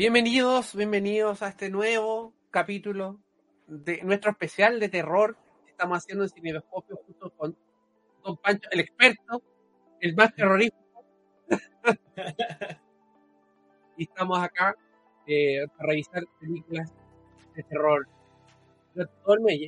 Bienvenidos, 0.00 0.74
bienvenidos 0.74 1.42
a 1.42 1.48
este 1.48 1.68
nuevo 1.68 2.32
capítulo 2.48 3.20
de 3.66 4.00
nuestro 4.02 4.30
especial 4.30 4.80
de 4.80 4.88
terror 4.88 5.36
que 5.66 5.72
estamos 5.72 5.98
haciendo 5.98 6.24
en 6.24 6.30
Cinedoscopio 6.30 6.96
junto 7.04 7.28
con 7.36 7.54
Don 8.24 8.38
Pancho, 8.38 8.66
el 8.72 8.80
experto, 8.80 9.42
el 10.00 10.16
más 10.16 10.34
terrorífico. 10.34 11.04
y 13.98 14.04
estamos 14.04 14.38
acá 14.38 14.74
eh, 15.26 15.66
para 15.76 15.90
revisar 15.90 16.24
películas 16.40 16.90
de 17.54 17.62
terror. 17.64 18.08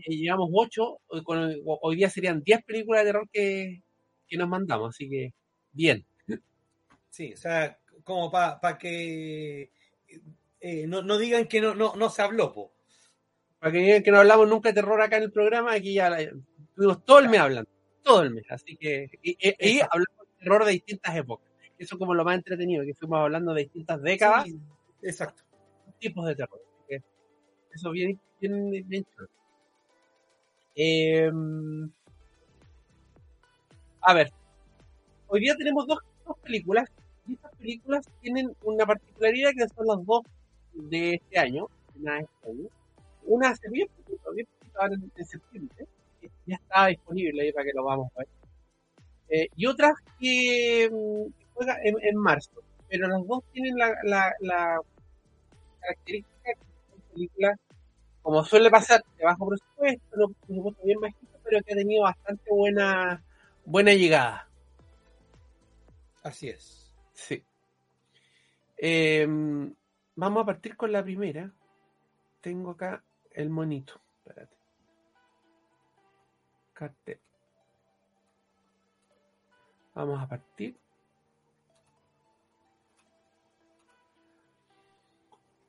Llevamos 0.06 0.48
ocho, 0.50 0.98
hoy, 1.08 1.22
hoy 1.66 1.96
día 1.96 2.08
serían 2.08 2.40
10 2.42 2.64
películas 2.64 3.02
de 3.02 3.06
terror 3.06 3.28
que, 3.30 3.82
que 4.26 4.38
nos 4.38 4.48
mandamos, 4.48 4.94
así 4.94 5.10
que 5.10 5.34
bien. 5.72 6.06
Sí, 7.10 7.34
o 7.34 7.36
sea, 7.36 7.78
como 8.02 8.30
para 8.30 8.78
que 8.78 9.70
eh, 10.60 10.86
no, 10.86 11.02
no 11.02 11.18
digan 11.18 11.46
que 11.46 11.60
no, 11.60 11.74
no, 11.74 11.94
no 11.96 12.10
se 12.10 12.22
habló, 12.22 12.52
po. 12.52 12.72
Para 13.58 13.72
que 13.72 13.78
digan 13.78 14.02
que 14.02 14.10
no 14.10 14.18
hablamos 14.18 14.48
nunca 14.48 14.68
de 14.70 14.74
terror 14.74 15.00
acá 15.00 15.16
en 15.18 15.24
el 15.24 15.32
programa, 15.32 15.72
aquí 15.72 15.94
ya 15.94 16.08
estuvimos 16.18 17.04
todo 17.04 17.18
el 17.20 17.28
mes 17.28 17.40
hablando, 17.40 17.70
todo 18.02 18.22
el 18.22 18.30
mes. 18.32 18.44
Así 18.50 18.76
que, 18.76 19.08
y, 19.22 19.30
y- 19.32 19.36
y 19.40 19.54
Exacto. 19.78 19.90
hablamos 19.94 20.26
de 20.28 20.44
terror 20.44 20.64
de 20.64 20.72
distintas 20.72 21.16
épocas. 21.16 21.48
Eso 21.78 21.94
es 21.94 21.98
como 21.98 22.14
lo 22.14 22.24
más 22.24 22.36
entretenido, 22.36 22.84
que 22.84 22.94
fuimos 22.94 23.18
hablando 23.20 23.54
de 23.54 23.62
distintas 23.64 24.00
décadas, 24.02 24.44
Sí, 24.44 24.58
exacto. 25.02 25.42
tipos 25.98 26.26
de 26.26 26.34
terror. 26.36 26.60
Así 26.64 26.84
que 26.88 26.96
eso 27.74 27.88
es 27.88 27.92
bien, 27.92 28.20
bien, 28.40 28.88
bien. 28.88 29.06
Em, 30.74 31.90
a 34.00 34.14
ver, 34.14 34.32
hoy 35.28 35.40
día 35.40 35.54
tenemos 35.56 35.86
dos, 35.86 35.98
dos 36.26 36.38
películas, 36.38 36.88
películas 37.62 38.06
tienen 38.20 38.54
una 38.64 38.84
particularidad 38.84 39.52
que 39.56 39.68
son 39.68 39.86
las 39.86 40.04
dos 40.04 40.22
de 40.74 41.14
este 41.14 41.38
año, 41.38 41.68
una 41.98 42.14
de 42.16 42.20
este 42.22 42.50
año. 42.50 42.68
Una 43.24 43.50
hace 43.50 43.68
bien 43.70 43.88
poquito, 43.96 44.32
bien 44.32 44.46
poquito, 44.58 44.80
ahora 44.80 44.94
en, 44.94 45.12
en 45.14 45.24
septiembre, 45.24 45.86
que 46.20 46.30
ya 46.46 46.56
está 46.56 46.86
disponible 46.86 47.42
ahí 47.42 47.52
para 47.52 47.64
que 47.64 47.72
lo 47.74 47.84
vamos 47.84 48.10
a 48.16 48.18
ver. 48.18 48.28
Eh, 49.28 49.48
y 49.56 49.66
otras 49.66 49.94
que, 50.18 50.90
mm, 50.90 51.32
que 51.38 51.46
juega 51.54 51.76
en, 51.84 51.94
en 52.02 52.16
marzo, 52.16 52.62
pero 52.88 53.08
las 53.08 53.26
dos 53.26 53.44
tienen 53.52 53.76
la, 53.76 53.94
la, 54.02 54.32
la 54.40 54.80
característica 55.80 56.52
que 56.52 56.64
son 56.90 57.00
películas, 57.12 57.58
como 58.22 58.44
suele 58.44 58.70
pasar, 58.70 59.02
de 59.16 59.24
bajo 59.24 59.48
presupuesto, 59.48 60.16
no 60.16 60.28
presupuesto 60.46 60.84
bien 60.84 61.00
bajito, 61.00 61.38
pero 61.44 61.60
que 61.62 61.72
ha 61.72 61.76
tenido 61.76 62.02
bastante 62.02 62.50
buena, 62.50 63.22
buena 63.64 63.94
llegada. 63.94 64.48
Así 66.22 66.48
es. 66.48 66.92
Sí. 67.14 67.42
Eh, 68.84 69.24
vamos 70.16 70.42
a 70.42 70.46
partir 70.46 70.76
con 70.76 70.90
la 70.90 71.04
primera. 71.04 71.52
Tengo 72.40 72.72
acá 72.72 73.04
el 73.30 73.48
monito. 73.48 74.00
Espérate. 74.18 74.56
Cartel. 76.72 77.20
Vamos 79.94 80.20
a 80.20 80.28
partir. 80.28 80.76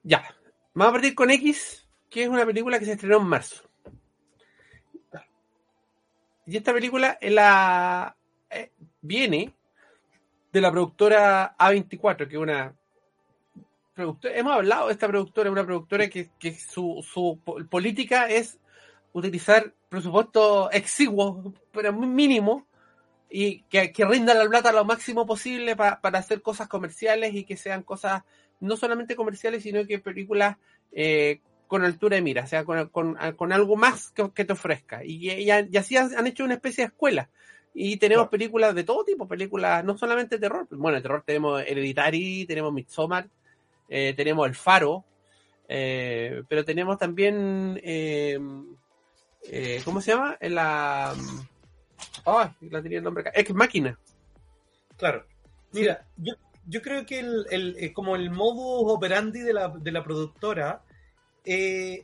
Ya. 0.01 0.23
Vamos 0.73 0.89
a 0.89 0.93
partir 0.93 1.13
con 1.13 1.29
X, 1.29 1.87
que 2.09 2.23
es 2.23 2.29
una 2.29 2.47
película 2.47 2.79
que 2.79 2.85
se 2.85 2.93
estrenó 2.93 3.17
en 3.17 3.27
marzo. 3.27 3.69
Y 6.47 6.57
esta 6.57 6.73
película 6.73 7.19
la, 7.21 8.17
eh, 8.49 8.71
viene 9.01 9.53
de 10.51 10.61
la 10.61 10.71
productora 10.71 11.55
A24, 11.57 12.27
que 12.27 12.35
es 12.35 12.41
una 12.41 12.75
productora, 13.93 14.35
hemos 14.35 14.53
hablado 14.53 14.87
de 14.87 14.93
esta 14.93 15.07
productora, 15.07 15.51
una 15.51 15.65
productora 15.65 16.09
que, 16.09 16.29
que 16.39 16.53
su, 16.53 17.05
su 17.07 17.39
po- 17.43 17.57
política 17.69 18.27
es 18.29 18.59
utilizar 19.13 19.73
presupuesto 19.89 20.71
exiguo, 20.71 21.53
pero 21.71 21.93
muy 21.93 22.07
mínimo, 22.07 22.65
y 23.29 23.61
que, 23.63 23.91
que 23.91 24.05
rinda 24.05 24.33
la 24.33 24.47
plata 24.47 24.71
lo 24.71 24.85
máximo 24.85 25.25
posible 25.25 25.75
pa- 25.75 25.99
para 26.01 26.19
hacer 26.19 26.41
cosas 26.41 26.67
comerciales 26.67 27.33
y 27.33 27.43
que 27.45 27.57
sean 27.57 27.83
cosas 27.83 28.23
no 28.59 28.77
solamente 28.77 29.15
comerciales, 29.15 29.63
sino 29.63 29.85
que 29.85 29.99
películas 29.99 30.57
eh, 30.91 31.41
con 31.67 31.83
altura 31.83 32.15
de 32.15 32.21
mira, 32.21 32.43
o 32.43 32.47
sea, 32.47 32.63
con, 32.63 32.87
con- 32.89 33.17
con 33.35 33.51
algo 33.51 33.75
más 33.75 34.11
que, 34.11 34.29
que 34.31 34.45
te 34.45 34.53
ofrezca. 34.53 35.03
Y, 35.03 35.29
y, 35.31 35.49
y 35.49 35.77
así 35.77 35.97
han 35.97 36.15
han 36.15 36.27
hecho 36.27 36.43
una 36.45 36.53
especie 36.55 36.83
de 36.83 36.87
escuela. 36.89 37.29
Y 37.73 37.97
tenemos 37.97 38.27
películas 38.27 38.75
de 38.75 38.83
todo 38.83 39.03
tipo, 39.03 39.27
películas 39.27 39.83
no 39.83 39.97
solamente 39.97 40.35
de 40.35 40.41
terror. 40.41 40.67
Bueno, 40.69 40.97
de 40.97 41.01
terror 41.01 41.23
tenemos 41.25 41.59
Hereditary, 41.61 42.45
tenemos 42.45 42.71
Midsommar, 42.71 43.27
eh, 43.95 44.13
tenemos 44.15 44.47
El 44.47 44.55
Faro, 44.55 45.05
eh, 45.67 46.41
pero 46.49 46.65
tenemos 46.65 46.97
también, 46.97 47.79
eh, 47.83 48.39
eh, 49.43 49.81
¿cómo 49.85 50.01
se 50.01 50.11
llama? 50.11 50.35
La, 50.41 51.13
ay, 52.25 52.49
la 52.71 52.81
tenía 52.81 52.97
el 52.97 53.03
nombre 53.03 53.21
acá, 53.21 53.31
Ex 53.39 53.53
Máquina. 53.53 53.97
Claro. 54.97 55.25
Mira, 55.73 56.07
yo, 56.17 56.33
yo 56.67 56.81
creo 56.81 57.05
que 57.05 57.19
el, 57.19 57.45
el- 57.51 57.93
como 57.93 58.15
el 58.15 58.31
modus 58.31 58.91
operandi 58.91 59.41
de 59.41 59.53
la, 59.53 59.67
de 59.69 59.91
la 59.91 60.03
productora, 60.03 60.81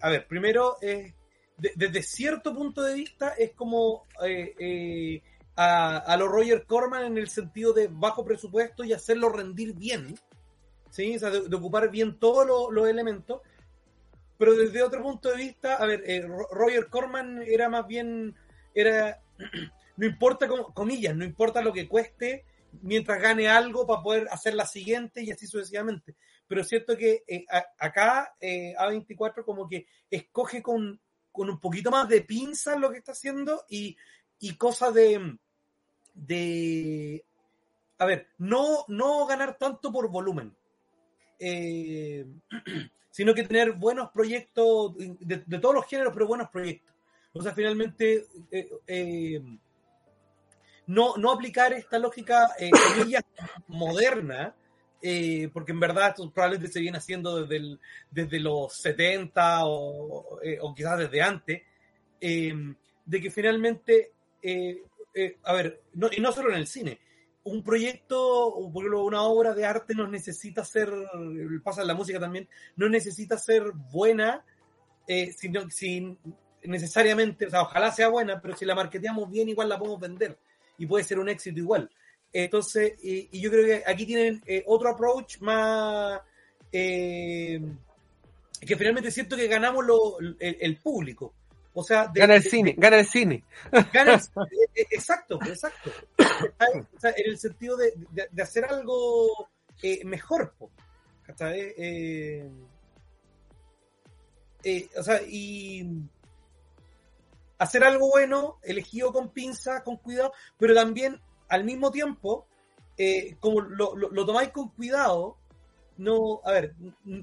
a 0.01 0.09
ver, 0.09 0.27
primero, 0.27 0.77
de- 0.81 1.13
desde 1.57 2.03
cierto 2.03 2.53
punto 2.53 2.83
de 2.83 2.93
vista 2.93 3.29
es 3.37 3.51
como 3.53 4.05
a, 5.55 5.97
a 5.97 6.17
lo 6.17 6.27
Roger 6.27 6.65
Corman 6.65 7.03
en 7.05 7.17
el 7.17 7.29
sentido 7.29 7.73
de 7.73 7.87
bajo 7.91 8.23
presupuesto 8.23 8.83
y 8.83 8.93
hacerlo 8.93 9.29
rendir 9.29 9.73
bien, 9.73 10.15
¿sí? 10.89 11.15
O 11.15 11.19
sea, 11.19 11.29
de, 11.29 11.55
ocupar 11.55 11.89
bien 11.89 12.19
todos 12.19 12.45
lo- 12.47 12.71
los 12.71 12.87
elementos, 12.87 13.41
pero 14.37 14.55
desde 14.55 14.81
otro 14.83 15.01
punto 15.03 15.29
de 15.29 15.37
vista, 15.37 15.75
a 15.75 15.85
ver, 15.85 16.03
eh, 16.05 16.21
Ro- 16.21 16.47
Roger 16.51 16.87
Corman 16.87 17.41
era 17.45 17.69
más 17.69 17.85
bien, 17.87 18.35
era, 18.73 19.21
no 19.97 20.05
importa, 20.05 20.47
com- 20.47 20.73
comillas, 20.73 21.15
no 21.15 21.25
importa 21.25 21.61
lo 21.61 21.73
que 21.73 21.87
cueste, 21.87 22.45
mientras 22.81 23.21
gane 23.21 23.47
algo 23.49 23.85
para 23.87 24.01
poder 24.03 24.27
hacer 24.31 24.53
la 24.53 24.65
siguiente 24.65 25.23
y 25.23 25.31
así 25.31 25.47
sucesivamente. 25.47 26.15
Pero 26.47 26.61
es 26.61 26.67
cierto 26.67 26.95
que 26.97 27.23
eh, 27.27 27.45
a- 27.49 27.65
acá 27.77 28.35
eh, 28.39 28.73
A24 28.77 29.43
como 29.43 29.67
que 29.67 29.87
escoge 30.09 30.61
con, 30.61 30.99
con 31.31 31.49
un 31.49 31.59
poquito 31.59 31.91
más 31.91 32.07
de 32.07 32.21
pinzas 32.21 32.79
lo 32.79 32.91
que 32.91 32.97
está 32.99 33.11
haciendo 33.11 33.65
y, 33.69 33.97
y 34.39 34.55
cosas 34.55 34.93
de, 34.93 35.37
de, 36.13 37.25
a 37.97 38.05
ver, 38.05 38.27
no, 38.37 38.85
no 38.87 39.25
ganar 39.25 39.57
tanto 39.57 39.91
por 39.91 40.09
volumen, 40.09 40.55
eh, 41.39 42.25
sino 43.11 43.33
que 43.33 43.43
tener 43.43 43.71
buenos 43.73 44.09
proyectos 44.11 44.95
de, 44.97 45.43
de 45.45 45.59
todos 45.59 45.75
los 45.75 45.85
géneros, 45.87 46.13
pero 46.13 46.27
buenos 46.27 46.49
proyectos. 46.49 46.93
O 47.33 47.41
sea, 47.41 47.53
finalmente... 47.53 48.27
eh, 48.51 48.69
eh, 48.87 49.41
no, 50.87 51.17
no 51.17 51.31
aplicar 51.31 51.71
esta 51.73 51.99
lógica 51.99 52.49
eh, 52.59 52.71
moderna, 53.67 54.55
eh, 55.01 55.49
porque 55.53 55.71
en 55.71 55.79
verdad 55.79 56.09
esto 56.09 56.31
probablemente 56.31 56.73
se 56.73 56.79
viene 56.79 56.97
haciendo 56.97 57.41
desde, 57.41 57.57
el- 57.57 57.79
desde 58.09 58.39
los 58.39 58.73
70 58.73 59.65
o, 59.65 60.41
eh, 60.41 60.57
o 60.61 60.73
quizás 60.73 60.97
desde 60.97 61.21
antes, 61.21 61.61
de 62.19 63.21
que 63.21 63.31
finalmente, 63.31 64.11
a 65.43 65.53
ver, 65.53 65.81
no, 65.93 66.09
y 66.11 66.19
no 66.19 66.31
solo 66.31 66.49
en 66.49 66.57
el 66.57 66.67
cine, 66.67 66.99
un 67.51 67.63
proyecto, 67.63 68.53
por 68.73 68.83
ejemplo, 68.83 69.03
una 69.03 69.23
obra 69.23 69.53
de 69.53 69.65
arte 69.65 69.93
no 69.95 70.07
necesita 70.07 70.63
ser, 70.63 70.89
pasa 71.63 71.81
en 71.81 71.87
la 71.87 71.93
música 71.95 72.19
también, 72.19 72.47
no 72.75 72.89
necesita 72.89 73.37
ser 73.37 73.71
buena, 73.91 74.43
eh, 75.07 75.31
sino, 75.31 75.69
sin 75.69 76.17
necesariamente, 76.63 77.47
o 77.47 77.49
sea, 77.49 77.61
ojalá 77.61 77.91
sea 77.91 78.09
buena, 78.09 78.41
pero 78.41 78.55
si 78.55 78.65
la 78.65 78.75
marketeamos 78.75 79.29
bien, 79.29 79.49
igual 79.49 79.69
la 79.69 79.79
podemos 79.79 79.99
vender 79.99 80.37
y 80.77 80.85
puede 80.85 81.03
ser 81.03 81.19
un 81.19 81.29
éxito 81.29 81.59
igual. 81.59 81.89
Entonces, 82.31 82.93
y, 83.01 83.39
yo 83.39 83.49
creo 83.49 83.65
que 83.65 83.83
aquí 83.89 84.05
tienen 84.05 84.41
eh, 84.45 84.63
otro 84.67 84.89
approach 84.89 85.39
más 85.39 86.21
eh, 86.71 87.59
que 88.61 88.75
finalmente 88.75 89.09
siento 89.09 89.35
que 89.35 89.47
ganamos 89.47 89.85
lo- 89.85 90.17
el 90.39 90.77
público. 90.77 91.33
O 91.73 91.83
sea, 91.83 92.07
de- 92.07 92.19
Gana 92.21 92.35
el 92.35 92.43
de- 92.43 92.49
cine, 92.49 92.75
gana 92.77 92.99
el 92.99 93.05
cine. 93.07 93.43
gana 93.93 94.15
el- 94.15 94.19
eh, 94.51 94.69
eh, 94.75 94.87
exacto, 94.91 95.39
exacto. 95.45 95.91
O 96.17 96.99
sea, 96.99 97.11
en 97.15 97.25
el 97.29 97.37
sentido 97.37 97.77
de, 97.77 97.93
hacer 98.41 98.65
algo 98.65 99.49
eh, 99.81 100.03
mejor. 100.05 100.53
Eh, 101.39 102.49
eh, 104.63 104.89
o 104.97 105.03
sea, 105.03 105.21
y 105.21 105.87
hacer 107.59 107.83
algo 107.83 108.09
bueno, 108.09 108.57
elegido 108.63 109.11
con 109.13 109.29
pinza, 109.29 109.83
con 109.83 109.97
cuidado, 109.97 110.33
pero 110.57 110.73
también 110.73 111.21
al 111.49 111.63
mismo 111.63 111.91
tiempo, 111.91 112.47
eh, 112.97 113.35
como 113.39 113.61
lo, 113.61 113.95
lo- 113.95 114.09
lo 114.09 114.25
tomáis 114.25 114.49
con 114.49 114.69
cuidado, 114.69 115.37
no, 115.97 116.41
a 116.43 116.51
ver, 116.51 116.75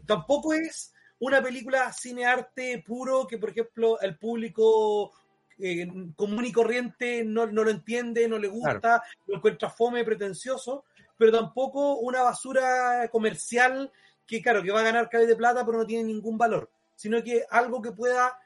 tampoco 0.06 0.52
es 0.52 0.92
una 1.18 1.42
película 1.42 1.92
cine-arte 1.92 2.82
puro 2.86 3.26
que, 3.26 3.38
por 3.38 3.50
ejemplo, 3.50 4.00
el 4.00 4.18
público 4.18 5.12
eh, 5.58 5.88
común 6.14 6.44
y 6.44 6.52
corriente 6.52 7.24
no, 7.24 7.46
no 7.46 7.64
lo 7.64 7.70
entiende, 7.70 8.28
no 8.28 8.38
le 8.38 8.48
gusta, 8.48 9.02
lo 9.26 9.36
encuentra 9.36 9.70
fome, 9.70 10.04
pretencioso, 10.04 10.84
pero 11.16 11.32
tampoco 11.32 11.96
una 11.98 12.22
basura 12.22 13.08
comercial 13.10 13.90
que, 14.26 14.42
claro, 14.42 14.62
que 14.62 14.72
va 14.72 14.80
a 14.80 14.84
ganar 14.84 15.08
cabeza 15.08 15.30
de 15.30 15.36
plata, 15.36 15.64
pero 15.64 15.78
no 15.78 15.86
tiene 15.86 16.04
ningún 16.04 16.36
valor, 16.36 16.70
sino 16.94 17.22
que 17.22 17.44
algo 17.50 17.80
que 17.80 17.92
pueda 17.92 18.38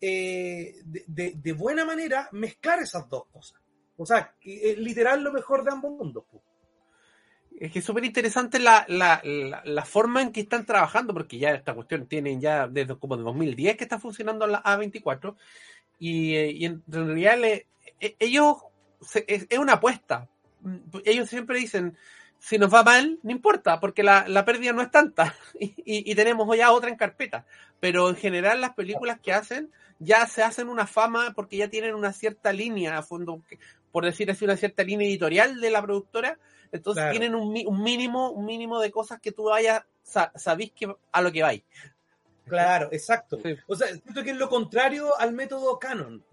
eh, 0.00 0.76
de, 0.84 1.32
de, 1.34 1.52
buena 1.52 1.84
manera 1.84 2.28
mezclar 2.32 2.80
esas 2.80 3.08
dos 3.08 3.26
cosas. 3.32 3.60
O 3.96 4.06
sea, 4.06 4.34
literal 4.44 5.22
lo 5.22 5.32
mejor 5.32 5.64
de 5.64 5.72
ambos 5.72 5.92
mundos. 5.92 6.24
Es 7.60 7.72
que 7.72 7.80
es 7.80 7.84
súper 7.84 8.04
interesante 8.04 8.60
la, 8.60 8.84
la, 8.88 9.20
la, 9.64 9.84
forma 9.84 10.22
en 10.22 10.30
que 10.30 10.40
están 10.40 10.64
trabajando, 10.64 11.12
porque 11.12 11.38
ya 11.38 11.50
esta 11.50 11.74
cuestión 11.74 12.06
tienen 12.06 12.40
ya 12.40 12.68
desde 12.68 12.96
como 12.96 13.16
de 13.16 13.24
2010 13.24 13.76
que 13.76 13.82
está 13.82 13.98
funcionando 13.98 14.46
la 14.46 14.62
A24, 14.62 15.34
y, 15.98 16.36
y 16.36 16.64
en 16.66 16.84
realidad 16.86 17.42
e, 17.42 17.66
ellos 18.20 18.58
es, 19.26 19.58
una 19.58 19.74
apuesta. 19.74 20.28
Ellos 21.04 21.28
siempre 21.28 21.58
dicen, 21.58 21.96
si 22.38 22.58
nos 22.58 22.72
va 22.72 22.84
mal, 22.84 23.18
no 23.24 23.30
importa, 23.32 23.80
porque 23.80 24.04
la, 24.04 24.28
la 24.28 24.44
pérdida 24.44 24.72
no 24.72 24.82
es 24.82 24.90
tanta 24.92 25.34
y, 25.58 25.74
y, 25.84 26.14
tenemos 26.14 26.56
ya 26.56 26.70
otra 26.70 26.90
en 26.90 26.96
carpeta. 26.96 27.44
Pero 27.80 28.08
en 28.08 28.16
general 28.16 28.60
las 28.60 28.74
películas 28.74 29.18
que 29.20 29.32
hacen 29.32 29.70
ya 29.98 30.26
se 30.26 30.42
hacen 30.42 30.68
una 30.68 30.86
fama 30.86 31.32
porque 31.34 31.56
ya 31.56 31.68
tienen 31.68 31.94
una 31.94 32.12
cierta 32.12 32.52
línea, 32.52 32.98
a 32.98 33.02
fondo, 33.02 33.42
por 33.90 34.04
decir 34.04 34.30
así, 34.30 34.44
una 34.44 34.56
cierta 34.56 34.84
línea 34.84 35.08
editorial 35.08 35.60
de 35.60 35.70
la 35.70 35.82
productora. 35.82 36.38
Entonces 36.72 37.10
tienen 37.10 37.34
un, 37.34 37.54
un, 37.66 37.82
mínimo, 37.82 38.30
un 38.30 38.44
mínimo 38.44 38.80
de 38.80 38.90
cosas 38.90 39.20
que 39.20 39.32
tú 39.32 39.44
vayas, 39.44 39.82
sabís 40.02 40.72
que 40.72 40.92
a 41.12 41.22
lo 41.22 41.32
que 41.32 41.42
vais. 41.42 41.62
Claro, 42.48 42.88
exacto. 42.92 43.38
O 43.66 43.76
sea, 43.76 43.88
siento 43.88 44.22
que 44.22 44.30
es 44.30 44.36
lo 44.36 44.48
contrario 44.48 45.18
al 45.18 45.32
método 45.32 45.78
canon. 45.78 46.24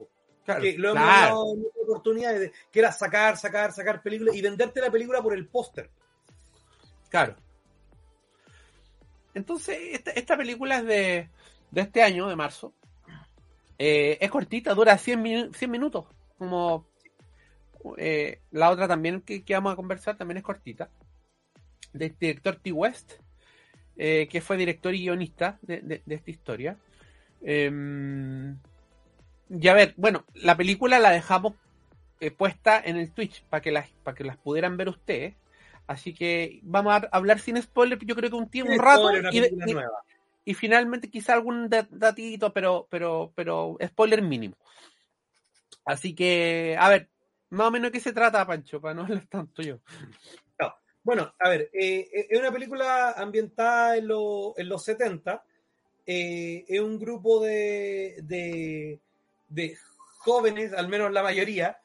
que 0.46 0.78
lo 0.78 0.92
hemos 0.92 1.06
dado 1.06 1.54
en 1.54 1.66
oportunidades, 1.84 2.52
que 2.72 2.80
era 2.80 2.92
sacar, 2.92 3.38
sacar, 3.38 3.72
sacar 3.74 4.02
películas 4.02 4.36
y 4.36 4.42
venderte 4.42 4.82
la 4.82 4.92
película 4.92 5.22
por 5.22 5.34
el 5.34 5.48
póster. 5.48 5.90
Claro. 7.10 7.36
Entonces, 9.34 9.78
esta, 9.92 10.12
esta 10.12 10.38
película 10.38 10.78
es 10.78 10.86
de, 10.86 11.30
de, 11.72 11.82
este 11.82 12.02
año, 12.02 12.28
de 12.28 12.36
marzo. 12.36 12.74
Eh, 13.78 14.18
es 14.22 14.32
cortita, 14.32 14.74
dura 14.74 14.98
100, 14.98 15.54
100 15.54 15.72
minutos. 15.72 16.06
Como 16.38 16.88
eh, 17.98 18.42
la 18.52 18.70
otra 18.70 18.88
también 18.88 19.22
que, 19.22 19.44
que, 19.44 19.54
vamos 19.54 19.74
a 19.74 19.76
conversar 19.76 20.18
también 20.18 20.38
es 20.38 20.44
cortita. 20.44 20.90
Del 21.94 22.16
director 22.20 22.56
T. 22.58 22.72
West, 22.72 23.14
eh, 23.98 24.28
que 24.30 24.42
fue 24.42 24.58
director 24.58 24.94
y 24.94 25.04
guionista 25.04 25.58
de, 25.62 25.82
de, 25.82 26.02
de 26.06 26.16
esta 26.16 26.32
historia. 26.32 26.78
Eh, 27.42 27.72
y 29.50 29.68
a 29.68 29.74
ver, 29.74 29.94
bueno, 29.98 30.26
la 30.34 30.58
película 30.58 31.00
la 31.00 31.12
dejamos 31.12 31.54
eh, 32.20 32.32
puesta 32.32 32.82
en 32.84 32.98
el 32.98 33.12
Twitch 33.12 33.44
para 33.44 33.62
que 33.62 33.72
las 33.72 33.90
para 34.04 34.16
que 34.16 34.24
las 34.24 34.38
pudieran 34.38 34.78
ver 34.78 34.90
ustedes. 34.90 35.36
Así 35.88 36.14
que 36.14 36.60
vamos 36.64 36.94
a 36.94 37.08
hablar 37.12 37.40
sin 37.40 37.62
spoiler, 37.62 38.00
yo 38.04 38.16
creo 38.16 38.30
que 38.30 38.36
un 38.36 38.50
tiempo, 38.50 38.74
un 38.74 38.80
rato 38.80 39.12
y, 39.32 39.38
y, 39.38 39.44
y, 40.46 40.54
finalmente 40.56 41.12
quizá 41.12 41.34
algún 41.34 41.70
datito, 41.70 42.52
pero 42.54 42.88
pero 42.90 43.32
pero 43.36 43.78
spoiler 43.86 44.24
mínimo. 44.24 44.56
Así 45.86 46.16
que, 46.16 46.76
a 46.80 46.90
ver, 46.90 47.10
más 47.50 47.68
o 47.68 47.72
menos 47.72 47.92
de 47.92 47.92
qué 47.92 48.00
se 48.00 48.14
trata, 48.14 48.46
Pancho, 48.46 48.82
para 48.82 48.94
no 48.94 49.02
hablar 49.04 49.28
tanto 49.30 49.62
yo. 49.62 49.80
No. 50.60 50.74
Bueno, 51.06 51.36
a 51.38 51.50
ver, 51.50 51.70
eh, 51.72 52.10
eh, 52.12 52.28
es 52.32 52.40
una 52.40 52.52
película 52.52 53.12
ambientada 53.12 53.96
en, 53.96 54.08
lo, 54.08 54.58
en 54.58 54.68
los 54.68 54.84
70. 54.84 55.44
Eh, 56.08 56.66
es 56.68 56.80
un 56.80 56.98
grupo 56.98 57.44
de, 57.44 58.24
de, 59.48 59.78
jóvenes, 60.18 60.74
al 60.74 60.88
menos 60.88 61.12
la 61.12 61.22
mayoría, 61.22 61.78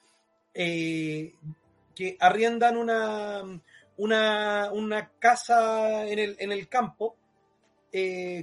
que 0.55 1.37
arriendan 2.19 2.79
una, 2.79 3.43
una, 3.99 4.71
una, 4.73 5.11
casa 5.19 6.07
en 6.07 6.19
el, 6.19 6.37
en 6.39 6.53
el 6.53 6.67
campo 6.69 7.17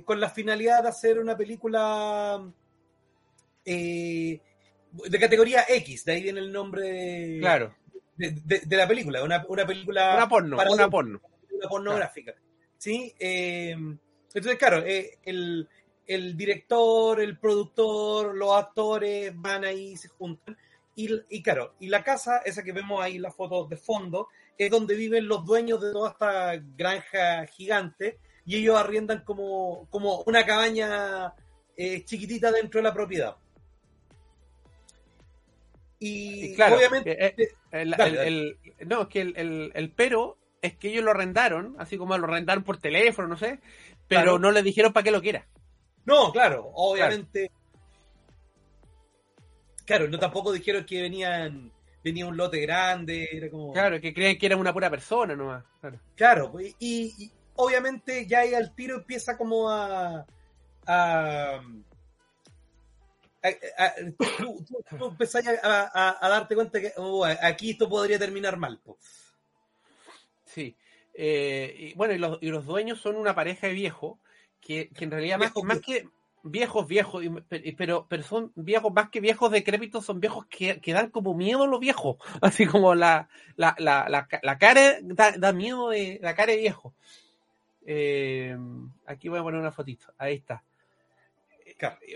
con 0.06 0.20
la 0.20 0.30
finalidad 0.30 0.84
de 0.84 0.90
hacer 0.90 1.18
una 1.18 1.36
película 1.36 2.40
de 5.06 5.20
categoría 5.20 5.66
X, 5.68 6.06
de 6.06 6.12
ahí 6.14 6.24
viene 6.24 6.40
el 6.40 6.52
nombre 6.52 7.38
claro. 7.40 7.76
de, 8.16 8.32
de, 8.44 8.60
de 8.66 8.78
la 8.78 8.88
película, 8.88 9.24
una, 9.24 9.46
una, 9.48 9.66
película... 9.66 10.16
Una 10.16 10.30
porno, 10.30 10.58
para 10.58 10.72
una 10.72 10.90
porno. 10.90 11.22
Una 11.52 11.70
pornográfica. 11.70 12.34
Claro. 12.34 12.48
¿Sí? 12.78 13.14
Eh, 13.20 13.72
entonces, 13.72 14.58
claro, 14.58 14.84
eh, 14.86 15.18
el, 15.24 15.68
el 16.06 16.38
director, 16.38 17.20
el 17.20 17.38
productor, 17.38 18.36
los 18.36 18.54
actores 18.54 19.32
van 19.36 19.66
ahí, 19.66 19.98
se 19.98 20.08
juntan. 20.10 20.58
Y, 20.96 21.10
y, 21.30 21.42
claro, 21.42 21.76
y 21.80 21.88
la 21.88 22.04
casa, 22.04 22.40
esa 22.46 22.64
que 22.64 22.72
vemos 22.72 23.02
ahí, 23.02 23.20
las 23.20 23.36
fotos 23.36 23.70
de 23.70 23.78
fondo, 23.78 24.28
es 24.58 24.72
donde 24.72 24.96
viven 24.96 25.28
los 25.28 25.46
dueños 25.46 25.82
de 25.82 25.92
toda 25.92 26.12
esta 26.12 26.56
granja 26.76 27.46
gigante 27.46 28.20
y 28.46 28.56
ellos 28.58 28.78
arriendan 28.78 29.24
como, 29.24 29.88
como 29.90 30.24
una 30.26 30.46
cabaña 30.46 31.34
eh, 31.76 32.04
chiquitita 32.06 32.52
dentro 32.52 32.80
de 32.80 32.84
la 32.84 32.94
propiedad. 32.94 33.36
Y, 36.00 36.56
claro, 36.56 36.78
obviamente... 36.78 37.26
Eh, 37.26 37.36
eh, 37.38 37.48
el, 37.72 37.94
el, 38.00 38.18
el, 38.18 38.88
no, 38.88 39.04
es 39.04 39.08
que 39.08 39.22
el, 39.22 39.94
pero 39.96 40.38
es 40.62 40.76
que 40.76 40.90
ellos 40.90 41.04
lo 41.04 41.12
arrendaron, 41.12 41.76
así 41.80 41.98
como 41.98 42.18
lo 42.18 42.28
arrendaron 42.28 42.64
por 42.64 42.78
teléfono, 42.78 43.28
no 43.28 43.38
sé, 43.38 43.60
pero 44.08 44.22
claro. 44.22 44.40
no 44.40 44.52
le 44.52 44.64
dijeron 44.64 44.94
para 44.94 45.04
qué 45.04 45.12
lo 45.12 45.22
quiera. 45.22 45.48
No, 46.06 46.32
claro, 46.32 46.72
obviamente. 46.74 47.52
Claro, 49.86 50.06
claro 50.06 50.08
no 50.10 50.20
tampoco 50.20 50.52
dijeron 50.52 50.86
que 50.86 51.02
venían 51.02 51.72
venía 52.08 52.26
un 52.26 52.38
lote 52.38 52.60
grande, 52.62 53.28
era 53.32 53.50
como... 53.50 53.74
Claro, 53.74 54.00
que 54.00 54.14
creían 54.14 54.38
que 54.38 54.46
era 54.46 54.56
una 54.56 54.74
pura 54.74 54.90
persona 54.90 55.36
nomás. 55.36 55.64
Claro, 55.82 56.00
claro 56.16 56.54
y, 56.62 56.76
y, 56.80 57.32
obviamente 57.56 58.26
ya 58.26 58.40
ahí 58.40 58.54
al 58.54 58.74
tiro 58.76 58.96
empieza 58.98 59.38
como 59.38 59.70
a... 59.70 60.26
a, 60.86 61.62
a, 63.44 63.86
a 63.86 63.94
tú, 64.18 64.66
tú, 64.66 64.98
tú 64.98 65.06
empezás 65.08 65.46
a, 65.48 66.18
a, 66.26 66.30
darte 66.30 66.56
cuenta 66.56 66.82
que 66.82 66.94
oh, 66.98 67.26
aquí 67.26 67.72
esto 67.72 67.88
podría 67.88 68.20
terminar 68.20 68.58
mal. 68.58 68.80
Pues. 68.84 68.98
Sí. 70.46 70.76
Eh, 71.14 71.76
y, 71.78 71.94
bueno, 71.96 72.14
y 72.14 72.18
los, 72.18 72.38
y 72.42 72.50
los 72.50 72.66
dueños 72.66 73.00
son 73.00 73.16
una 73.16 73.34
pareja 73.34 73.68
de 73.68 73.74
viejos 73.74 74.20
que, 74.62 74.90
que 74.90 75.06
en 75.06 75.12
realidad 75.12 75.40
más, 75.40 75.52
más, 75.64 75.80
que 75.80 76.08
viejos, 76.44 76.88
viejos, 76.88 77.24
pero, 77.78 78.06
pero 78.08 78.24
son 78.24 78.52
viejos, 78.56 78.94
más 78.94 79.10
que 79.10 79.20
viejos 79.20 79.52
decrépitos, 79.52 80.06
son 80.06 80.20
viejos 80.20 80.46
que, 80.46 80.80
que 80.80 80.94
dan 80.94 81.10
como 81.10 81.34
miedo 81.34 81.64
a 81.64 81.68
los 81.68 81.80
viejos, 81.80 82.18
así 82.42 82.66
como 82.66 82.96
la, 82.96 83.30
la, 83.56 83.76
la, 83.80 84.08
la, 84.10 84.28
la 84.42 84.58
cara 84.58 84.98
da, 85.02 85.32
da, 85.32 85.54
miedo 85.54 85.90
de 85.90 86.20
la 86.22 86.36
cara 86.36 86.52
de 86.52 86.60
viejo. 86.60 86.94
Eh, 87.86 88.56
aquí 89.06 89.30
voy 89.30 89.40
a 89.40 89.44
poner 89.44 89.60
una 89.60 89.72
fotito, 89.72 90.14
ahí 90.18 90.36
está. 90.36 90.64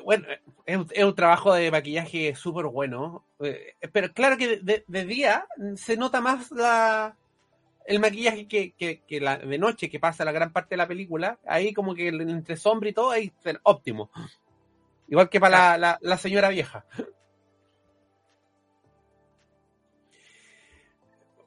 Bueno, 0.03 0.25
es 0.65 0.77
un, 0.77 0.87
es 0.91 1.03
un 1.03 1.15
trabajo 1.15 1.53
de 1.53 1.71
maquillaje 1.71 2.35
súper 2.35 2.65
bueno, 2.65 3.25
eh, 3.39 3.75
pero 3.91 4.11
claro 4.13 4.37
que 4.37 4.57
de, 4.57 4.83
de, 4.87 5.05
día 5.05 5.45
se 5.75 5.97
nota 5.97 6.21
más 6.21 6.51
la, 6.51 7.15
el 7.85 7.99
maquillaje 7.99 8.47
que, 8.47 8.73
que, 8.73 9.01
que, 9.07 9.19
la, 9.19 9.37
de 9.37 9.57
noche 9.57 9.89
que 9.89 9.99
pasa 9.99 10.25
la 10.25 10.31
gran 10.31 10.51
parte 10.51 10.71
de 10.71 10.77
la 10.77 10.87
película, 10.87 11.39
ahí 11.45 11.73
como 11.73 11.93
que 11.95 12.07
entre 12.07 12.57
sombra 12.57 12.89
y 12.89 12.93
todo, 12.93 13.11
ahí 13.11 13.31
óptimo. 13.63 14.09
Igual 15.07 15.29
que 15.29 15.39
para 15.39 15.77
la, 15.77 15.97
la, 15.99 16.17
señora 16.17 16.49
vieja. 16.49 16.85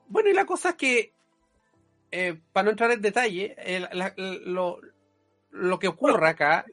Bueno, 0.07 0.29
y 0.29 0.35
la 0.35 0.45
cosa 0.45 0.71
es 0.71 0.75
que, 0.75 1.13
eh, 2.11 2.39
para 2.53 2.65
no 2.65 2.71
entrar 2.73 2.91
en 2.91 3.01
detalle, 3.01 3.55
eh, 3.59 3.89
la, 3.93 4.13
lo, 4.17 4.81
lo, 5.51 5.79
que 5.79 5.89
ocurre 5.89 6.29
acá. 6.29 6.67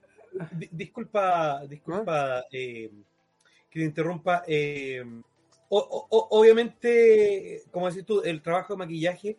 Disculpa, 0.71 1.65
disculpa 1.67 2.39
¿Ah? 2.39 2.45
eh, 2.51 2.91
que 3.69 3.79
te 3.79 3.85
interrumpa. 3.85 4.43
Eh, 4.47 5.03
o, 5.69 6.07
o, 6.09 6.39
obviamente, 6.39 7.63
como 7.71 7.89
decís 7.89 8.05
tú, 8.05 8.21
el 8.21 8.41
trabajo 8.41 8.73
de 8.73 8.79
maquillaje 8.79 9.37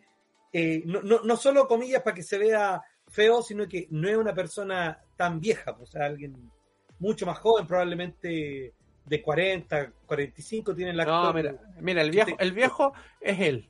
eh, 0.55 0.83
no, 0.85 1.01
no, 1.01 1.21
no, 1.23 1.35
solo 1.35 1.67
comillas 1.67 2.03
para 2.03 2.15
que 2.15 2.21
se 2.21 2.37
vea 2.37 2.79
feo, 3.09 3.41
sino 3.41 3.67
que 3.67 3.87
no 3.89 4.07
es 4.07 4.15
una 4.15 4.35
persona 4.35 5.01
tan 5.17 5.39
vieja, 5.39 5.75
pues, 5.75 5.89
o 5.89 5.91
sea, 5.93 6.05
alguien 6.05 6.51
mucho 6.99 7.25
más 7.25 7.39
joven, 7.39 7.65
probablemente 7.65 8.71
de 9.03 9.21
40, 9.21 9.91
45 10.05 10.75
tiene 10.75 10.93
la 10.93 11.05
No, 11.05 11.33
mira, 11.33 11.55
mira, 11.79 12.03
el 12.03 12.11
viejo, 12.11 12.35
el 12.37 12.51
viejo 12.53 12.93
es 13.19 13.39
él. 13.39 13.69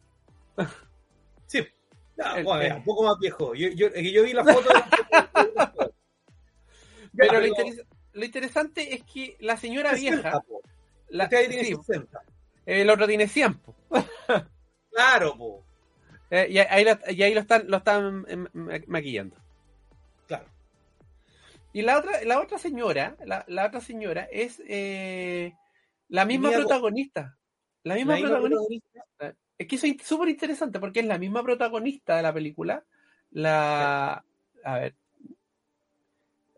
Sí, 1.47 1.65
no, 2.17 2.35
el, 2.35 2.43
bueno, 2.43 2.61
el, 2.61 2.73
un 2.73 2.83
poco 2.83 3.03
más 3.03 3.17
viejo. 3.17 3.55
Yo, 3.55 3.69
yo, 3.69 3.87
yo 3.89 4.23
vi 4.23 4.33
la 4.33 4.43
foto. 4.43 4.69
Pero 7.17 7.39
lo, 7.39 7.47
interes 7.47 7.85
lo, 8.13 8.25
interesante 8.25 8.93
es 8.95 9.03
que 9.03 9.37
la 9.39 9.57
señora 9.57 9.91
60, 9.91 10.21
vieja. 10.21 10.39
Po. 10.41 10.61
La, 11.09 11.25
Usted 11.25 11.37
ahí 11.37 11.47
tiene 11.47 11.63
sí, 11.65 11.75
60. 11.75 12.21
El 12.65 12.89
otro 12.89 13.07
tiene 13.07 13.27
100. 13.27 13.53
Po. 13.55 13.75
claro, 14.91 15.37
po. 15.37 15.63
Eh, 16.29 16.47
y, 16.49 16.57
ahí 16.57 16.83
lo, 16.83 16.97
y, 17.09 17.21
ahí 17.21 17.33
lo, 17.33 17.41
están, 17.41 17.65
lo 17.67 17.77
están 17.77 18.25
maquillando. 18.87 19.35
Claro. 20.27 20.45
Y 21.73 21.83
la 21.83 21.99
otra, 21.99 22.23
la 22.23 22.41
otra 22.41 22.57
señora, 22.57 23.15
la, 23.25 23.43
la 23.47 23.67
otra 23.67 23.81
señora 23.81 24.27
es 24.31 24.61
eh, 24.67 25.53
la 26.07 26.25
misma 26.25 26.51
protagonista. 26.51 27.37
La 27.83 27.95
misma, 27.95 28.13
la 28.13 28.19
misma 28.19 28.39
protagonista. 28.39 29.03
protagonista. 29.17 29.43
Es 29.57 29.67
que 29.67 29.75
eso 29.75 29.87
es 29.87 30.01
súper 30.01 30.29
interesante 30.29 30.79
porque 30.79 31.01
es 31.01 31.05
la 31.05 31.17
misma 31.17 31.43
protagonista 31.43 32.17
de 32.17 32.23
la 32.23 32.33
película. 32.33 32.83
La, 33.31 34.23
A 34.63 34.79
ver. 34.79 34.95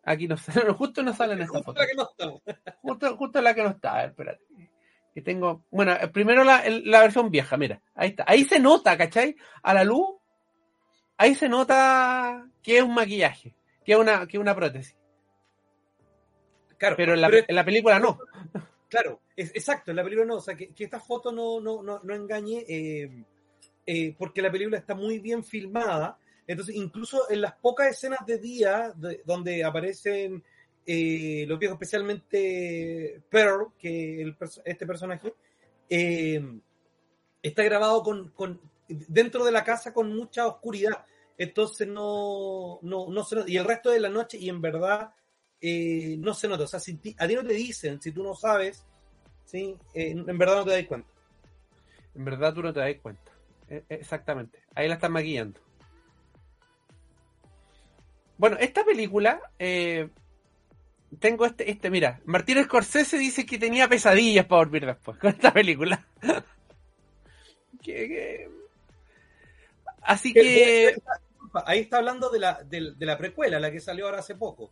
Aquí 0.06 0.28
no 0.28 0.38
sale, 0.38 0.72
justo 0.74 1.02
no 1.04 1.14
sale 1.14 1.34
en 1.34 1.42
esta 1.42 1.58
Justo 1.58 1.74
foto. 1.74 1.82
la 1.82 1.88
que 1.88 1.96
no 1.96 2.10
está. 2.10 2.76
Justo, 2.82 3.18
justo 3.18 3.42
la 3.42 3.54
que 3.56 3.64
no 3.64 3.70
está. 3.70 3.94
A 3.94 3.98
ver, 4.02 4.10
espérate. 4.12 4.44
Que 5.14 5.22
tengo. 5.22 5.66
Bueno, 5.72 5.94
eh, 5.94 6.08
primero 6.10 6.44
la, 6.44 6.64
la 6.84 7.02
versión 7.02 7.32
vieja, 7.32 7.58
mira. 7.58 7.82
Ahí 7.96 8.10
está. 8.10 8.24
Ahí 8.28 8.44
se 8.44 8.60
nota, 8.60 8.98
¿cachai? 8.98 9.36
A 9.64 9.74
la 9.74 9.84
luz. 9.84 10.08
Ahí 11.18 11.34
se 11.36 11.48
nota 11.50 12.48
que 12.62 12.78
es 12.78 12.84
un 12.84 12.94
maquillaje. 12.94 13.56
Que 13.86 13.94
es 13.94 13.98
una, 13.98 14.28
que 14.28 14.38
es 14.38 14.42
una 14.42 14.56
prótesis. 14.56 14.96
Claro, 16.78 16.96
Pero 16.98 17.14
en 17.14 17.22
la, 17.22 17.30
pero- 17.30 17.46
en 17.48 17.56
la 17.56 17.66
película 17.66 18.00
no. 18.00 18.20
Claro, 18.88 19.20
es, 19.36 19.50
exacto, 19.56 19.92
en 19.92 19.98
la 19.98 20.04
película 20.04 20.26
no, 20.28 20.36
o 20.36 20.42
sea, 20.42 20.56
que, 20.56 20.70
que 20.74 20.84
esta 20.86 21.00
foto 21.02 21.32
no, 21.32 21.60
no, 21.60 21.82
no, 21.82 22.00
no 22.04 22.14
engañe, 22.16 22.64
eh, 22.70 23.26
eh, 23.86 24.16
porque 24.18 24.42
la 24.44 24.52
película 24.52 24.78
está 24.78 24.94
muy 24.96 25.20
bien 25.20 25.44
filmada, 25.44 26.18
entonces 26.48 26.75
incluso 26.75 27.30
en 27.30 27.42
las 27.42 27.54
pocas 27.56 27.90
escenas 27.92 28.25
de 28.25 28.38
día 28.38 28.94
de- 28.96 29.22
donde 29.25 29.64
aparecen 29.64 30.44
eh, 30.86 31.46
los 31.48 31.58
viejos, 31.58 31.75
especialmente 31.75 33.22
Pearl, 33.30 33.70
que 33.80 34.22
el 34.22 34.38
este 34.66 34.86
personaje, 34.86 35.34
eh, 35.90 36.44
está 37.42 37.64
grabado 37.64 38.04
con, 38.04 38.30
con, 38.32 38.62
dentro 38.88 39.44
de 39.46 39.52
la 39.52 39.64
casa 39.64 39.94
con 39.94 40.16
mucha 40.16 40.46
oscuridad, 40.48 41.06
entonces 41.38 41.88
no, 41.88 42.80
no, 42.84 43.10
no 43.10 43.24
se 43.24 43.36
nota, 43.36 43.50
y 43.50 43.58
el 43.58 43.66
resto 43.66 43.90
de 43.90 44.00
la 44.00 44.10
noche, 44.10 44.38
y 44.38 44.48
en 44.50 44.62
verdad 44.62 45.14
eh, 45.60 46.16
no 46.20 46.34
se 46.34 46.48
nota. 46.48 46.64
O 46.64 46.68
sea, 46.68 46.80
si 46.80 47.00
a 47.18 47.28
ti 47.28 47.36
no 47.36 47.44
te 47.44 47.54
dicen, 47.54 48.00
si 48.02 48.12
tú 48.12 48.22
no 48.24 48.36
sabes, 48.36 48.86
¿sí? 49.46 49.75
En 49.94 50.38
verdad 50.38 50.58
no 50.58 50.66
te 50.66 50.72
das 50.72 50.86
cuenta. 50.86 51.10
En 52.14 52.25
verdad 52.25 52.54
tú 52.54 52.62
no 52.62 52.72
te 52.74 52.80
das 52.80 52.96
cuenta. 53.02 53.32
Eh, 53.70 53.84
Exactamente. 53.90 54.60
Ahí 54.75 54.88
la 54.88 54.96
están 54.96 55.12
maquillando. 55.12 55.60
Bueno, 58.38 58.58
esta 58.60 58.84
película. 58.84 59.39
eh, 59.60 60.10
tengo 61.20 61.46
este, 61.46 61.70
este, 61.72 61.89
mira. 61.89 62.20
Martín 62.25 62.62
Scorsese 62.63 63.18
dice 63.18 63.46
que 63.46 63.58
tenía 63.58 63.88
pesadillas 63.88 64.46
para 64.46 64.60
dormir 64.60 64.86
después 64.86 65.18
con 65.18 65.30
esta 65.32 65.51
película. 65.54 66.06
Que- 67.82 68.08
que- 68.08 68.50
Así 70.01 70.34
que. 70.34 70.96
Ahí 71.65 71.80
está 71.82 71.98
hablando 71.98 72.30
de 72.30 72.39
la, 72.39 72.63
de, 72.63 72.94
de 72.96 73.06
la 73.06 73.18
precuela, 73.18 73.60
la 73.60 73.72
que 73.72 73.80
salió 73.80 74.06
ahora 74.06 74.20
hace 74.20 74.36
poco. 74.36 74.72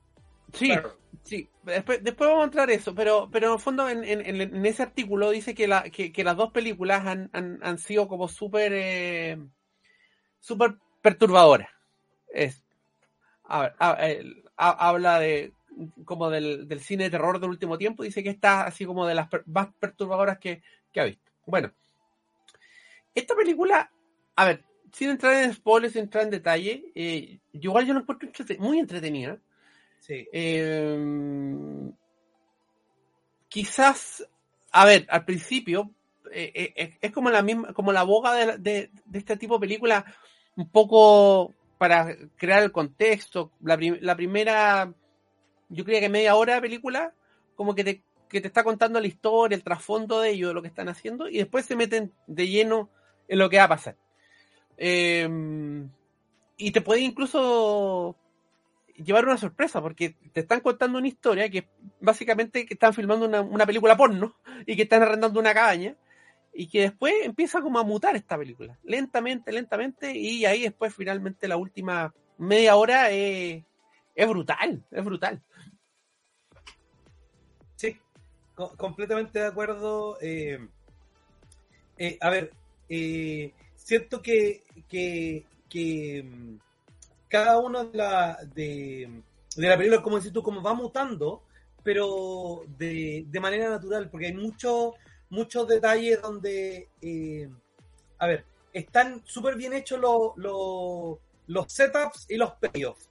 Sí, 0.52 0.68
Claro. 0.68 0.98
sí. 1.24 1.48
Después, 1.64 2.04
después 2.04 2.28
vamos 2.30 2.42
a 2.42 2.46
entrar 2.46 2.70
a 2.70 2.74
eso, 2.74 2.94
pero, 2.94 3.30
pero 3.32 3.48
en 3.48 3.54
el 3.54 3.60
fondo 3.60 3.88
en, 3.88 4.04
en- 4.04 4.42
en- 4.42 4.66
ese 4.66 4.84
artículo 4.84 5.30
dice 5.30 5.54
que, 5.56 5.68
la, 5.68 5.84
que, 5.84 6.12
que 6.12 6.24
las 6.24 6.36
dos 6.36 6.52
películas 6.52 7.06
han, 7.06 7.30
han, 7.34 7.60
han 7.64 7.78
sido 7.78 8.08
como 8.08 8.28
súper 8.28 8.72
eh, 8.74 9.38
súper 10.40 10.76
perturbadoras. 11.02 11.70
Es, 12.34 12.63
a 13.62 13.74
a- 13.80 13.98
ha- 14.58 14.90
habla 14.90 15.20
de 15.20 15.54
como 16.06 16.30
del, 16.30 16.68
del 16.68 16.80
cine 16.80 17.06
de 17.06 17.10
terror 17.10 17.40
del 17.40 17.50
último 17.50 17.78
tiempo, 17.78 18.04
dice 18.04 18.24
que 18.24 18.30
está 18.30 18.64
así 18.66 18.86
como 18.86 19.08
de 19.08 19.16
las 19.16 19.28
per- 19.28 19.44
más 19.48 19.70
perturbadoras 19.80 20.38
que, 20.40 20.62
que 20.92 21.00
ha 21.02 21.06
visto. 21.06 21.32
Bueno, 21.46 21.72
esta 23.16 23.36
película, 23.36 23.92
a 24.36 24.46
ver, 24.46 24.64
sin 24.92 25.10
entrar 25.10 25.34
en 25.44 25.54
spoilers, 25.54 25.94
sin 25.94 26.04
entrar 26.04 26.24
en 26.26 26.30
detalle, 26.30 26.92
eh, 26.96 27.40
igual 27.54 27.86
yo 27.86 27.94
la 27.94 28.02
encuentro 28.02 28.30
muy 28.60 28.80
entretenida. 28.80 29.40
Sí. 30.00 30.28
Eh, 30.32 31.92
quizás, 33.50 34.28
a 34.72 34.86
ver, 34.86 35.06
al 35.10 35.26
principio 35.26 35.92
eh, 36.32 36.52
eh, 36.56 36.74
eh, 36.76 36.98
es 37.02 37.12
como 37.12 37.30
la 37.30 37.42
misma, 37.42 37.74
como 37.74 37.92
la 37.92 38.04
boga 38.04 38.34
de, 38.34 38.58
de- 38.58 38.92
de 39.06 39.20
este 39.20 39.38
tipo 39.38 39.56
de 39.56 39.60
película, 39.62 40.06
un 40.56 40.70
poco 40.70 41.54
para 41.84 42.16
crear 42.38 42.64
el 42.64 42.72
contexto. 42.72 43.52
La, 43.62 43.76
prim- 43.76 43.98
la 44.00 44.16
primera, 44.16 44.94
yo 45.68 45.84
creía 45.84 46.00
que 46.00 46.08
media 46.08 46.36
hora 46.36 46.56
de 46.56 46.62
película, 46.62 47.14
como 47.56 47.76
que 47.76 47.84
te, 47.84 48.04
que 48.30 48.40
te 48.40 48.48
está 48.48 48.64
contando 48.64 49.02
la 49.02 49.08
historia, 49.08 49.58
el 49.58 49.66
trasfondo 49.66 50.22
de 50.22 50.30
ello, 50.30 50.48
de 50.48 50.54
lo 50.54 50.62
que 50.62 50.70
están 50.70 50.88
haciendo, 50.88 51.28
y 51.28 51.40
después 51.40 51.66
se 51.66 51.76
meten 51.76 52.14
de 52.26 52.48
lleno 52.48 52.90
en 53.28 53.38
lo 53.38 53.50
que 53.50 53.58
va 53.58 53.66
a 53.66 53.68
pasar. 53.76 53.98
Eh, 54.78 55.28
y 56.56 56.72
te 56.72 56.80
puede 56.80 57.02
incluso 57.02 58.16
llevar 58.96 59.26
una 59.26 59.38
sorpresa, 59.38 59.82
porque 59.82 60.16
te 60.32 60.40
están 60.40 60.62
contando 60.62 61.00
una 61.00 61.10
historia 61.10 61.50
que 61.50 61.68
básicamente 62.00 62.66
que 62.66 62.76
están 62.76 62.94
filmando 62.94 63.26
una, 63.26 63.42
una 63.42 63.66
película 63.66 63.98
porno 63.98 64.36
y 64.66 64.78
que 64.78 64.84
están 64.84 65.02
arrendando 65.02 65.38
una 65.38 65.54
cabaña 65.54 65.98
y 66.54 66.68
que 66.68 66.82
después 66.82 67.14
empieza 67.24 67.62
como 67.62 67.80
a 67.80 67.84
mutar 67.84 68.16
esta 68.16 68.38
película, 68.38 68.78
lentamente, 68.84 69.52
lentamente, 69.52 70.16
y 70.16 70.46
ahí 70.46 70.62
después 70.64 70.94
finalmente 70.94 71.48
la 71.48 71.58
última 71.58 72.14
media 72.38 72.76
hora 72.76 73.10
es, 73.10 73.64
es 74.16 74.28
brutal, 74.28 74.84
es 74.92 75.04
brutal. 75.06 75.42
Sí, 77.76 77.98
co- 78.56 78.76
completamente 78.78 79.40
de 79.40 79.48
acuerdo. 79.48 80.18
eh, 80.22 80.60
eh, 81.98 82.18
a 82.22 82.30
ver, 82.30 82.52
eh, 82.90 83.52
siento 83.76 84.22
que, 84.22 84.64
que, 84.88 85.46
que, 85.70 86.24
mm, 86.24 86.56
cada 87.28 87.60
una 87.60 87.84
de 87.84 87.98
la, 87.98 88.38
de, 88.54 89.22
de 89.56 89.68
la 89.68 89.78
película, 89.78 90.02
como 90.04 90.18
decís 90.18 90.34
tú, 90.34 90.44
como 90.44 90.62
va 90.62 90.74
mutando, 90.74 91.44
pero 91.84 92.64
de, 92.78 93.26
de 93.28 93.40
manera 93.40 93.70
natural, 93.70 94.10
porque 94.10 94.28
hay 94.28 94.34
muchos 94.34 94.94
muchos 95.34 95.68
detalles 95.68 96.22
donde, 96.22 96.90
eh, 97.02 97.50
a 98.20 98.28
ver, 98.28 98.46
están 98.72 99.22
súper 99.26 99.56
bien 99.56 99.74
hechos 99.74 100.00
los, 100.00 100.38
los, 100.38 101.18
los 101.48 101.74
setups 101.74 102.28
y 102.30 102.38
los 102.38 102.52
payoffs. 102.52 103.10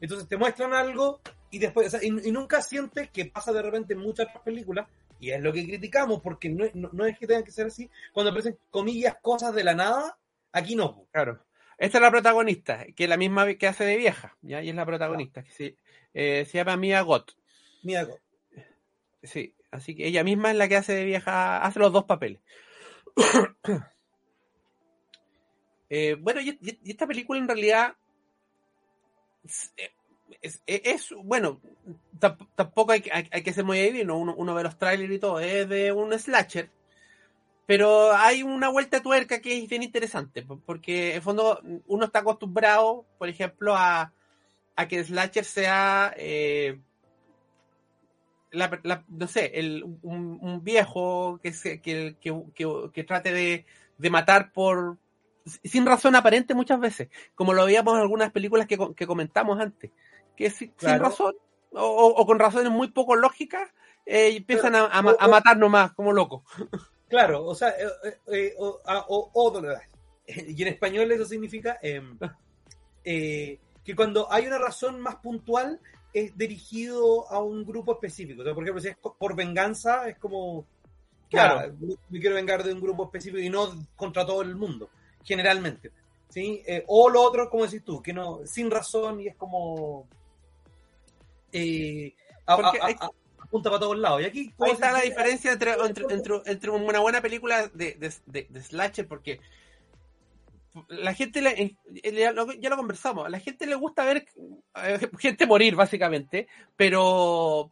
Entonces 0.00 0.28
te 0.28 0.36
muestran 0.36 0.72
algo 0.72 1.20
y 1.50 1.58
después, 1.58 1.88
o 1.88 1.90
sea, 1.90 2.00
y, 2.02 2.06
y 2.28 2.32
nunca 2.32 2.62
sientes 2.62 3.10
que 3.10 3.26
pasa 3.26 3.52
de 3.52 3.62
repente 3.62 3.94
en 3.94 4.00
muchas 4.00 4.28
otras 4.28 4.42
películas, 4.44 4.88
y 5.18 5.30
es 5.30 5.42
lo 5.42 5.52
que 5.52 5.64
criticamos, 5.64 6.20
porque 6.22 6.48
no, 6.48 6.64
no, 6.74 6.90
no 6.92 7.06
es 7.06 7.18
que 7.18 7.26
tengan 7.26 7.44
que 7.44 7.52
ser 7.52 7.66
así, 7.66 7.90
cuando 8.12 8.30
aparecen 8.30 8.56
comillas 8.70 9.16
cosas 9.20 9.54
de 9.54 9.64
la 9.64 9.74
nada, 9.74 10.16
aquí 10.52 10.76
no. 10.76 11.06
Claro. 11.10 11.44
Esta 11.76 11.98
es 11.98 12.02
la 12.02 12.10
protagonista, 12.10 12.86
que 12.94 13.04
es 13.04 13.10
la 13.10 13.16
misma 13.16 13.52
que 13.54 13.66
hace 13.66 13.84
de 13.84 13.96
vieja, 13.96 14.36
¿ya? 14.42 14.62
Y 14.62 14.68
es 14.68 14.76
la 14.76 14.86
protagonista, 14.86 15.42
que 15.42 15.50
se, 15.50 15.76
eh, 16.12 16.44
se 16.44 16.58
llama 16.58 16.76
Mia 16.76 17.00
Gott. 17.00 17.32
Mira, 17.82 18.06
Sí, 19.24 19.54
así 19.74 19.94
que 19.94 20.06
ella 20.06 20.24
misma 20.24 20.50
es 20.50 20.56
la 20.56 20.68
que 20.68 20.76
hace 20.76 20.92
de 20.94 21.16
hace 21.26 21.78
los 21.80 21.92
dos 21.92 22.04
papeles. 22.04 22.40
Eh, 25.88 26.16
bueno, 26.20 26.40
y, 26.40 26.58
esta 26.84 27.06
película 27.06 27.38
en 27.40 27.48
realidad 27.48 27.96
es, 29.44 29.72
es- 30.40 30.62
es- 30.66 31.14
bueno, 31.22 31.60
tamp- 32.18 32.48
tampoco 32.54 32.92
hay, 32.92 33.04
hay, 33.12 33.28
hay 33.30 33.42
que 33.42 33.52
ser 33.52 33.64
muy 33.64 33.78
adivino, 33.80 34.18
uno, 34.18 34.34
uno 34.36 34.54
ve 34.54 34.62
los 34.62 34.78
trailers 34.78 35.12
y 35.12 35.18
todo, 35.18 35.40
es 35.40 35.68
de 35.68 35.92
un 35.92 36.18
slasher, 36.18 36.70
pero 37.66 38.12
hay 38.14 38.42
una 38.42 38.68
vuelta 38.70 38.98
de 38.98 39.02
tuerca 39.02 39.40
que 39.40 39.58
es 39.58 39.68
bien 39.68 39.82
interesante, 39.82 40.42
po- 40.42 40.60
porque 40.66 41.16
en 41.16 41.22
fondo 41.22 41.60
uno 41.86 42.06
está 42.06 42.20
acostumbrado, 42.20 43.06
por 43.18 43.28
ejemplo, 43.28 43.74
a, 43.76 44.12
a 44.76 44.88
que 44.88 45.04
slasher 45.04 45.44
sea... 45.44 46.14
eh, 46.16 46.80
la- 48.54 48.80
la- 48.82 49.04
no 49.08 49.26
sé, 49.28 49.52
el, 49.54 49.84
un, 50.02 50.38
un 50.40 50.64
viejo 50.64 51.38
que, 51.42 51.52
se- 51.52 51.80
que, 51.80 52.16
que, 52.20 52.42
que- 52.54 52.90
que 52.92 53.04
trate 53.04 53.32
de, 53.32 53.66
de 53.98 54.10
matar 54.10 54.52
por 54.52 54.98
sin 55.62 55.84
razón 55.84 56.16
aparente 56.16 56.54
muchas 56.54 56.80
veces, 56.80 57.08
como 57.34 57.52
lo 57.52 57.66
veíamos 57.66 57.94
en 57.94 58.00
algunas 58.00 58.32
películas 58.32 58.66
que, 58.66 58.78
que 58.96 59.06
comentamos 59.06 59.60
antes, 59.60 59.90
que 60.36 60.48
si- 60.50 60.72
sin 60.78 60.98
razón 60.98 61.34
o, 61.72 61.84
o- 62.16 62.26
con 62.26 62.38
razones 62.38 62.70
muy 62.70 62.88
poco 62.88 63.14
lógicas 63.16 63.70
eh, 64.06 64.36
empiezan 64.36 64.74
a, 64.74 64.86
a 64.86 65.00
o- 65.00 65.28
matar 65.28 65.56
nomás 65.56 65.92
como 65.92 66.12
locos. 66.12 66.42
Claro, 67.06 67.44
o 67.44 67.54
sea, 67.54 67.68
eh, 67.68 67.86
eh, 68.04 68.18
eh, 68.32 68.54
o, 68.58 68.80
a- 68.86 69.04
o- 69.08 69.30
o- 69.34 69.62
y 70.26 70.62
en 70.62 70.68
español 70.68 71.12
eso 71.12 71.24
significa 71.26 71.78
em, 71.82 72.18
eh, 73.04 73.60
que 73.84 73.94
cuando 73.94 74.32
hay 74.32 74.46
una 74.46 74.58
razón 74.58 75.00
más 75.00 75.16
puntual 75.16 75.78
es 76.14 76.36
dirigido 76.38 77.28
a 77.30 77.42
un 77.42 77.64
grupo 77.66 77.92
específico. 77.92 78.40
O 78.40 78.44
sea, 78.44 78.54
por 78.54 78.62
ejemplo, 78.62 78.80
si 78.80 78.88
es 78.88 78.96
por 78.96 79.34
venganza, 79.36 80.08
es 80.08 80.16
como, 80.16 80.64
Claro. 81.28 81.56
claro, 81.56 81.74
me 82.08 82.20
quiero 82.20 82.36
vengar 82.36 82.62
de 82.62 82.72
un 82.72 82.80
grupo 82.80 83.04
específico 83.04 83.38
y 83.40 83.50
no 83.50 83.68
contra 83.96 84.24
todo 84.24 84.40
el 84.42 84.54
mundo, 84.54 84.88
generalmente. 85.24 85.90
¿sí? 86.28 86.62
Eh, 86.66 86.84
o 86.88 87.08
lo 87.10 87.20
otro, 87.22 87.50
como 87.50 87.64
decís 87.64 87.84
tú, 87.84 88.00
que 88.02 88.12
no, 88.12 88.40
sin 88.46 88.70
razón 88.70 89.20
y 89.20 89.26
es 89.28 89.36
como... 89.36 90.06
eh, 91.52 92.14
a- 92.46 92.56
Porque 92.56 92.78
a- 92.80 92.86
hay- 92.86 92.96
a- 93.00 93.10
apunta 93.38 93.70
para 93.70 93.80
todos 93.80 93.98
lados. 93.98 94.22
Y 94.22 94.24
aquí, 94.24 94.52
Ahí 94.58 94.72
está 94.72 94.92
la 94.92 95.00
diferencia 95.00 95.52
entre, 95.52 95.72
entre, 95.72 96.04
entre- 96.12 96.42
entre 96.46 96.70
una 96.70 97.00
buena 97.00 97.20
película 97.20 97.68
de, 97.68 97.92
de, 97.94 98.12
de- 98.26 98.46
de 98.48 98.62
slasher, 98.62 99.06
porque 99.06 99.40
la 100.88 101.14
gente, 101.14 101.40
le- 101.40 101.76
ya 102.12 102.32
lo, 102.32 102.52
ya 102.52 102.70
lo 102.70 102.76
conversamos, 102.76 103.26
a 103.26 103.28
la 103.28 103.38
gente 103.40 103.66
le 103.66 103.74
gusta 103.76 104.04
ver 104.04 104.26
eh, 104.76 104.98
gente 105.18 105.46
morir, 105.46 105.76
básicamente, 105.76 106.48
pero 106.76 107.70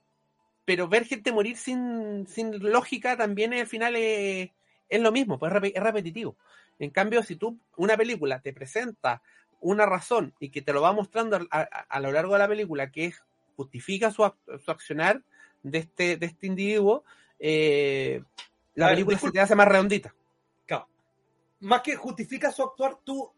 pero 0.64 0.88
ver 0.88 1.04
gente 1.06 1.32
morir 1.32 1.56
sin, 1.56 2.26
sin 2.28 2.58
lógica 2.70 3.16
también 3.16 3.52
al 3.52 3.66
final 3.66 3.96
es, 3.96 4.50
es 4.88 5.00
lo 5.00 5.10
mismo, 5.10 5.38
pues 5.38 5.52
es 5.52 5.58
repe- 5.60 5.72
es 5.74 5.82
repetitivo. 5.82 6.36
En 6.78 6.90
cambio, 6.90 7.22
si 7.22 7.36
tú 7.36 7.58
una 7.76 7.96
película 7.96 8.40
te 8.40 8.52
presenta 8.52 9.22
una 9.60 9.86
razón 9.86 10.34
y 10.40 10.50
que 10.50 10.62
te 10.62 10.72
lo 10.72 10.82
va 10.82 10.92
mostrando 10.92 11.36
a, 11.50 11.60
a, 11.60 12.00
lo 12.00 12.12
largo 12.12 12.32
de 12.34 12.38
la 12.40 12.48
película, 12.48 12.90
que 12.90 13.06
es, 13.06 13.22
justifica 13.56 14.10
su, 14.10 14.30
su 14.64 14.70
accionar 14.70 15.22
de 15.62 15.78
este, 15.78 16.16
de 16.16 16.26
este 16.26 16.46
individuo, 16.46 17.04
eh, 17.38 18.22
la 18.74 18.88
película 18.90 19.18
se 19.18 19.30
te 19.30 19.40
hace 19.40 19.54
más 19.54 19.68
redondita. 19.68 20.14
Más 21.62 21.82
que 21.82 21.96
justifica 21.96 22.52
su 22.52 22.62
actuar, 22.62 22.98
tú 23.04 23.32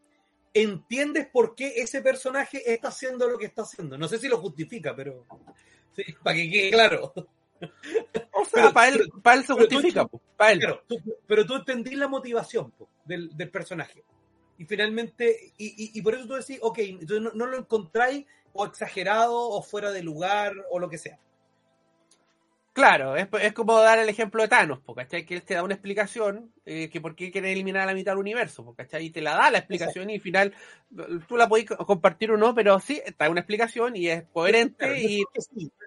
entiendes 0.52 1.26
por 1.26 1.54
qué 1.54 1.74
ese 1.76 2.00
personaje 2.00 2.72
está 2.72 2.88
haciendo 2.88 3.28
lo 3.28 3.38
que 3.38 3.46
está 3.46 3.62
haciendo. 3.62 3.98
No 3.98 4.08
sé 4.08 4.18
si 4.18 4.28
lo 4.28 4.38
justifica, 4.38 4.94
pero 4.94 5.26
sí, 5.94 6.04
para 6.22 6.36
que 6.36 6.50
quede 6.50 6.70
claro. 6.70 7.12
O 8.32 8.44
sea, 8.44 8.72
para, 8.72 8.88
él, 8.88 9.10
para 9.22 9.38
él 9.38 9.46
se 9.46 9.54
justifica, 9.54 10.06
para 10.36 10.52
él. 10.52 10.60
pero 11.26 11.46
tú 11.46 11.54
entendís 11.54 11.96
la 11.96 12.08
motivación 12.08 12.72
del, 13.04 13.34
del, 13.36 13.50
personaje. 13.50 14.04
Y 14.58 14.66
finalmente, 14.66 15.52
y, 15.56 15.98
y, 15.98 16.02
por 16.02 16.14
eso 16.14 16.26
tú 16.26 16.34
decís, 16.34 16.58
ok, 16.60 16.78
no, 17.08 17.30
no 17.32 17.46
lo 17.46 17.56
encontráis 17.56 18.26
o 18.52 18.66
exagerado 18.66 19.36
o 19.36 19.62
fuera 19.62 19.90
de 19.92 20.02
lugar 20.02 20.52
o 20.70 20.78
lo 20.78 20.88
que 20.88 20.98
sea. 20.98 21.18
Claro, 22.74 23.14
es, 23.14 23.28
es, 23.40 23.52
como 23.52 23.78
dar 23.78 24.00
el 24.00 24.08
ejemplo 24.08 24.42
de 24.42 24.48
Thanos, 24.48 24.80
¿cachai? 24.96 25.24
Que 25.24 25.34
él 25.34 25.44
te 25.44 25.54
da 25.54 25.62
una 25.62 25.74
explicación 25.74 26.52
eh, 26.66 26.90
que 26.90 27.00
por 27.00 27.14
qué 27.14 27.30
quiere 27.30 27.52
eliminar 27.52 27.82
a 27.82 27.86
la 27.86 27.94
mitad 27.94 28.10
del 28.10 28.18
universo, 28.18 28.74
¿cachai? 28.76 29.06
Y 29.06 29.10
te 29.10 29.22
la 29.22 29.36
da 29.36 29.52
la 29.52 29.58
explicación 29.58 30.10
y 30.10 30.16
al 30.16 30.20
final 30.20 30.52
tú 31.28 31.36
la 31.36 31.48
podés 31.48 31.66
compartir 31.66 32.32
o 32.32 32.36
no, 32.36 32.52
pero 32.52 32.80
sí, 32.80 33.00
está 33.06 33.30
una 33.30 33.42
explicación 33.42 33.94
y 33.94 34.08
es 34.08 34.24
coherente 34.32 35.00
y... 35.00 35.22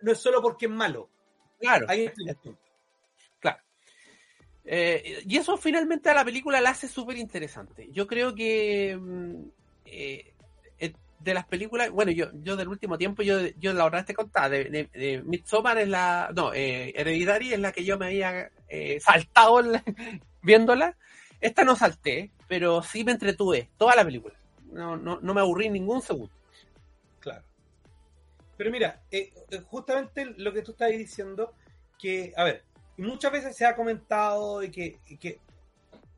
no 0.02 0.14
es 0.14 0.18
solo 0.18 0.42
porque 0.42 0.68
es 0.68 0.72
malo. 0.72 1.10
Claro. 1.60 1.88
Hay 1.90 2.06
explicación. 2.06 2.58
Claro. 3.42 3.62
Eh, 4.64 5.24
y 5.28 5.36
eso 5.36 5.58
finalmente 5.58 6.10
a 6.10 6.14
la 6.14 6.24
película 6.24 6.62
la 6.62 6.70
hace 6.70 6.88
súper 6.88 7.18
interesante. 7.18 7.90
Yo 7.92 8.08
creo 8.08 8.34
que... 8.34 8.98
Mm, 8.98 9.50
eh, 9.88 10.34
de 11.20 11.34
las 11.34 11.46
películas, 11.46 11.90
bueno, 11.90 12.12
yo, 12.12 12.28
yo 12.42 12.56
del 12.56 12.68
último 12.68 12.98
tiempo, 12.98 13.24
yo, 13.24 13.40
yo 13.58 13.74
la 13.74 13.90
vez 13.90 14.06
te 14.06 14.14
contaba, 14.14 14.50
de, 14.50 14.90
de, 14.94 15.22
Midsommar 15.24 15.78
es 15.78 15.88
la, 15.88 16.32
no, 16.36 16.54
eh, 16.54 16.94
Hereditary 16.96 17.54
es 17.54 17.60
la 17.60 17.72
que 17.72 17.84
yo 17.84 17.98
me 17.98 18.08
había 18.08 18.52
eh, 18.68 19.00
saltado 19.00 19.62
viéndola. 20.42 20.96
Esta 21.40 21.64
no 21.64 21.76
salté, 21.76 22.32
pero 22.48 22.82
sí 22.82 23.04
me 23.04 23.12
entretuve 23.12 23.70
toda 23.78 23.96
la 23.96 24.06
película. 24.06 24.36
No, 24.72 24.96
no, 24.98 25.20
no 25.22 25.34
me 25.34 25.42
aburrí 25.42 25.70
ningún 25.70 26.02
segundo. 26.02 26.34
Claro. 27.20 27.44
Pero 28.56 28.72
mira, 28.72 29.02
eh, 29.12 29.34
eh, 29.52 29.62
justamente 29.66 30.26
lo 30.38 30.54
que 30.54 30.62
tú 30.62 30.72
estás 30.72 30.90
diciendo, 30.90 31.54
que, 32.00 32.34
a 32.36 32.44
ver, 32.44 32.64
muchas 32.98 33.32
veces 33.32 33.56
se 33.56 33.66
ha 33.66 33.76
comentado 33.76 34.64
y 34.64 34.68
y 35.08 35.18
que 35.18 35.40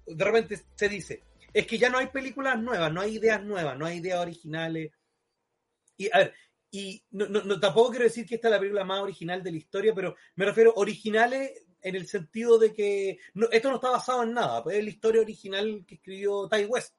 de 0.06 0.26
repente 0.26 0.60
se 0.76 0.90
dice, 0.90 1.22
es 1.54 1.68
que 1.68 1.78
ya 1.78 1.90
no 1.90 1.98
hay 1.98 2.08
películas 2.08 2.60
nuevas, 2.60 2.92
no 2.92 3.02
hay 3.02 3.16
ideas 3.16 3.44
nuevas, 3.44 3.78
no 3.78 3.86
hay 3.86 3.98
ideas 3.98 4.20
originales. 4.20 4.92
Y 6.00 6.10
a 6.14 6.20
ver, 6.20 6.34
y 6.72 7.04
no, 7.12 7.28
no, 7.28 7.60
tampoco 7.60 7.90
quiero 7.90 8.06
decir 8.06 8.26
que 8.26 8.36
esta 8.36 8.48
es 8.48 8.54
la 8.54 8.60
película 8.60 8.86
más 8.86 9.02
original 9.02 9.44
de 9.44 9.52
la 9.52 9.58
historia, 9.58 9.94
pero 9.94 10.16
me 10.36 10.46
refiero 10.46 10.74
originales 10.78 11.68
en 11.82 11.96
el 11.96 12.08
sentido 12.08 12.58
de 12.58 12.74
que 12.74 13.20
esto 13.52 13.70
no 13.70 13.76
está 13.76 13.90
basado 13.90 14.24
en 14.24 14.34
nada, 14.34 14.64
pues 14.64 14.78
es 14.78 14.84
la 14.84 14.90
historia 14.90 15.22
original 15.22 15.84
que 15.86 15.96
escribió 15.96 16.48
Ty 16.48 16.66
West. 16.66 16.96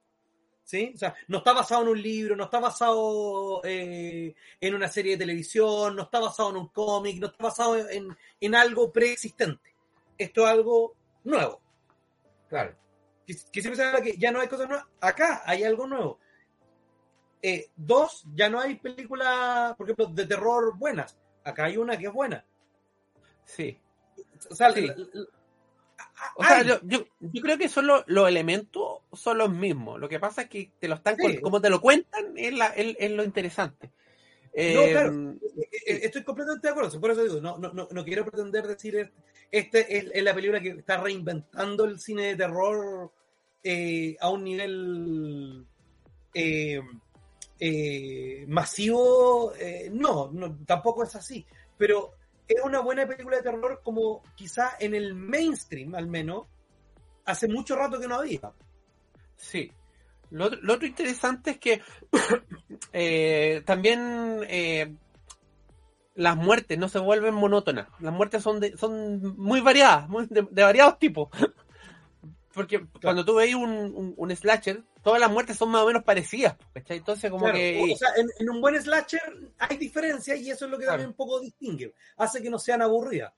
¿Sí? 0.62 0.92
O 0.94 0.98
sea, 0.98 1.14
no 1.26 1.38
está 1.38 1.52
basado 1.52 1.82
en 1.82 1.88
un 1.88 2.00
libro, 2.00 2.36
no 2.36 2.44
está 2.44 2.60
basado 2.60 3.60
eh, 3.64 4.36
en 4.60 4.74
una 4.74 4.86
serie 4.86 5.12
de 5.12 5.24
televisión, 5.24 5.96
no 5.96 6.02
está 6.02 6.20
basado 6.20 6.50
en 6.50 6.58
un 6.58 6.68
cómic, 6.68 7.18
no 7.18 7.26
está 7.26 7.42
basado 7.42 7.88
en, 7.88 8.16
en 8.40 8.54
algo 8.54 8.92
preexistente. 8.92 9.74
Esto 10.16 10.42
es 10.42 10.48
algo 10.48 10.94
nuevo. 11.24 11.60
Claro 12.48 12.76
que, 13.52 13.60
siempre 13.60 13.76
se 13.76 13.84
habla 13.84 14.02
que 14.02 14.16
ya 14.16 14.32
no 14.32 14.40
hay 14.40 14.48
cosas 14.48 14.68
nuevas. 14.68 14.86
Acá 15.00 15.42
hay 15.44 15.64
algo 15.64 15.86
nuevo. 15.86 16.18
Eh, 17.42 17.70
dos, 17.76 18.24
ya 18.34 18.48
no 18.48 18.60
hay 18.60 18.76
películas, 18.76 19.74
por 19.76 19.86
ejemplo, 19.86 20.06
de 20.06 20.26
terror 20.26 20.76
buenas. 20.76 21.16
Acá 21.44 21.64
hay 21.64 21.76
una 21.76 21.96
que 21.96 22.06
es 22.06 22.12
buena. 22.12 22.44
Sí. 23.44 23.78
O 24.48 24.54
sea, 24.54 24.72
yo, 26.62 26.80
yo, 26.82 27.42
creo 27.42 27.58
que 27.58 27.68
son 27.68 27.86
los 27.86 28.28
elementos 28.28 28.98
son 29.12 29.38
los 29.38 29.50
mismos. 29.50 29.98
Lo 29.98 30.08
que 30.08 30.20
pasa 30.20 30.42
es 30.42 30.48
que 30.48 30.70
te 30.78 30.88
lo 30.88 30.96
están 30.96 31.16
como 31.42 31.60
te 31.60 31.70
lo 31.70 31.80
cuentan 31.80 32.36
es, 32.36 32.52
la, 32.54 32.68
es, 32.68 33.10
lo 33.10 33.24
interesante. 33.24 33.90
no, 34.54 34.82
claro, 34.90 35.32
eh, 35.40 35.68
eh, 35.86 36.00
estoy 36.02 36.22
completamente 36.24 36.66
de 36.66 36.72
acuerdo. 36.72 37.00
Por 37.00 37.10
eso 37.10 37.22
digo, 37.22 37.40
no, 37.40 37.58
no, 37.58 37.88
no 37.90 38.04
quiero 38.04 38.24
pretender 38.24 38.66
decir 38.66 39.10
este 39.50 39.98
es, 39.98 40.10
es, 40.12 40.22
la 40.22 40.34
película 40.34 40.60
que 40.60 40.70
está 40.70 40.98
reinventando 40.98 41.84
el 41.84 41.98
cine 41.98 42.28
de 42.28 42.36
terror 42.36 43.12
eh, 43.62 44.16
a 44.20 44.30
un 44.30 44.44
nivel 44.44 45.66
eh, 46.34 46.80
eh, 47.60 48.44
masivo, 48.48 49.52
no, 49.92 50.30
no, 50.32 50.58
tampoco 50.66 51.04
es 51.04 51.14
así, 51.14 51.46
pero 51.76 52.14
es 52.48 52.62
una 52.64 52.80
buena 52.80 53.06
película 53.06 53.36
de 53.36 53.42
terror 53.42 53.80
como 53.84 54.22
quizá 54.34 54.72
en 54.80 54.94
el 54.94 55.14
mainstream 55.14 55.94
al 55.94 56.08
menos, 56.08 56.46
hace 57.26 57.46
mucho 57.46 57.76
rato 57.76 58.00
que 58.00 58.08
no 58.08 58.16
había. 58.16 58.52
Sí. 59.36 59.70
Lo, 60.30 60.46
otro 60.46 60.86
interesante 60.86 61.52
es 61.52 61.58
que 61.58 61.82
también 63.66 64.46
las 66.20 66.36
muertes 66.36 66.78
no 66.78 66.88
se 66.88 66.98
vuelven 66.98 67.34
monótonas. 67.34 67.88
Las 67.98 68.12
muertes 68.12 68.42
son 68.42 68.60
de, 68.60 68.76
son 68.76 69.36
muy 69.38 69.60
variadas, 69.60 70.06
de, 70.28 70.62
variados 70.62 70.98
tipos. 70.98 71.30
Porque 72.52 72.86
cuando 73.00 73.24
tú 73.24 73.36
veis 73.36 73.54
un, 73.54 74.14
un, 74.16 74.36
slasher, 74.36 74.82
todas 75.02 75.20
las 75.20 75.30
muertes 75.30 75.56
son 75.56 75.70
más 75.70 75.82
o 75.82 75.86
menos 75.86 76.02
parecidas. 76.04 76.56
Entonces, 76.74 77.30
como 77.30 77.50
que. 77.52 77.92
O 77.92 77.96
sea, 77.96 78.10
en, 78.16 78.50
un 78.50 78.60
buen 78.60 78.80
slasher 78.80 79.52
hay 79.58 79.76
diferencias 79.76 80.38
y 80.38 80.50
eso 80.50 80.64
es 80.64 80.70
lo 80.70 80.78
que 80.78 80.86
también 80.86 81.08
un 81.10 81.14
poco 81.14 81.40
distingue. 81.40 81.94
Hace 82.16 82.42
que 82.42 82.50
no 82.50 82.58
sean 82.58 82.82
aburridas. 82.82 83.32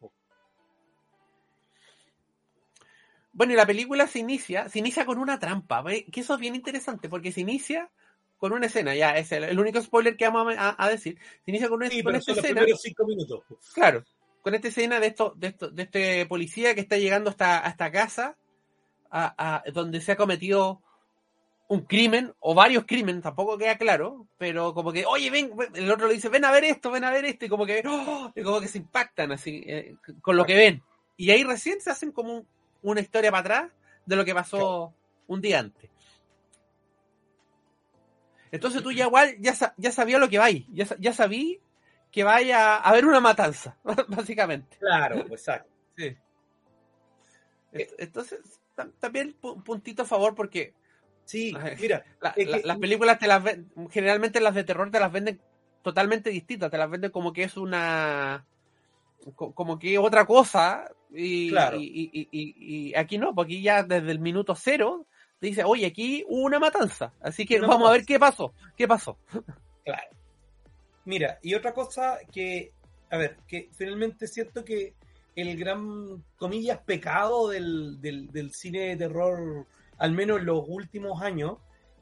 Bueno, 3.32 3.54
y 3.54 3.56
la 3.56 3.66
película 3.66 4.06
se 4.06 4.18
inicia, 4.18 4.68
se 4.68 4.78
inicia 4.78 5.06
con 5.06 5.18
una 5.18 5.38
trampa, 5.38 5.82
que 5.84 6.20
eso 6.20 6.34
es 6.34 6.40
bien 6.40 6.54
interesante, 6.54 7.08
porque 7.08 7.32
se 7.32 7.40
inicia 7.40 7.90
con 8.36 8.52
una 8.52 8.66
escena, 8.66 8.94
ya 8.94 9.16
es 9.16 9.32
el, 9.32 9.58
único 9.58 9.80
spoiler 9.80 10.16
que 10.16 10.28
vamos 10.28 10.54
a, 10.58 10.88
decir, 10.88 11.16
se 11.44 11.50
inicia 11.50 11.68
con, 11.68 11.78
una, 11.78 11.88
sí, 11.88 12.02
con 12.02 12.14
esta 12.16 12.32
escena. 12.32 12.62
cinco 12.76 13.06
minutos. 13.06 13.44
Claro, 13.72 14.04
con 14.42 14.54
esta 14.54 14.68
escena 14.68 15.00
de 15.00 15.06
esto, 15.06 15.32
de 15.36 15.46
esto, 15.46 15.70
de 15.70 15.84
este 15.84 16.26
policía 16.26 16.74
que 16.74 16.80
está 16.80 16.98
llegando 16.98 17.30
hasta, 17.30 17.60
esta 17.60 17.90
casa 17.90 18.36
a, 19.10 19.62
donde 19.72 20.00
se 20.00 20.12
ha 20.12 20.16
cometido 20.16 20.82
un 21.72 21.80
crimen 21.86 22.34
o 22.38 22.54
varios 22.54 22.84
crímenes, 22.84 23.22
tampoco 23.22 23.56
queda 23.56 23.78
claro, 23.78 24.26
pero 24.36 24.74
como 24.74 24.92
que, 24.92 25.06
oye, 25.06 25.30
ven, 25.30 25.52
el 25.72 25.90
otro 25.90 26.06
le 26.06 26.12
dice, 26.12 26.28
ven 26.28 26.44
a 26.44 26.50
ver 26.50 26.64
esto, 26.64 26.90
ven 26.90 27.02
a 27.02 27.10
ver 27.10 27.24
esto, 27.24 27.46
y 27.46 27.48
como 27.48 27.64
que, 27.64 27.82
¡oh! 27.86 28.30
como 28.44 28.60
que 28.60 28.68
se 28.68 28.76
impactan 28.76 29.32
así 29.32 29.64
eh, 29.66 29.94
con 30.20 30.36
lo 30.36 30.44
que 30.44 30.54
ven. 30.54 30.82
Y 31.16 31.30
ahí 31.30 31.44
recién 31.44 31.80
se 31.80 31.90
hacen 31.90 32.12
como 32.12 32.44
una 32.82 33.00
historia 33.00 33.30
para 33.30 33.40
atrás 33.40 33.72
de 34.04 34.16
lo 34.16 34.24
que 34.26 34.34
pasó 34.34 34.92
un 35.26 35.40
día 35.40 35.60
antes. 35.60 35.88
Entonces 38.50 38.82
tú 38.82 38.92
ya 38.92 39.06
igual 39.06 39.34
ya, 39.40 39.54
ya 39.78 39.92
sabías 39.92 40.20
lo 40.20 40.28
que 40.28 40.38
va 40.38 40.44
ahí, 40.44 40.66
ya, 40.74 40.86
ya 40.98 41.14
sabí 41.14 41.58
que 42.10 42.22
vaya 42.22 42.76
a 42.76 42.90
haber 42.90 43.06
una 43.06 43.20
matanza, 43.20 43.78
básicamente. 44.08 44.76
Claro, 44.76 45.20
exacto. 45.20 45.72
Sí. 45.96 46.14
Entonces, 47.72 48.60
también 49.00 49.34
un 49.40 49.64
puntito 49.64 50.02
a 50.02 50.04
favor 50.04 50.34
porque 50.34 50.74
sí, 51.24 51.54
mira, 51.80 52.04
las 52.20 52.78
películas 52.78 53.18
te 53.18 53.26
las 53.26 53.42
ven, 53.42 53.70
generalmente 53.90 54.40
las 54.40 54.54
de 54.54 54.64
terror 54.64 54.90
te 54.90 55.00
las 55.00 55.12
venden 55.12 55.40
totalmente 55.82 56.30
distintas, 56.30 56.70
te 56.70 56.78
las 56.78 56.90
venden 56.90 57.10
como 57.10 57.32
que 57.32 57.44
es 57.44 57.56
una 57.56 58.46
como 59.36 59.78
que 59.78 59.98
otra 59.98 60.26
cosa 60.26 60.90
y, 61.10 61.52
y, 61.52 62.94
aquí 62.94 63.18
no, 63.18 63.34
porque 63.34 63.54
aquí 63.54 63.62
ya 63.62 63.82
desde 63.82 64.10
el 64.10 64.18
minuto 64.18 64.54
cero 64.56 65.06
te 65.38 65.48
dice, 65.48 65.64
oye, 65.64 65.86
aquí 65.86 66.24
hubo 66.28 66.42
una 66.42 66.58
matanza, 66.58 67.12
así 67.20 67.44
que 67.44 67.60
vamos 67.60 67.88
a 67.88 67.92
ver 67.92 68.04
qué 68.04 68.18
pasó, 68.18 68.52
qué 68.76 68.86
pasó. 68.86 69.18
Claro. 69.84 70.16
Mira, 71.04 71.40
y 71.42 71.54
otra 71.54 71.74
cosa 71.74 72.18
que, 72.32 72.70
a 73.10 73.16
ver, 73.16 73.36
que 73.48 73.68
finalmente 73.72 74.26
es 74.26 74.32
cierto 74.32 74.64
que 74.64 74.94
el 75.34 75.56
gran, 75.56 76.22
comillas, 76.36 76.78
pecado 76.80 77.48
del, 77.48 78.00
del, 78.00 78.52
cine 78.52 78.90
de 78.90 78.96
terror, 78.96 79.66
al 80.02 80.10
menos 80.10 80.40
en 80.40 80.46
los 80.46 80.64
últimos 80.66 81.22
años, 81.22 81.58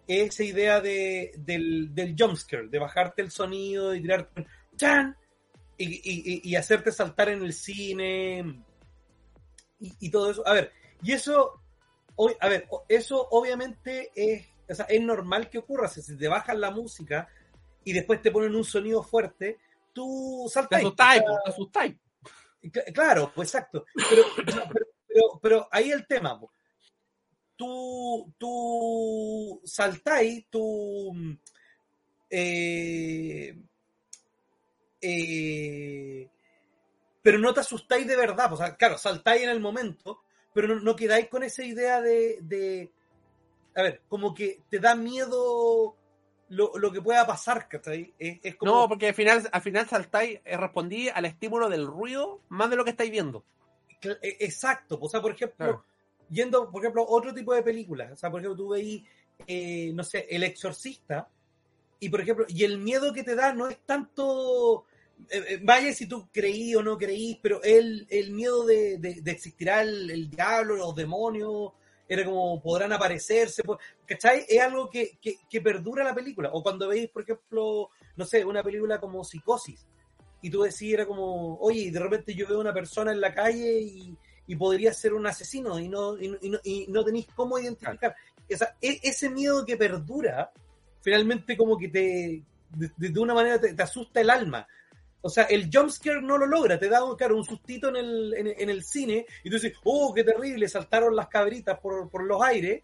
es 0.06 0.30
esa 0.30 0.42
idea 0.42 0.80
de, 0.80 1.32
del, 1.36 1.94
del 1.94 2.16
jumpscare, 2.18 2.68
de 2.68 2.78
bajarte 2.78 3.20
el 3.20 3.30
sonido 3.30 3.94
y 3.94 4.00
tirar 4.00 4.30
¡chan! 4.74 5.14
Y, 5.76 6.50
y, 6.50 6.56
hacerte 6.56 6.92
saltar 6.92 7.28
en 7.28 7.42
el 7.42 7.52
cine 7.52 8.62
y, 9.78 10.10
todo 10.10 10.30
eso. 10.30 10.46
A 10.46 10.54
ver, 10.54 10.72
y 11.02 11.12
eso, 11.12 11.62
a 12.40 12.48
ver, 12.48 12.66
eso 12.88 13.28
obviamente 13.30 14.10
es, 14.14 14.46
o 14.68 14.74
sea, 14.74 14.86
es 14.86 15.00
normal 15.02 15.50
que 15.50 15.58
ocurra. 15.58 15.88
Si 15.88 16.16
te 16.16 16.28
bajan 16.28 16.60
la 16.60 16.70
música 16.70 17.28
y 17.84 17.92
después 17.92 18.22
te 18.22 18.30
ponen 18.30 18.54
un 18.54 18.64
sonido 18.64 19.02
fuerte, 19.02 19.58
tú 19.92 20.50
saltas. 20.52 20.80
Te 20.80 20.86
asustáis, 21.46 21.96
Claro, 22.94 23.32
pues 23.34 23.54
exacto. 23.54 23.84
Pero, 24.08 24.22
pero, 25.06 25.40
pero, 25.42 25.68
ahí 25.70 25.90
el 25.90 26.06
tema. 26.06 26.38
Tú, 27.60 28.32
tú 28.38 29.60
saltáis, 29.66 30.46
tú, 30.48 31.14
eh, 32.30 33.54
eh, 34.98 36.30
pero 37.20 37.38
no 37.38 37.52
te 37.52 37.60
asustáis 37.60 38.06
de 38.06 38.16
verdad. 38.16 38.50
O 38.54 38.56
sea, 38.56 38.76
claro, 38.76 38.96
saltáis 38.96 39.42
en 39.42 39.50
el 39.50 39.60
momento, 39.60 40.22
pero 40.54 40.68
no, 40.68 40.80
no 40.80 40.96
quedáis 40.96 41.28
con 41.28 41.42
esa 41.42 41.62
idea 41.62 42.00
de, 42.00 42.38
de, 42.40 42.90
A 43.74 43.82
ver, 43.82 44.00
como 44.08 44.32
que 44.32 44.62
te 44.70 44.78
da 44.78 44.94
miedo 44.94 45.98
lo, 46.48 46.72
lo 46.78 46.90
que 46.90 47.02
pueda 47.02 47.26
pasar, 47.26 47.68
¿cachai? 47.68 48.14
Es, 48.18 48.38
es 48.42 48.56
como... 48.56 48.72
No, 48.72 48.88
porque 48.88 49.08
al 49.08 49.14
final, 49.14 49.46
al 49.52 49.60
final 49.60 49.86
saltáis, 49.86 50.40
eh, 50.46 50.56
respondí 50.56 51.10
al 51.10 51.26
estímulo 51.26 51.68
del 51.68 51.86
ruido 51.86 52.40
más 52.48 52.70
de 52.70 52.76
lo 52.76 52.84
que 52.84 52.92
estáis 52.92 53.10
viendo. 53.10 53.44
Eh, 54.00 54.38
Exacto. 54.40 54.98
O 54.98 55.10
sea, 55.10 55.20
por 55.20 55.32
ejemplo, 55.32 55.56
Claro. 55.58 55.84
Yendo, 56.30 56.70
por 56.70 56.82
ejemplo, 56.82 57.04
otro 57.06 57.34
tipo 57.34 57.54
de 57.54 57.62
películas. 57.62 58.12
O 58.12 58.16
sea, 58.16 58.30
por 58.30 58.40
ejemplo, 58.40 58.56
tú 58.56 58.68
veis, 58.70 59.02
eh, 59.46 59.92
no 59.94 60.04
sé, 60.04 60.26
El 60.30 60.42
Exorcista. 60.44 61.28
Y 61.98 62.08
por 62.08 62.20
ejemplo, 62.22 62.46
y 62.48 62.64
el 62.64 62.78
miedo 62.78 63.12
que 63.12 63.22
te 63.24 63.34
da 63.34 63.52
no 63.52 63.68
es 63.68 63.78
tanto. 63.84 64.86
eh, 65.30 65.44
eh, 65.48 65.60
vaya 65.62 65.92
si 65.92 66.06
tú 66.06 66.28
creí 66.32 66.74
o 66.74 66.82
no 66.82 66.96
creís, 66.96 67.38
pero 67.42 67.62
el, 67.62 68.06
el 68.08 68.30
miedo 68.30 68.64
de, 68.64 68.98
de, 68.98 69.20
de 69.20 69.30
existirá 69.30 69.82
el, 69.82 70.30
diablo, 70.30 70.76
los 70.76 70.94
demonios, 70.94 71.72
era 72.08 72.24
como 72.24 72.60
podrán 72.60 72.92
aparecerse, 72.92 73.62
¿cachai? 74.06 74.44
Es 74.48 74.60
algo 74.60 74.88
que, 74.90 75.18
que, 75.20 75.36
que 75.48 75.60
perdura 75.60 76.02
la 76.02 76.14
película. 76.14 76.50
O 76.52 76.62
cuando 76.62 76.88
veis, 76.88 77.08
por 77.10 77.22
ejemplo, 77.22 77.90
no 78.16 78.24
sé, 78.24 78.44
una 78.44 78.62
película 78.62 78.98
como 78.98 79.22
Psicosis, 79.22 79.86
y 80.42 80.50
tú 80.50 80.62
decís, 80.62 80.94
era 80.94 81.06
como, 81.06 81.56
oye, 81.58 81.90
de 81.90 82.00
repente 82.00 82.34
yo 82.34 82.48
veo 82.48 82.60
una 82.60 82.72
persona 82.72 83.12
en 83.12 83.20
la 83.20 83.34
calle 83.34 83.80
y, 83.80 84.16
y 84.50 84.56
podría 84.56 84.92
ser 84.92 85.14
un 85.14 85.26
asesino 85.28 85.78
y 85.78 85.88
no, 85.88 86.18
y, 86.20 86.26
no- 86.28 86.38
y 86.40 86.50
no, 86.50 86.58
y 86.64 86.86
no 86.88 87.04
tenéis 87.04 87.28
cómo 87.36 87.56
identificar. 87.58 88.16
O 88.52 88.56
sea, 88.56 88.76
e- 88.82 88.98
ese 89.04 89.30
miedo 89.30 89.64
que 89.64 89.76
perdura, 89.76 90.50
finalmente 91.02 91.56
como 91.56 91.78
que 91.78 91.88
te, 91.88 92.42
de, 92.70 92.90
de 92.96 93.20
una 93.20 93.32
manera 93.32 93.60
te, 93.60 93.74
te 93.74 93.82
asusta 93.82 94.20
el 94.20 94.28
alma. 94.30 94.66
O 95.22 95.28
sea, 95.28 95.44
el 95.44 95.70
jumpscare 95.72 96.20
no 96.20 96.36
lo 96.36 96.46
logra, 96.46 96.78
te 96.80 96.88
da 96.88 97.00
claro, 97.16 97.36
un 97.36 97.44
sustito 97.44 97.90
en 97.90 97.96
el, 97.96 98.34
en, 98.36 98.46
en 98.58 98.70
el 98.70 98.82
cine 98.82 99.24
y 99.44 99.50
tú 99.50 99.54
dices, 99.56 99.74
oh, 99.84 100.12
qué 100.14 100.24
terrible, 100.24 100.68
saltaron 100.68 101.14
las 101.14 101.28
cabritas 101.28 101.78
por, 101.78 102.08
por 102.10 102.24
los 102.24 102.42
aires 102.42 102.82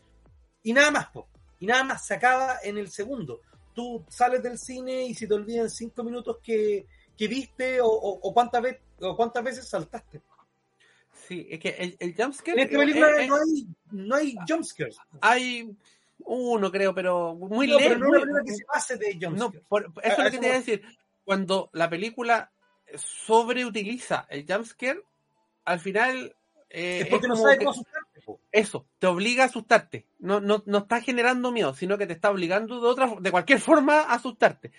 y 0.63 0.73
nada 0.73 0.91
más, 0.93 1.07
po. 1.09 1.27
y 1.59 1.67
nada 1.67 1.83
más, 1.83 2.07
se 2.07 2.15
acaba 2.15 2.59
en 2.63 2.79
el 2.79 2.91
segundo. 2.91 3.41
Tú 3.75 4.05
sales 4.09 4.41
del 4.43 4.57
cine 4.59 5.05
y 5.07 5.15
se 5.15 5.27
te 5.27 5.35
olvidan 5.35 5.69
cinco 5.69 6.05
minutos 6.05 6.37
que, 6.43 6.87
que 7.19 7.27
viste 7.27 7.81
o, 7.81 7.89
o- 7.89 8.21
o 8.23 8.33
cuántas 8.33 8.63
veces 8.63 8.83
o 9.01 9.17
cuántas 9.17 9.43
veces 9.43 9.69
saltaste. 9.69 10.23
Sí, 11.27 11.47
es 11.51 11.59
que 11.59 11.71
el, 11.71 11.97
el 11.99 12.15
jumpscare. 12.15 12.61
En 12.63 12.67
esta 12.69 12.79
película 12.79 13.09
no 13.27 13.37
hay, 13.37 13.67
no 13.91 14.15
hay 14.15 14.37
jumpscares. 14.49 14.97
hay 15.21 15.71
uno, 16.21 16.71
creo, 16.71 16.95
pero 16.95 17.35
muy 17.35 17.67
No, 17.67 17.79
pero 17.79 17.99
no 17.99 18.09
una 18.09 18.21
película 18.21 18.43
que 18.45 18.53
se 18.55 18.65
base 18.73 18.97
de 18.97 19.19
jumpscares. 19.21 19.63
por- 19.69 19.93
eso 20.03 20.13
es 20.13 20.19
lo 20.19 20.25
que 20.25 20.31
te 20.31 20.37
iba 20.37 20.47
a 20.47 20.59
voy. 20.59 20.59
decir. 20.59 20.83
Cuando 21.25 21.71
la 21.73 21.91
película 21.91 22.53
sobreutiliza 22.95 24.27
el 24.31 24.45
jumpscare, 24.49 25.03
al 25.65 25.81
final. 25.81 26.37
eh, 26.71 27.01
es 27.03 27.09
porque 27.09 27.29
no 27.29 27.35
que- 27.35 27.59
cómo 27.59 27.71
asustarte. 27.71 28.07
Eso, 28.53 28.87
te 28.99 29.07
obliga 29.07 29.45
a 29.45 29.47
asustarte. 29.47 30.07
No, 30.19 30.41
no, 30.41 30.63
no 30.67 30.79
está 30.79 31.01
generando 31.01 31.53
miedo, 31.53 31.75
sino 31.75 31.97
que 31.99 32.07
te 32.07 32.13
está 32.15 32.31
obligando 32.31 32.81
de 32.81 32.87
otra, 32.89 33.15
de 33.21 33.31
cualquier 33.31 33.61
forma 33.61 34.01
a 34.01 34.15
asustarte. 34.15 34.73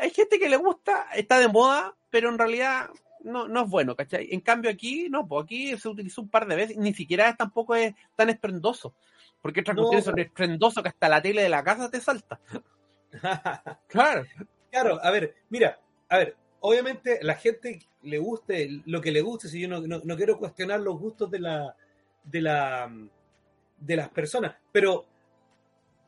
Hay 0.00 0.10
gente 0.10 0.38
que 0.38 0.48
le 0.48 0.56
gusta, 0.56 1.08
está 1.14 1.38
de 1.38 1.48
moda, 1.48 1.94
pero 2.10 2.28
en 2.28 2.38
realidad 2.38 2.88
no, 3.22 3.48
no 3.48 3.64
es 3.64 3.70
bueno, 3.70 3.94
¿cachai? 3.96 4.28
En 4.30 4.40
cambio 4.40 4.70
aquí, 4.70 5.08
no, 5.10 5.26
pues 5.26 5.44
aquí 5.44 5.76
se 5.78 5.88
utilizó 5.88 6.22
un 6.22 6.28
par 6.28 6.46
de 6.46 6.56
veces, 6.56 6.76
ni 6.76 6.94
siquiera 6.94 7.28
es, 7.28 7.36
tampoco 7.36 7.74
es 7.74 7.94
tan 8.16 8.28
esprendoso. 8.30 8.94
Porque 9.40 9.60
otras 9.60 9.76
No, 9.76 9.86
cuestiones 9.88 10.30
son 10.72 10.82
que 10.82 10.88
hasta 10.88 11.08
la 11.08 11.22
tele 11.22 11.42
de 11.42 11.48
la 11.48 11.62
casa 11.62 11.90
te 11.90 12.00
salta. 12.00 12.40
Claro. 13.88 14.24
Claro, 14.70 15.00
a 15.02 15.10
ver, 15.10 15.34
mira, 15.48 15.80
a 16.08 16.18
ver, 16.18 16.36
obviamente 16.60 17.18
la 17.22 17.34
gente 17.36 17.80
le 18.02 18.18
guste 18.18 18.82
lo 18.84 19.00
que 19.00 19.10
le 19.12 19.22
guste, 19.22 19.48
si 19.48 19.60
yo 19.60 19.68
no, 19.68 19.80
no- 19.80 20.00
no 20.04 20.16
quiero 20.16 20.38
cuestionar 20.38 20.80
los 20.80 20.98
gustos 20.98 21.30
de 21.30 21.40
la 21.40 21.74
de 22.22 22.40
la 22.42 22.92
de 23.78 23.96
las 23.96 24.08
personas, 24.10 24.56
pero 24.72 25.06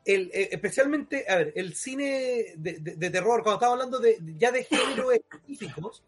el, 0.05 0.29
eh, 0.33 0.49
especialmente, 0.51 1.25
a 1.27 1.37
ver, 1.37 1.53
el 1.55 1.73
cine 1.73 2.53
de, 2.57 2.79
de- 2.79 2.95
de 2.95 3.09
terror, 3.09 3.41
cuando 3.43 3.53
estamos 3.55 3.73
hablando 3.73 3.99
de 3.99 4.17
ya 4.37 4.51
de 4.51 4.63
géneros 4.63 5.13
específicos, 5.13 6.03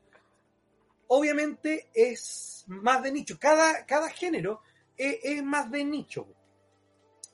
obviamente 1.16 1.90
es 1.94 2.64
más 2.68 3.04
de 3.04 3.12
nicho. 3.12 3.38
Cada, 3.40 3.86
cada 3.86 4.10
género 4.10 4.62
es, 4.98 5.44
más 5.44 5.70
de 5.70 5.84
nicho. 5.86 6.28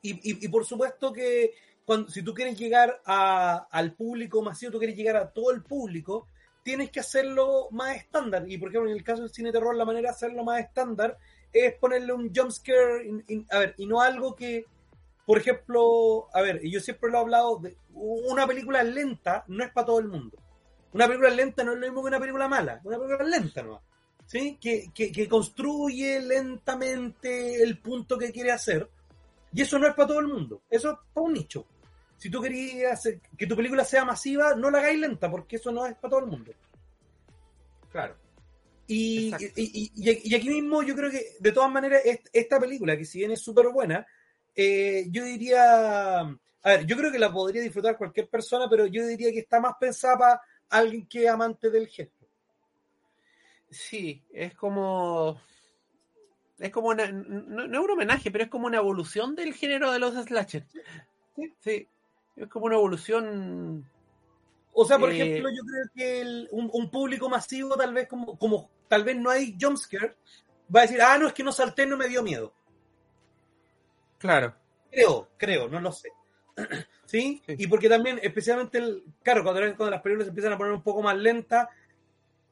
Y, 0.02 0.12
y- 0.32 0.46
y 0.46 0.48
por 0.50 0.66
supuesto 0.66 1.12
que 1.14 1.54
cuando, 1.86 2.10
si 2.10 2.22
tú 2.22 2.34
quieres 2.34 2.58
llegar 2.58 3.02
a- 3.06 3.68
al 3.72 3.94
público 3.94 4.42
masivo, 4.42 4.72
tú 4.74 4.80
quieres 4.80 4.98
llegar 4.98 5.16
a 5.16 5.32
todo 5.32 5.52
el 5.52 5.64
público, 5.64 6.28
tienes 6.64 6.92
que 6.92 7.00
hacerlo 7.00 7.70
más 7.72 7.96
estándar. 7.96 8.44
Y 8.50 8.58
por 8.58 8.70
ejemplo, 8.70 8.90
en 8.92 8.98
el 8.98 9.04
caso 9.04 9.22
del 9.24 9.32
cine 9.32 9.52
terror, 9.52 9.76
la 9.76 9.86
manera 9.86 10.10
de 10.10 10.16
hacerlo 10.16 10.44
más 10.44 10.60
estándar 10.60 11.18
es 11.52 11.74
ponerle 11.76 12.14
un 12.14 12.34
jumpscare, 12.36 13.10
a 13.50 13.60
ver, 13.60 13.76
y 13.78 13.86
no 13.88 14.02
algo 14.02 14.36
que, 14.36 14.66
por 15.26 15.38
ejemplo, 15.38 16.28
a 16.34 16.42
ver, 16.42 16.62
yo 16.64 16.80
siempre 16.80 17.10
lo 17.10 17.18
he 17.18 17.22
hablado, 17.22 17.60
de 17.60 17.78
una 17.94 18.46
película 18.46 18.84
lenta 18.84 19.44
no 19.48 19.64
es 19.64 19.72
para 19.72 19.86
todo 19.88 20.00
el 20.00 20.08
mundo. 20.10 20.38
Una 20.94 21.06
película 21.08 21.30
lenta 21.30 21.64
no 21.64 21.74
es 21.74 21.80
lo 21.80 21.86
mismo 21.86 22.02
que 22.02 22.08
una 22.08 22.20
película 22.20 22.48
mala, 22.48 22.82
una 22.84 22.98
película 22.98 23.24
lenta 23.24 23.62
no 23.64 23.82
¿sí? 24.26 24.58
Que, 24.62 24.92
que, 24.94 25.12
que 25.12 25.28
construye 25.28 26.20
lentamente 26.20 27.62
el 27.64 27.80
punto 27.80 28.18
que 28.18 28.32
quiere 28.32 28.52
hacer. 28.52 28.88
Y 29.52 29.62
eso 29.64 29.80
no 29.80 29.88
es 29.88 29.96
para 29.96 30.08
todo 30.10 30.20
el 30.20 30.28
mundo, 30.28 30.62
eso 30.70 30.92
es 30.92 30.98
para 31.14 31.26
un 31.26 31.34
nicho. 31.34 31.66
Si 32.18 32.30
tú 32.30 32.40
querías 32.42 32.94
hacer- 32.94 33.20
que 33.38 33.48
tu 33.48 33.56
película 33.56 33.84
sea 33.84 34.06
masiva, 34.06 34.54
no 34.54 34.70
la 34.70 34.80
hagáis 34.80 35.00
lenta, 35.00 35.32
porque 35.32 35.56
eso 35.56 35.72
no 35.72 35.86
es 35.88 35.96
para 35.96 36.10
todo 36.12 36.20
el 36.20 36.28
mundo. 36.28 36.52
Claro. 37.92 38.16
Y, 38.88 39.32
y, 39.56 39.92
y- 39.96 40.22
y 40.32 40.36
aquí 40.36 40.50
mismo 40.50 40.82
yo 40.84 40.96
creo 40.96 41.10
que, 41.12 41.36
de 41.40 41.52
todas 41.52 41.72
maneras, 41.72 42.02
est- 42.06 42.28
esta 42.34 42.60
película, 42.60 42.98
que 42.98 43.06
si 43.06 43.20
bien 43.20 43.32
es 43.32 43.42
súper 43.42 43.68
buena, 43.70 44.06
eh, 44.56 45.06
yo 45.10 45.24
diría, 45.24 46.20
a 46.20 46.38
ver, 46.64 46.86
yo 46.86 46.98
creo 46.98 47.12
que 47.12 47.20
la 47.20 47.32
podría 47.32 47.62
disfrutar 47.62 47.98
cualquier 47.98 48.28
persona, 48.30 48.68
pero 48.70 48.86
yo 48.88 49.06
diría 49.08 49.32
que 49.32 49.40
está 49.40 49.60
más 49.60 49.74
pensada 49.80 50.18
para 50.18 50.42
alguien 50.70 51.06
que 51.08 51.24
es 51.26 51.30
amante 51.30 51.70
del 51.70 51.88
género. 51.88 52.14
Sí, 53.70 54.24
es 54.32 54.54
como. 54.56 55.40
Es 56.58 56.72
como 56.72 56.90
una. 56.90 57.12
No, 57.12 57.68
no 57.68 57.80
es 57.80 57.86
un 57.86 57.92
homenaje, 57.92 58.32
pero 58.32 58.44
es 58.46 58.50
como 58.50 58.68
una 58.68 58.78
evolución 58.78 59.36
del 59.36 59.54
género 59.54 59.92
de 59.92 60.00
los 60.00 60.14
slasher. 60.26 60.66
Sí. 61.36 61.54
Sí. 61.60 61.88
Es 62.36 62.48
como 62.48 62.66
una 62.66 62.76
evolución. 62.76 63.90
O 64.74 64.86
sea, 64.86 64.98
por 64.98 65.12
Eh, 65.12 65.16
ejemplo, 65.22 65.50
yo 65.50 65.62
creo 65.64 65.86
que 65.94 66.22
el- 66.22 66.48
un, 66.52 66.70
un 66.74 66.90
público 66.90 67.30
masivo, 67.30 67.76
tal 67.76 67.94
vez 67.94 68.08
como, 68.08 68.38
como 68.38 68.70
tal 68.88 69.04
vez 69.04 69.18
no 69.18 69.30
hay 69.30 69.58
jumpscare, 69.60 70.16
va 70.74 70.82
a 70.82 70.84
decir, 70.84 71.02
ah, 71.02 71.18
no, 71.18 71.28
es 71.28 71.34
que 71.34 71.44
no 71.44 71.52
salté, 71.52 71.86
no 71.86 71.98
me 71.98 72.08
dio 72.08 72.24
miedo. 72.24 72.54
Claro. 74.18 74.56
Creo, 74.92 75.30
creo, 75.38 75.68
no 75.70 75.80
lo 75.80 75.92
sé. 75.92 76.10
¿Sí? 77.06 77.42
Sí. 77.46 77.56
Y 77.58 77.68
porque 77.68 77.90
también, 77.90 78.20
especialmente, 78.22 78.78
el, 78.78 79.04
claro, 79.24 79.44
cuando, 79.44 79.62
cuando 79.76 79.92
las 79.92 80.02
películas 80.02 80.26
se 80.26 80.30
empiezan 80.30 80.54
a 80.54 80.58
poner 80.58 80.74
un 80.74 80.84
poco 80.84 81.02
más 81.02 81.18
lentas, 81.18 81.68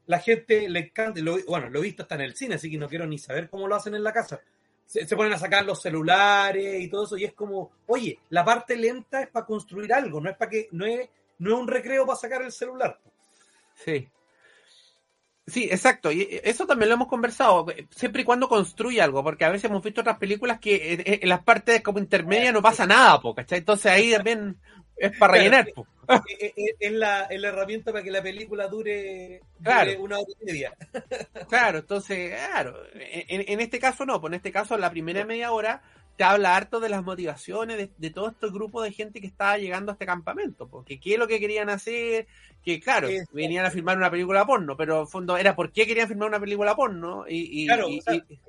la 0.08 0.20
gente 0.20 0.68
le 0.70 0.80
encanta, 0.80 1.20
lo- 1.22 1.38
bueno, 1.46 1.70
lo 1.70 1.80
he 1.80 1.84
visto 1.84 2.04
hasta 2.04 2.16
en 2.16 2.22
el 2.22 2.36
cine, 2.36 2.56
así 2.56 2.72
que 2.72 2.78
no 2.78 2.88
quiero 2.90 3.06
ni 3.06 3.18
saber 3.18 3.50
cómo 3.50 3.68
lo 3.68 3.76
hacen 3.76 3.94
en 3.96 4.04
la 4.04 4.14
casa. 4.14 4.40
Se, 4.86 5.06
se 5.06 5.16
ponen 5.18 5.34
a 5.34 5.38
sacar 5.38 5.66
los 5.66 5.82
celulares 5.82 6.82
y 6.82 6.88
todo 6.88 7.04
eso, 7.06 7.18
y 7.18 7.26
es 7.26 7.34
como, 7.34 7.72
oye, 7.88 8.18
la 8.30 8.46
parte 8.46 8.76
lenta 8.78 9.22
es 9.22 9.28
para 9.28 9.46
construir 9.46 9.94
algo, 9.94 10.22
no 10.22 10.30
es 10.30 10.38
para 10.38 10.50
que, 10.50 10.70
no 10.72 10.86
es, 10.86 11.10
no 11.40 11.54
es 11.56 11.60
un 11.62 11.68
recreo 11.68 12.06
para 12.06 12.18
sacar 12.18 12.42
el 12.42 12.52
celular. 12.52 13.00
Sí. 13.76 14.08
Sí, 15.48 15.64
exacto. 15.72 16.12
Y 16.12 16.24
eh, 16.24 16.42
eso 16.44 16.68
también 16.68 16.90
lo 16.90 16.96
hemos 16.96 17.08
conversado, 17.08 17.66
siempre 17.90 18.22
y 18.22 18.26
cuando 18.26 18.50
construye 18.50 19.02
algo, 19.02 19.24
porque 19.24 19.46
a 19.46 19.50
veces 19.50 19.70
hemos 19.70 19.82
visto 19.82 20.02
otras 20.02 20.18
películas 20.18 20.60
que 20.60 20.94
en, 20.94 21.02
en 21.24 21.30
las 21.30 21.42
partes 21.44 21.82
como 21.82 22.00
intermedias 22.00 22.54
no 22.54 22.62
pasa 22.62 22.86
nada, 22.86 23.20
po, 23.22 23.34
¿cachai? 23.34 23.60
Entonces 23.60 23.92
ahí 23.92 24.12
también 24.12 24.58
es 24.98 25.18
para 25.18 25.34
rellenar, 25.34 25.68
po. 25.74 25.88
es, 26.80 26.92
la, 26.92 27.24
es 27.24 27.40
la 27.40 27.48
herramienta 27.48 27.92
para 27.92 28.04
que 28.04 28.12
la 28.12 28.22
película 28.22 28.68
dure, 28.68 29.42
una 30.00 30.18
hora 30.20 30.28
y 30.42 30.46
media. 30.46 30.76
Claro, 31.48 31.80
entonces, 31.80 32.34
claro, 32.34 32.82
en, 32.94 33.46
en 33.48 33.62
este 33.62 33.80
caso 33.80 34.06
no, 34.06 34.20
pues 34.20 34.32
en 34.32 34.36
este 34.36 34.52
caso 34.52 34.78
la 34.78 34.92
primera 34.92 35.26
media 35.26 35.52
hora 35.52 35.82
te 36.18 36.24
habla 36.24 36.56
harto 36.56 36.80
de 36.80 36.90
las 36.90 37.04
motivaciones 37.04 37.78
de, 37.78 37.92
de 37.96 38.10
todo 38.10 38.30
este 38.30 38.48
grupo 38.50 38.82
de 38.82 38.92
gente 38.92 39.22
que 39.22 39.28
estaba 39.28 39.58
llegando 39.58 39.92
a 39.92 39.94
este 39.94 40.08
campamento, 40.08 40.68
porque 40.68 41.00
qué 41.00 41.14
es 41.14 41.20
lo 41.20 41.28
que 41.28 41.40
querían 41.40 41.70
hacer, 41.70 42.28
que 42.64 42.80
claro, 42.80 43.08
Exacto. 43.08 43.36
venían 43.36 43.66
a 43.66 43.72
filmar 43.72 43.98
una 43.98 44.10
película 44.10 44.46
porno, 44.46 44.76
pero 44.76 45.02
en 45.02 45.08
fondo 45.08 45.38
era 45.38 45.56
por 45.56 45.72
qué 45.72 45.86
querían 45.86 46.08
filmar 46.08 46.28
una 46.28 46.40
película 46.40 46.76
porno 46.76 47.26
y, 47.28 47.64
y- 47.64 47.68
Claro, 47.68 47.88
y- 47.88 48.00
o 48.00 48.02
sea, 48.02 48.16
y- 48.16 48.40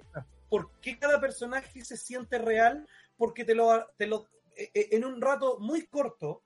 ¿Por 0.48 0.70
qué 0.80 0.98
cada 0.98 1.20
personaje 1.20 1.84
se 1.84 1.98
siente 1.98 2.38
real? 2.38 2.88
Porque 3.18 3.44
te 3.44 3.54
lo, 3.54 3.86
te 3.98 4.06
lo 4.06 4.26
eh, 4.56 4.70
eh, 4.72 4.88
en 4.92 5.04
un 5.04 5.20
rato 5.20 5.58
muy 5.60 5.86
corto, 5.86 6.42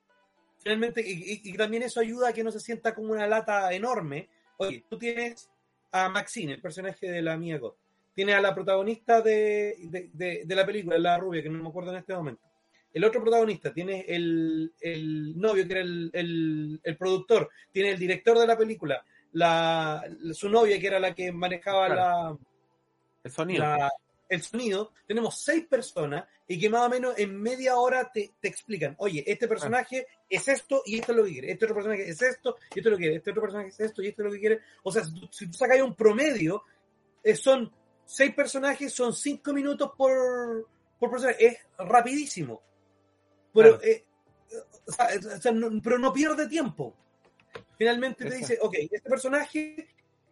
finalmente, 0.58 1.02
y, 1.06 1.52
también 1.56 1.84
eso 1.84 2.00
ayuda 2.00 2.30
a 2.30 2.32
que 2.32 2.42
no 2.42 2.50
se 2.50 2.58
sienta 2.58 2.94
como 2.94 3.12
una 3.12 3.28
lata 3.28 3.72
enorme. 3.72 4.28
Oye, 4.56 4.84
tú 4.88 4.98
tienes 4.98 5.48
a 5.92 6.08
Maxine, 6.08 6.54
el 6.54 6.60
personaje 6.60 7.08
de 7.08 7.22
la 7.22 7.36
Mia 7.36 7.58
Goth. 7.58 7.81
Tienes 8.14 8.34
a 8.34 8.40
la 8.40 8.54
protagonista 8.54 9.20
de, 9.22 9.76
de, 9.84 10.10
de- 10.12 10.42
de 10.44 10.54
la 10.54 10.66
película, 10.66 10.98
la 10.98 11.18
rubia, 11.18 11.42
que 11.42 11.48
no 11.48 11.62
me 11.62 11.68
acuerdo 11.68 11.90
en 11.92 11.98
este 11.98 12.14
momento. 12.14 12.42
el 12.94 13.04
otro 13.04 13.22
protagonista, 13.22 13.72
tiene 13.72 14.04
el, 14.06 14.72
el 14.80 15.38
novio 15.40 15.66
que 15.66 15.72
era 15.72 15.80
el, 15.80 16.10
el, 16.12 16.80
el, 16.82 16.96
productor, 16.98 17.48
tiene 17.72 17.90
el 17.92 17.98
director 17.98 18.38
de 18.38 18.46
la 18.46 18.56
película, 18.58 19.02
la, 19.32 20.04
su 20.34 20.48
novia 20.50 20.78
que 20.78 20.86
era 20.88 21.00
la 21.00 21.14
que 21.14 21.32
manejaba 21.32 21.88
la, 21.88 22.36
el 23.24 23.30
sonido. 23.30 23.62
La, 23.64 23.90
el 24.28 24.42
sonido, 24.42 24.92
tenemos 25.06 25.38
seis 25.40 25.66
personas 25.66 26.24
y 26.48 26.58
que 26.58 26.68
más 26.70 26.82
o 26.86 26.88
menos 26.90 27.18
en 27.18 27.38
media 27.40 27.76
hora 27.76 28.10
te, 28.12 28.32
te 28.40 28.48
explican, 28.48 28.94
oye, 28.98 29.22
este 29.26 29.46
personaje 29.48 30.06
es 30.28 30.48
esto 30.48 30.82
y 30.84 30.98
esto 30.98 31.12
es 31.12 31.18
lo 31.18 31.24
que 31.24 31.32
quiere, 31.32 31.52
este 31.52 31.64
otro 31.66 31.74
personaje 31.76 32.08
es 32.08 32.20
esto 32.20 32.52
y 32.74 32.78
esto 32.78 32.88
es 32.88 32.92
lo 32.92 32.96
que 32.96 33.00
quiere, 33.02 33.16
este 33.16 33.30
otro 33.30 33.42
personaje 33.42 33.68
es 33.70 33.80
esto 33.80 34.02
y 34.02 34.08
esto 34.08 34.22
es 34.22 34.26
lo 34.26 34.32
que 34.32 34.40
quiere. 34.40 34.60
O 34.82 34.92
sea, 34.92 35.02
si 35.04 35.14
tú, 35.18 35.28
si 35.30 35.46
tú 35.50 35.52
sacas 35.58 35.80
un 35.82 35.94
promedio, 35.94 36.62
eh, 37.24 37.36
son 37.36 37.70
seis 38.12 38.34
personajes, 38.34 38.92
son 38.92 39.14
cinco 39.14 39.54
minutos 39.54 39.92
por, 39.96 40.68
por 40.98 41.10
personaje, 41.10 41.46
es 41.46 41.58
rapidísimo. 41.78 42.60
Pero, 43.54 43.78
claro. 43.78 43.84
eh, 43.84 44.04
o 44.86 44.92
sea, 44.92 45.08
o 45.36 45.40
sea, 45.40 45.52
no, 45.52 45.80
pero 45.82 45.98
no 45.98 46.12
pierde 46.12 46.46
tiempo. 46.46 46.94
Finalmente 47.78 48.26
te 48.26 48.36
dice, 48.36 48.58
ok, 48.60 48.74
este 48.80 49.08
personaje 49.08 49.88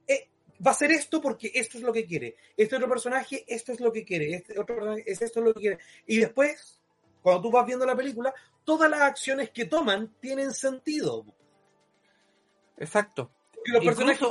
eh, 0.07 0.29
va 0.65 0.73
a 0.73 0.75
hacer 0.75 0.93
esto 0.93 1.23
porque 1.23 1.51
esto 1.55 1.79
es 1.79 1.85
lo 1.85 1.93
que 1.93 2.05
quiere. 2.05 2.37
Este 2.55 2.77
otro 2.77 2.89
personaje, 2.89 3.45
esto 3.49 3.73
es 3.73 3.81
lo 3.81 3.91
que 3.91 4.05
quiere. 4.05 4.35
Este 4.35 4.61
otro 4.61 4.77
personaje, 4.77 5.05
es 5.07 5.23
esto 5.23 5.41
es 5.41 5.47
lo 5.47 5.55
que 5.55 5.61
quiere. 5.61 5.79
Y 6.07 6.19
después, 6.19 6.79
cuando 7.23 7.41
tú 7.41 7.51
vas 7.51 7.67
viendo 7.67 7.87
la 7.87 7.97
película, 7.97 8.35
todas 8.63 8.91
las 8.91 9.01
acciones 9.01 9.51
que 9.51 9.65
toman 9.65 10.17
tienen 10.21 10.53
sentido. 10.53 11.25
Exacto. 12.77 13.31
Y 13.65 13.71
los 13.73 13.85
personajes 13.85 14.29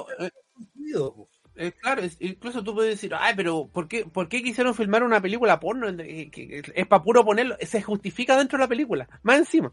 incluso, 0.59 1.28
eh, 1.61 1.73
claro, 1.73 2.01
incluso 2.19 2.63
tú 2.63 2.73
puedes 2.73 2.95
decir, 2.95 3.13
ay, 3.13 3.33
pero 3.35 3.67
¿por 3.67 3.89
qué, 3.89 4.05
¿por 4.05 4.29
qué 4.29 4.41
quisieron 4.41 4.73
filmar 4.73 5.03
una 5.03 5.21
película 5.21 5.59
porno? 5.59 5.93
Que, 5.97 6.31
que 6.31 6.63
es 6.73 6.87
para 6.87 7.03
puro 7.03 7.25
ponerlo, 7.25 7.57
se 7.61 7.81
justifica 7.81 8.37
dentro 8.37 8.57
de 8.57 8.63
la 8.63 8.69
película, 8.69 9.09
más 9.23 9.39
encima. 9.39 9.69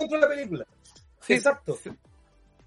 Dentro 0.00 0.18
de 0.18 0.22
la 0.22 0.28
película. 0.28 0.66
Sí, 1.20 1.34
Exacto. 1.34 1.76
Se, 1.76 1.90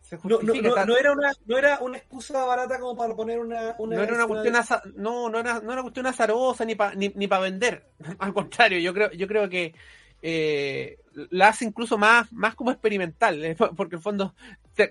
se 0.03 0.19
no, 0.23 0.39
no, 0.43 0.53
no, 0.53 0.85
no, 0.85 0.95
era 0.95 1.11
una, 1.11 1.31
no 1.47 1.57
era 1.57 1.79
una 1.79 1.97
excusa 1.97 2.45
barata 2.45 2.79
como 2.79 2.95
para 2.95 3.15
poner 3.15 3.39
una... 3.39 3.75
una 3.79 3.95
no 3.95 4.03
era 4.03 4.13
una 4.13 4.27
cuestión, 4.27 4.55
aza, 4.55 4.83
no, 4.95 5.27
no, 5.27 5.39
era, 5.39 5.59
no 5.59 5.73
era 5.73 5.81
cuestión 5.81 6.05
azarosa 6.05 6.63
ni 6.63 6.75
para 6.75 6.93
ni, 6.93 7.09
ni 7.15 7.27
pa 7.27 7.39
vender. 7.39 7.87
Al 8.19 8.31
contrario, 8.31 8.77
yo 8.77 8.93
creo, 8.93 9.11
yo 9.11 9.27
creo 9.27 9.49
que 9.49 9.73
eh, 10.21 10.99
la 11.13 11.49
hace 11.49 11.65
incluso 11.65 11.97
más, 11.97 12.31
más 12.31 12.55
como 12.55 12.71
experimental, 12.71 13.43
eh, 13.43 13.55
porque 13.55 13.95
en 13.95 14.01
fondo, 14.01 14.35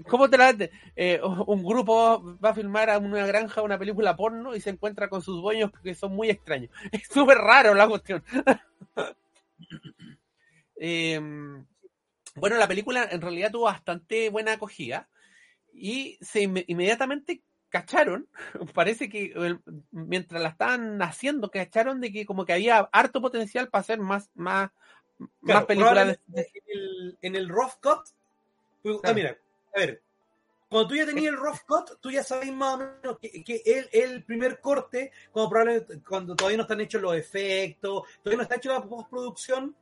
¿cómo 0.09 0.29
te 0.29 0.39
la 0.39 0.55
eh, 0.97 1.21
Un 1.47 1.65
grupo 1.65 2.37
va 2.43 2.51
a 2.51 2.55
filmar 2.55 2.91
a 2.91 2.99
una 2.99 3.27
granja 3.27 3.63
una 3.63 3.79
película 3.79 4.17
porno 4.17 4.55
y 4.55 4.61
se 4.61 4.71
encuentra 4.71 5.09
con 5.09 5.23
sus 5.23 5.41
dueños 5.41 5.71
que 5.83 5.95
son 5.95 6.15
muy 6.15 6.31
extraños. 6.31 6.71
Es 6.93 7.09
súper 7.09 7.39
raro 7.39 7.75
la 7.75 7.89
cuestión. 7.89 8.23
eh, 10.77 11.21
bueno, 12.37 12.57
la 12.57 12.69
película 12.69 13.09
en 13.11 13.21
realidad 13.21 13.51
tuvo 13.51 13.65
bastante 13.65 14.31
buena 14.31 14.53
acogida 14.53 15.09
y 15.73 16.19
se 16.21 16.43
inmediatamente 16.43 17.43
cacharon, 17.71 18.29
parece 18.75 19.09
que 19.09 19.33
mientras 19.91 20.43
la 20.43 20.51
estaban 20.51 21.01
haciendo, 21.01 21.51
cacharon 21.51 22.01
de 22.01 22.13
que 22.13 22.27
como 22.27 22.45
que 22.45 22.53
había 22.53 22.89
harto 22.93 23.23
potencial 23.23 23.69
para 23.69 23.81
hacer 23.81 24.01
más, 24.01 24.31
más, 24.35 24.71
Claro, 25.43 25.61
más 25.61 25.65
películas 25.65 26.19
de... 26.27 26.41
en, 26.41 26.63
el, 26.67 27.19
en 27.21 27.37
el 27.37 27.49
rough 27.49 27.75
cut. 27.83 28.01
Pues, 28.83 29.01
claro. 29.01 29.01
ah, 29.05 29.13
mira, 29.13 29.39
a 29.75 29.79
ver, 29.79 30.03
cuando 30.71 30.89
tú 30.89 30.95
ya 30.95 31.05
tenías 31.05 31.33
el 31.33 31.37
rough 31.37 31.63
cut, 31.67 32.01
tú 32.01 32.11
ya 32.13 32.23
sabes 32.23 32.53
más 32.53 32.75
o 32.75 32.79
menos 32.79 33.19
que, 33.21 33.43
que 33.43 33.63
el, 33.67 33.89
el, 33.93 34.25
primer 34.25 34.61
corte, 34.61 35.11
cuando, 35.33 35.51
probablemente, 35.51 36.01
cuando 36.01 36.37
todavía 36.37 36.59
no 36.59 36.63
están 36.63 36.81
hechos 36.81 37.03
los 37.03 37.17
efectos, 37.17 38.05
todavía 38.23 38.37
no 38.37 38.43
está 38.45 38.55
hecho 38.55 38.73
la 38.73 38.83
postproducción. 38.83 39.75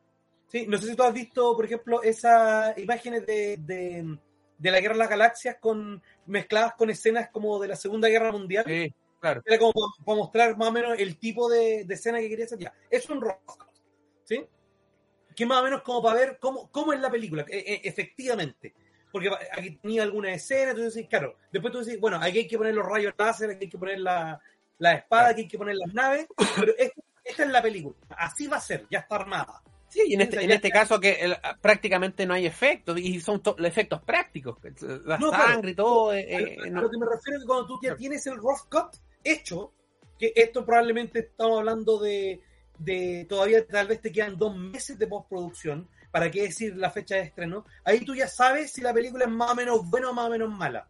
¿sí? 0.46 0.66
No 0.66 0.78
sé 0.78 0.88
si 0.88 0.96
tú 0.96 1.02
has 1.02 1.12
visto, 1.12 1.54
por 1.54 1.66
ejemplo, 1.66 2.02
esas 2.02 2.76
imágenes 2.78 3.26
de, 3.26 3.58
de, 3.58 4.18
de 4.56 4.70
la 4.70 4.80
Guerra 4.80 4.94
de 4.94 4.98
las 4.98 5.10
Galaxias 5.10 5.56
con, 5.60 6.02
mezcladas 6.24 6.72
con 6.74 6.88
escenas 6.88 7.28
como 7.28 7.58
de 7.60 7.68
la 7.68 7.76
Segunda 7.76 8.08
Guerra 8.08 8.32
Mundial. 8.32 8.64
Sí, 8.66 8.94
claro. 9.20 9.42
Era 9.44 9.58
como 9.58 9.74
para 10.06 10.16
mostrar 10.16 10.56
más 10.56 10.68
o 10.68 10.72
menos 10.72 10.98
el 10.98 11.18
tipo 11.18 11.50
de, 11.50 11.84
de 11.84 11.94
escena 11.94 12.18
que 12.18 12.30
quería 12.30 12.46
hacer. 12.46 12.58
Ya, 12.58 12.72
es 12.88 13.08
un 13.10 13.20
rough 13.20 13.44
cut. 13.44 13.68
¿Sí? 14.24 14.46
Que 15.38 15.46
más 15.46 15.60
o 15.60 15.62
menos 15.62 15.82
como 15.82 16.02
para 16.02 16.18
ver 16.18 16.38
cómo, 16.40 16.68
cómo 16.72 16.92
es 16.92 16.98
la 16.98 17.12
película, 17.12 17.46
e, 17.48 17.58
e, 17.58 17.80
efectivamente. 17.84 18.74
Porque 19.12 19.30
aquí 19.52 19.76
tenía 19.76 20.02
alguna 20.02 20.32
escena, 20.32 20.72
entonces 20.72 20.94
decís, 20.94 21.08
claro, 21.08 21.36
después 21.52 21.72
tú 21.72 21.78
decís, 21.78 22.00
bueno, 22.00 22.18
aquí 22.20 22.38
hay 22.38 22.48
que 22.48 22.58
poner 22.58 22.74
los 22.74 22.84
rayos 22.84 23.14
láser, 23.16 23.50
aquí 23.50 23.66
hay 23.66 23.70
que 23.70 23.78
poner 23.78 24.00
la, 24.00 24.40
la 24.78 24.94
espada, 24.94 25.28
aquí 25.28 25.42
hay 25.42 25.48
que 25.48 25.56
poner 25.56 25.76
las 25.76 25.94
naves, 25.94 26.26
pero 26.58 26.72
esta, 26.76 27.00
esta, 27.22 27.44
es 27.44 27.50
la 27.50 27.62
película, 27.62 27.94
así 28.16 28.48
va 28.48 28.56
a 28.56 28.60
ser, 28.60 28.88
ya 28.90 28.98
está 28.98 29.14
armada. 29.14 29.62
Sí, 29.86 30.02
y 30.08 30.14
en 30.14 30.22
este, 30.22 30.42
en 30.42 30.50
este 30.50 30.70
caso 30.70 30.98
que 30.98 31.12
el, 31.12 31.36
prácticamente 31.60 32.26
no 32.26 32.34
hay 32.34 32.44
efectos, 32.44 32.98
y 32.98 33.20
son 33.20 33.40
efectos 33.58 34.02
prácticos, 34.02 34.58
la 35.04 35.18
no, 35.18 35.30
sangre 35.30 35.70
y 35.70 35.74
todo. 35.76 36.12
Eh, 36.14 36.26
eh, 36.28 36.56
no. 36.68 36.80
A 36.80 36.82
lo 36.82 36.90
que 36.90 36.98
me 36.98 37.06
refiero 37.06 37.38
es 37.38 37.44
que 37.44 37.46
cuando 37.46 37.66
tú 37.68 37.78
ya 37.80 37.94
tienes 37.94 38.26
el 38.26 38.38
rough 38.38 38.68
cut 38.68 38.96
hecho, 39.22 39.72
que 40.18 40.32
esto 40.34 40.66
probablemente 40.66 41.20
estamos 41.20 41.60
hablando 41.60 42.00
de 42.00 42.40
de 42.78 43.26
todavía 43.28 43.66
tal 43.66 43.86
vez 43.86 44.00
te 44.00 44.12
quedan 44.12 44.36
dos 44.36 44.56
meses 44.56 44.98
de 44.98 45.06
postproducción, 45.06 45.88
para 46.10 46.30
qué 46.30 46.42
decir 46.42 46.76
la 46.76 46.90
fecha 46.90 47.16
de 47.16 47.22
estreno, 47.22 47.64
ahí 47.84 48.00
tú 48.04 48.14
ya 48.14 48.28
sabes 48.28 48.72
si 48.72 48.80
la 48.80 48.94
película 48.94 49.24
es 49.24 49.30
más 49.30 49.50
o 49.50 49.54
menos 49.54 49.88
buena 49.88 50.10
o 50.10 50.12
más 50.12 50.26
o 50.26 50.30
menos 50.30 50.50
mala. 50.50 50.88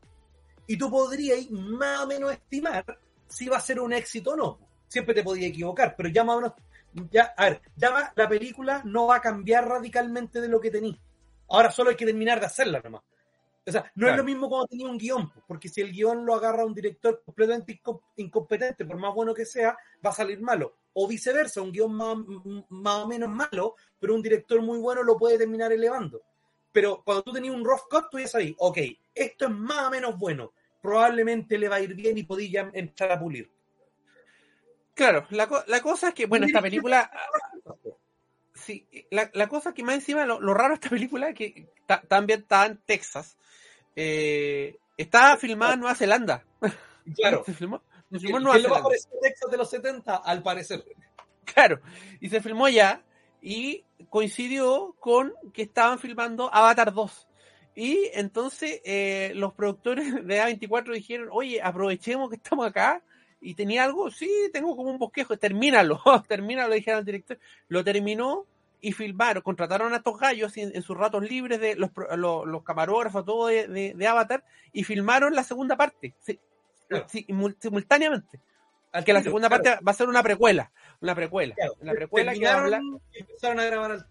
Y 0.66 0.76
tú 0.76 0.90
podrías 0.90 1.50
más 1.50 2.00
o 2.00 2.06
menos 2.06 2.32
estimar 2.32 2.84
si 3.26 3.48
va 3.48 3.56
a 3.56 3.60
ser 3.60 3.80
un 3.80 3.92
éxito 3.92 4.32
o 4.32 4.36
no. 4.36 4.58
Siempre 4.86 5.14
te 5.14 5.22
podía 5.22 5.48
equivocar, 5.48 5.94
pero 5.96 6.08
ya 6.08 6.24
más 6.24 6.36
o 6.36 6.40
menos, 6.40 6.54
ya, 7.10 7.34
a 7.36 7.44
ver, 7.44 7.62
ya 7.76 7.90
va, 7.90 8.12
la 8.14 8.28
película 8.28 8.82
no 8.84 9.06
va 9.06 9.16
a 9.16 9.20
cambiar 9.20 9.66
radicalmente 9.66 10.40
de 10.40 10.48
lo 10.48 10.60
que 10.60 10.70
tenía. 10.70 10.98
Ahora 11.48 11.70
solo 11.70 11.90
hay 11.90 11.96
que 11.96 12.06
terminar 12.06 12.40
de 12.40 12.46
hacerla 12.46 12.80
nomás. 12.80 13.02
O 13.66 13.70
sea, 13.70 13.82
no 13.96 14.06
claro. 14.06 14.12
es 14.12 14.18
lo 14.18 14.24
mismo 14.24 14.48
cuando 14.48 14.66
tenía 14.66 14.88
un 14.88 14.96
guion, 14.96 15.30
porque 15.46 15.68
si 15.68 15.82
el 15.82 15.92
guion 15.92 16.24
lo 16.24 16.34
agarra 16.34 16.64
un 16.64 16.72
director 16.72 17.22
completamente 17.22 17.78
incompetente, 18.16 18.86
por 18.86 18.96
más 18.96 19.14
bueno 19.14 19.34
que 19.34 19.44
sea, 19.44 19.76
va 20.04 20.10
a 20.10 20.14
salir 20.14 20.40
malo. 20.40 20.76
O 21.00 21.06
viceversa, 21.06 21.62
un 21.62 21.70
guion 21.70 21.94
más, 21.94 22.16
más, 22.70 23.04
o 23.04 23.06
menos 23.06 23.28
malo, 23.28 23.76
pero 24.00 24.14
un 24.14 24.22
director 24.22 24.60
muy 24.62 24.78
bueno 24.78 25.04
lo 25.04 25.16
puede 25.16 25.38
terminar 25.38 25.70
elevando. 25.70 26.22
Pero 26.72 27.02
cuando 27.04 27.22
tú 27.22 27.32
tenías 27.32 27.54
un 27.54 27.64
rough 27.64 27.88
cut, 27.88 28.06
tú 28.10 28.18
ya 28.18 28.26
sabes, 28.26 28.52
ok, 28.58 28.78
esto 29.14 29.44
es 29.44 29.50
más 29.52 29.86
o 29.86 29.90
menos 29.90 30.18
bueno, 30.18 30.52
probablemente 30.82 31.56
le 31.56 31.68
va 31.68 31.76
a 31.76 31.80
ir 31.80 31.94
bien 31.94 32.18
y 32.18 32.24
podía 32.24 32.68
entrar 32.72 33.12
a 33.12 33.20
pulir. 33.20 33.48
Claro, 34.94 35.26
la, 35.30 35.48
la 35.68 35.80
cosa 35.80 36.08
es 36.08 36.14
que, 36.14 36.26
bueno, 36.26 36.46
esta 36.46 36.62
película... 36.62 37.10
Sí, 38.54 38.88
la, 39.10 39.30
la 39.34 39.48
cosa 39.48 39.72
que 39.72 39.84
más 39.84 39.94
encima, 39.94 40.26
lo, 40.26 40.40
lo 40.40 40.52
raro 40.52 40.70
de 40.70 40.74
esta 40.74 40.90
película 40.90 41.28
es 41.28 41.34
que 41.36 41.68
también 42.08 42.40
está 42.40 42.66
en 42.66 42.78
Texas. 42.84 43.38
Eh, 43.94 44.78
está 44.96 45.36
filmada 45.36 45.74
en 45.74 45.80
Nueva 45.80 45.94
Zelanda. 45.94 46.44
Claro. 47.14 47.42
se 47.46 47.54
filmó, 47.54 47.82
se 48.10 48.18
filmó 48.18 48.38
en 48.38 48.44
Nueva 48.44 48.58
Zelanda. 48.60 48.88
Lo 48.88 49.20
Texas 49.20 49.50
de 49.50 49.56
los 49.56 49.70
70, 49.70 50.16
al 50.16 50.42
parecer. 50.42 50.84
Claro. 51.44 51.80
Y 52.20 52.28
se 52.28 52.40
filmó 52.40 52.66
allá 52.66 53.02
y 53.40 53.84
coincidió 54.08 54.94
con 54.98 55.32
que 55.52 55.62
estaban 55.62 55.98
filmando 55.98 56.52
Avatar 56.52 56.92
2. 56.92 57.28
Y 57.74 58.10
entonces 58.14 58.80
eh, 58.84 59.32
los 59.34 59.54
productores 59.54 60.26
de 60.26 60.42
A24 60.42 60.92
dijeron, 60.92 61.28
oye, 61.30 61.60
aprovechemos 61.62 62.28
que 62.30 62.36
estamos 62.36 62.66
acá. 62.66 63.02
Y 63.40 63.54
tenía 63.54 63.84
algo, 63.84 64.10
sí, 64.10 64.28
tengo 64.52 64.76
como 64.76 64.90
un 64.90 64.98
bosquejo, 64.98 65.36
termínalo, 65.36 66.00
termínalo, 66.28 66.74
dijeron 66.74 66.98
al 66.98 67.04
director. 67.04 67.38
Lo 67.68 67.84
terminó 67.84 68.46
y 68.80 68.92
filmaron, 68.92 69.42
contrataron 69.42 69.92
a 69.92 69.98
estos 69.98 70.18
gallos 70.18 70.56
en, 70.56 70.74
en 70.74 70.82
sus 70.82 70.96
ratos 70.96 71.22
libres 71.22 71.60
de 71.60 71.76
los, 71.76 71.90
los, 72.16 72.46
los 72.46 72.62
camarógrafos, 72.62 73.24
todo 73.24 73.46
de, 73.46 73.68
de, 73.68 73.94
de, 73.94 74.06
Avatar, 74.06 74.44
y 74.72 74.84
filmaron 74.84 75.34
la 75.34 75.44
segunda 75.44 75.76
parte, 75.76 76.14
claro. 76.88 77.06
simultáneamente. 77.08 78.40
Al 78.92 79.04
que 79.04 79.12
la 79.12 79.22
segunda 79.22 79.48
claro. 79.48 79.62
parte 79.62 79.84
va 79.84 79.92
a 79.92 79.94
ser 79.94 80.08
una 80.08 80.22
precuela, 80.22 80.72
una 81.00 81.14
precuela, 81.14 81.54
claro. 81.54 81.74
una 81.80 81.92
precuela 81.92 82.32
que 82.32 82.48
habla, 82.48 82.80
empezaron 83.12 83.60
a 83.60 83.64
grabar 83.64 83.90
al 83.92 84.06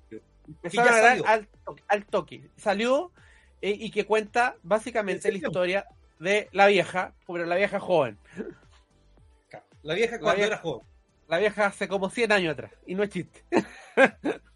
empezaron 0.48 0.94
a 0.94 0.98
grabar 0.98 1.28
al, 1.28 1.50
al, 1.88 2.06
toque, 2.06 2.50
salió 2.58 3.12
eh, 3.62 3.76
y 3.78 3.90
que 3.90 4.06
cuenta 4.06 4.56
básicamente 4.62 5.32
la 5.32 5.38
historia 5.38 5.88
de 6.20 6.48
la 6.52 6.68
vieja, 6.68 7.13
pero 7.26 7.46
la 7.46 7.56
vieja 7.56 7.80
joven. 7.80 8.18
La 9.82 9.94
vieja 9.94 10.20
cuando 10.20 10.28
la 10.28 10.36
vieja, 10.36 10.48
era 10.48 10.58
joven. 10.58 10.86
La 11.28 11.38
vieja 11.40 11.66
hace 11.66 11.88
como 11.88 12.10
100 12.10 12.32
años 12.32 12.54
atrás, 12.54 12.72
y 12.86 12.96
no 12.96 13.04
es 13.04 13.10
chiste. 13.10 13.44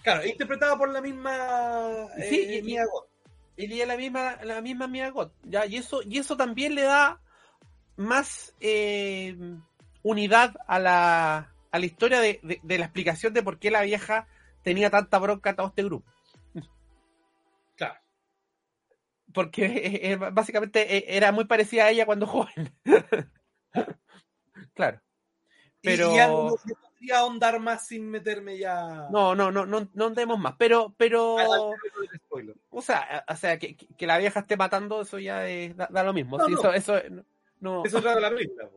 Claro, 0.00 0.24
interpretada 0.24 0.78
por 0.78 0.88
la 0.88 1.02
misma 1.02 2.06
eh, 2.16 2.28
sí, 2.30 2.56
y, 2.56 2.62
Mia 2.62 2.86
Goth. 2.86 3.08
Y 3.56 3.84
la 3.84 3.96
misma, 3.96 4.38
la 4.42 4.62
misma 4.62 4.86
Mia 4.86 5.10
Goth. 5.10 5.32
Ya, 5.42 5.66
y 5.66 5.76
eso, 5.76 6.00
y 6.02 6.18
eso 6.18 6.34
también 6.34 6.74
le 6.74 6.82
da 6.82 7.20
más 7.98 8.54
eh, 8.60 9.36
unidad 10.02 10.54
a 10.66 10.78
la, 10.78 11.52
a 11.70 11.78
la 11.78 11.86
historia 11.86 12.20
de, 12.20 12.40
de, 12.42 12.60
de, 12.62 12.78
la 12.78 12.86
explicación 12.86 13.34
de 13.34 13.42
por 13.42 13.58
qué 13.58 13.70
la 13.70 13.82
vieja 13.82 14.26
tenía 14.62 14.88
tanta 14.88 15.18
bronca 15.18 15.50
a 15.50 15.56
todo 15.56 15.66
este 15.66 15.84
grupo. 15.84 16.10
Claro. 17.76 18.00
Porque 19.34 20.00
eh, 20.02 20.16
básicamente 20.16 21.16
era 21.16 21.32
muy 21.32 21.44
parecida 21.44 21.84
a 21.84 21.90
ella 21.90 22.06
cuando 22.06 22.26
joven. 22.28 22.72
claro. 24.74 25.00
Pero... 25.82 26.12
Y, 26.12 26.16
y 26.16 26.18
algo, 26.18 26.56
podría 26.98 27.18
ahondar 27.18 27.60
más 27.60 27.86
sin 27.86 28.08
meterme 28.08 28.58
ya. 28.58 29.08
No, 29.10 29.34
no, 29.34 29.50
no, 29.50 29.66
no, 29.66 29.88
no 29.92 30.06
andemos 30.06 30.38
más. 30.38 30.54
Pero, 30.58 30.94
pero. 30.96 31.36
O 32.70 32.82
sea, 32.82 33.24
o 33.28 33.36
sea 33.36 33.58
que, 33.58 33.76
que, 33.76 34.06
la 34.06 34.18
vieja 34.18 34.40
esté 34.40 34.56
matando, 34.56 35.02
eso 35.02 35.18
ya 35.18 35.48
es, 35.48 35.76
da, 35.76 36.02
lo 36.02 36.12
mismo. 36.12 36.38
No, 36.38 36.46
Eso, 36.46 36.72
eso, 36.72 37.00
no, 37.60 37.84
eso 37.84 38.00
de 38.00 38.20
la 38.20 38.30
película. 38.30 38.68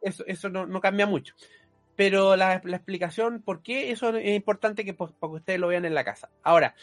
Eso, 0.00 0.24
eso 0.26 0.48
no, 0.48 0.66
no 0.66 0.80
cambia 0.80 1.06
mucho. 1.06 1.34
Pero 1.96 2.36
la, 2.36 2.60
la, 2.64 2.76
explicación 2.76 3.42
por 3.42 3.62
qué 3.62 3.90
eso 3.90 4.14
es 4.16 4.36
importante 4.36 4.84
que, 4.84 4.94
pues, 4.94 5.12
para 5.12 5.30
que 5.32 5.36
ustedes 5.36 5.60
lo 5.60 5.68
vean 5.68 5.84
en 5.84 5.94
la 5.94 6.04
casa. 6.04 6.28
Ahora, 6.42 6.74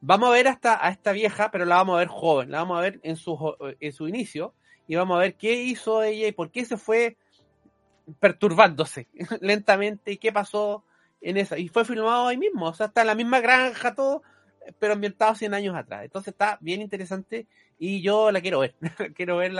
vamos 0.00 0.28
a 0.28 0.32
ver 0.32 0.48
hasta 0.48 0.84
a 0.84 0.90
esta 0.90 1.12
vieja, 1.12 1.50
pero 1.50 1.64
la 1.64 1.76
vamos 1.76 1.96
a 1.96 1.98
ver 2.00 2.08
joven, 2.08 2.50
la 2.50 2.58
vamos 2.58 2.78
a 2.78 2.82
ver 2.82 3.00
en 3.02 3.16
su, 3.16 3.56
en 3.80 3.92
su 3.92 4.08
inicio 4.08 4.54
y 4.86 4.96
vamos 4.96 5.16
a 5.16 5.20
ver 5.20 5.34
qué 5.34 5.52
hizo 5.54 6.02
ella 6.02 6.28
y 6.28 6.32
por 6.32 6.50
qué 6.50 6.64
se 6.64 6.76
fue 6.76 7.16
perturbándose 8.20 9.08
lentamente 9.40 10.12
y 10.12 10.16
qué 10.18 10.32
pasó 10.32 10.84
en 11.20 11.36
esa. 11.36 11.58
Y 11.58 11.68
fue 11.68 11.84
filmado 11.84 12.28
ahí 12.28 12.36
mismo, 12.36 12.66
o 12.66 12.74
sea, 12.74 12.86
está 12.86 13.00
en 13.00 13.08
la 13.08 13.14
misma 13.14 13.40
granja, 13.40 13.94
todo, 13.94 14.22
pero 14.78 14.94
ambientado 14.94 15.34
100 15.34 15.54
años 15.54 15.76
atrás. 15.76 16.04
Entonces 16.04 16.32
está 16.32 16.58
bien 16.60 16.82
interesante 16.82 17.46
y 17.78 18.02
yo 18.02 18.30
la 18.30 18.40
quiero 18.40 18.60
ver, 18.60 18.74
quiero 19.14 19.38
ver 19.38 19.52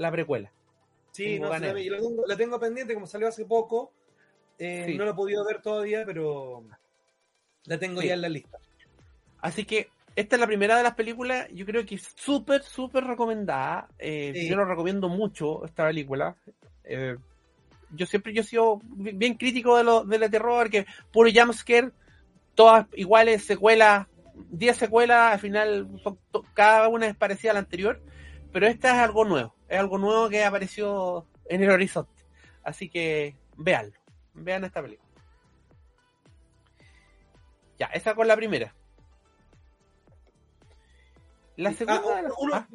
la, 0.00 0.08
la 0.08 0.12
precuela. 0.12 0.52
Sí, 1.12 1.38
no, 1.38 1.48
la, 1.48 1.60
tengo, 1.60 2.26
la, 2.26 2.36
tengo, 2.36 2.60
pendiente, 2.60 2.94
como 2.94 3.06
salió 3.06 3.28
hace 3.28 3.44
poco. 3.44 3.92
Eh, 4.58 4.94
no 4.96 5.04
la 5.04 5.10
he 5.12 5.14
podido 5.14 5.44
ver 5.44 5.60
todavía, 5.60 6.04
pero 6.04 6.64
la 7.64 7.78
tengo 7.78 8.02
ya 8.02 8.14
en 8.14 8.20
la 8.20 8.28
lista. 8.28 8.58
Así 9.40 9.64
que 9.64 9.88
esta 10.14 10.36
es 10.36 10.40
la 10.40 10.46
primera 10.46 10.76
de 10.76 10.82
las 10.82 10.94
películas, 10.94 11.48
yo 11.52 11.64
creo 11.64 11.84
que 11.86 11.94
es 11.94 12.12
súper, 12.14 12.62
súper 12.62 13.04
recomendada. 13.04 13.88
Eh, 13.98 14.46
yo 14.48 14.56
lo 14.56 14.64
recomiendo 14.64 15.08
mucho, 15.08 15.64
esta 15.64 15.86
película. 15.86 16.36
Eh, 16.84 17.16
yo 17.92 18.06
siempre 18.06 18.32
yo 18.32 18.42
he 18.42 18.44
sido 18.44 18.80
bien 18.84 19.34
crítico 19.34 19.76
de 19.76 19.84
lo 19.84 20.04
de 20.04 20.28
terror, 20.28 20.70
que 20.70 20.86
puro 21.12 21.30
jumpscare, 21.34 21.90
todas 22.54 22.86
iguales, 22.94 23.44
secuelas, 23.44 24.06
10 24.50 24.76
secuelas, 24.76 25.34
al 25.34 25.40
final 25.40 25.88
cada 26.54 26.88
una 26.88 27.06
es 27.06 27.16
parecida 27.16 27.52
a 27.52 27.54
la 27.54 27.60
anterior, 27.60 28.00
pero 28.52 28.66
esta 28.66 28.88
es 28.88 28.98
algo 28.98 29.24
nuevo, 29.24 29.54
es 29.70 29.78
algo 29.78 29.98
nuevo 29.98 30.28
que 30.28 30.44
apareció 30.44 31.26
en 31.48 31.62
el 31.62 31.70
horizonte. 31.70 32.24
Así 32.64 32.90
que 32.90 33.36
véanlo, 33.56 33.96
vean 34.34 34.64
esta 34.64 34.82
película. 34.82 35.08
Ya, 37.78 37.86
esa 37.86 38.14
con 38.14 38.26
la 38.26 38.36
primera. 38.36 38.74
La 41.56 41.72
segunda. 41.72 42.02
Ah, 42.04 42.66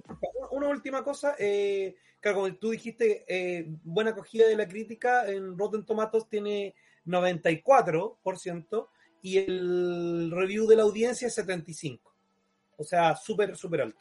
una, 0.52 0.70
última 0.70 1.04
cosa. 1.04 1.36
Eh, 1.38 1.98
claro, 2.22 2.38
como 2.38 2.56
tú 2.56 2.70
dijiste, 2.72 3.26
eh, 3.28 3.66
buena 3.84 4.12
acogida 4.12 4.48
de 4.48 4.56
la 4.56 4.68
crítica. 4.68 5.28
En 5.30 5.58
Rotten 5.58 5.86
Tomatoes 5.86 6.30
tiene 6.30 6.76
94% 7.06 8.88
y 9.22 9.38
el 9.38 10.32
review 10.32 10.66
de 10.66 10.78
la 10.78 10.84
audiencia 10.84 11.28
es 11.28 11.38
75%. 11.38 12.00
O 12.78 12.84
sea, 12.84 13.16
súper, 13.16 13.56
súper 13.58 13.82
alto. 13.82 14.00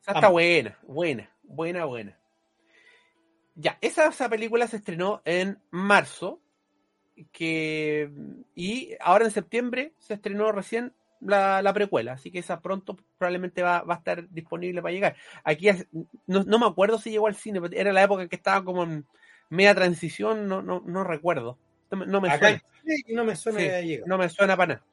está 0.00 0.28
buena, 0.28 0.78
buena, 0.82 1.30
buena, 1.42 1.84
buena. 1.84 2.21
Ya, 3.54 3.78
esa, 3.80 4.06
esa 4.06 4.28
película 4.28 4.66
se 4.66 4.76
estrenó 4.76 5.22
en 5.24 5.58
marzo 5.70 6.40
que 7.32 8.10
y 8.54 8.94
ahora 9.00 9.26
en 9.26 9.30
septiembre 9.30 9.92
se 9.98 10.14
estrenó 10.14 10.50
recién 10.52 10.94
la, 11.20 11.72
precuela, 11.72 12.14
así 12.14 12.30
que 12.30 12.40
esa 12.40 12.60
pronto 12.60 12.96
probablemente 13.18 13.62
va, 13.62 13.84
a 13.86 13.94
estar 13.94 14.28
disponible 14.30 14.82
para 14.82 14.92
llegar. 14.92 15.16
Aquí 15.44 15.68
no, 16.26 16.58
me 16.58 16.66
acuerdo 16.66 16.98
si 16.98 17.10
llegó 17.10 17.28
al 17.28 17.36
cine, 17.36 17.60
era 17.72 17.92
la 17.92 18.02
época 18.02 18.22
en 18.22 18.28
que 18.28 18.36
estaba 18.36 18.64
como 18.64 18.82
en 18.82 19.06
media 19.48 19.74
transición, 19.74 20.48
no, 20.48 20.62
no, 20.62 20.82
no 20.84 21.04
recuerdo. 21.04 21.58
No, 21.90 22.20
me 22.20 22.38
suena. 22.38 22.62
no 23.08 23.24
me 23.24 23.36
suena 23.36 23.60
No 24.06 24.16
me 24.16 24.28
suena 24.30 24.56
para 24.56 24.74
nada. 24.74 24.86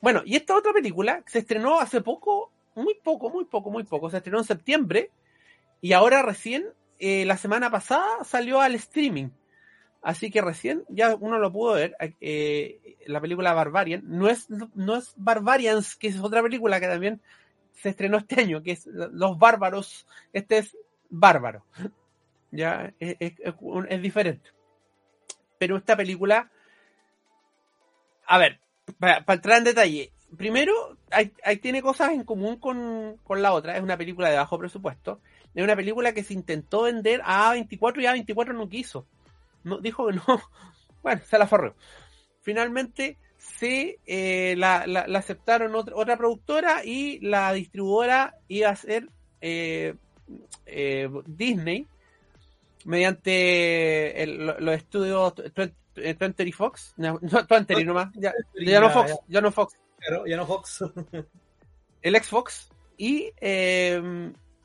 Bueno, 0.00 0.22
y 0.24 0.36
esta 0.36 0.56
otra 0.56 0.72
película 0.72 1.22
se 1.26 1.40
estrenó 1.40 1.80
hace 1.80 2.00
poco, 2.00 2.52
muy 2.74 2.94
poco, 2.94 3.30
muy 3.30 3.44
poco, 3.46 3.70
muy 3.70 3.84
poco. 3.84 4.10
Se 4.10 4.18
estrenó 4.18 4.38
en 4.38 4.44
septiembre 4.44 5.10
y 5.80 5.92
ahora 5.92 6.22
recién, 6.22 6.66
eh, 6.98 7.24
la 7.24 7.36
semana 7.36 7.70
pasada, 7.70 8.24
salió 8.24 8.60
al 8.60 8.74
streaming. 8.74 9.28
Así 10.02 10.30
que 10.30 10.42
recién 10.42 10.84
ya 10.88 11.14
uno 11.14 11.38
lo 11.38 11.50
pudo 11.50 11.74
ver. 11.74 11.96
Eh, 12.20 12.96
la 13.06 13.20
película 13.20 13.54
Barbarian. 13.54 14.02
No 14.04 14.28
es, 14.28 14.48
no 14.50 14.96
es 14.96 15.14
Barbarians, 15.16 15.96
que 15.96 16.08
es 16.08 16.20
otra 16.20 16.42
película 16.42 16.78
que 16.78 16.86
también 16.86 17.22
se 17.72 17.88
estrenó 17.90 18.18
este 18.18 18.40
año, 18.40 18.62
que 18.62 18.72
es 18.72 18.86
Los 18.86 19.38
Bárbaros. 19.38 20.06
Este 20.32 20.58
es 20.58 20.76
Bárbaro. 21.08 21.64
Ya 22.50 22.92
es, 23.00 23.16
es, 23.18 24.02
diferente. 24.02 24.50
Pero 25.58 25.76
esta 25.76 25.96
película. 25.96 26.50
A 28.26 28.38
ver, 28.38 28.60
para, 28.98 29.24
entrar 29.26 29.58
en 29.58 29.64
detalle. 29.64 30.12
Primero, 30.36 30.96
hay, 31.10 31.56
tiene 31.56 31.82
cosas 31.82 32.12
en 32.12 32.24
común 32.24 32.58
con, 32.58 33.18
con 33.24 33.42
la 33.42 33.52
otra. 33.52 33.76
Es 33.76 33.82
una 33.82 33.96
película 33.96 34.30
de 34.30 34.36
bajo 34.36 34.58
presupuesto. 34.58 35.20
Es 35.54 35.62
una 35.62 35.76
película 35.76 36.12
que 36.12 36.24
se 36.24 36.34
intentó 36.34 36.82
vender 36.82 37.20
a 37.24 37.54
A24 37.54 38.02
y 38.02 38.06
A24 38.06 38.54
no 38.54 38.68
quiso 38.68 39.06
no, 39.64 39.78
dijo 39.78 40.06
que 40.06 40.14
no. 40.14 40.22
Bueno, 41.02 41.20
se 41.28 41.36
la 41.36 41.46
forró. 41.46 41.74
Finalmente 42.40 43.18
se 43.36 43.98
eh, 44.06 44.54
la, 44.56 44.78
aceptaron 45.14 45.74
otra, 45.74 46.16
productora 46.16 46.82
y 46.82 47.18
la 47.20 47.52
distribuidora 47.52 48.38
iba 48.48 48.70
a 48.70 48.76
ser 48.76 49.10
eh, 49.42 49.96
eh, 50.64 51.10
Disney 51.26 51.86
mediante 52.86 54.26
los 54.26 54.74
estudios 54.74 55.34
20 55.94 56.52
Fox, 56.52 56.94
no, 56.96 57.20
20 57.20 57.84
nomás, 57.84 58.10
ya, 58.14 58.32
ya, 58.54 58.80
no 58.80 58.90
Fox, 58.90 59.18
ya, 59.28 59.40
no 59.42 59.52
Fox. 59.52 59.74
ya 60.26 60.36
no 60.38 60.46
Fox. 60.46 60.84
el 62.00 62.16
Xbox. 62.16 62.70
Y 62.96 63.30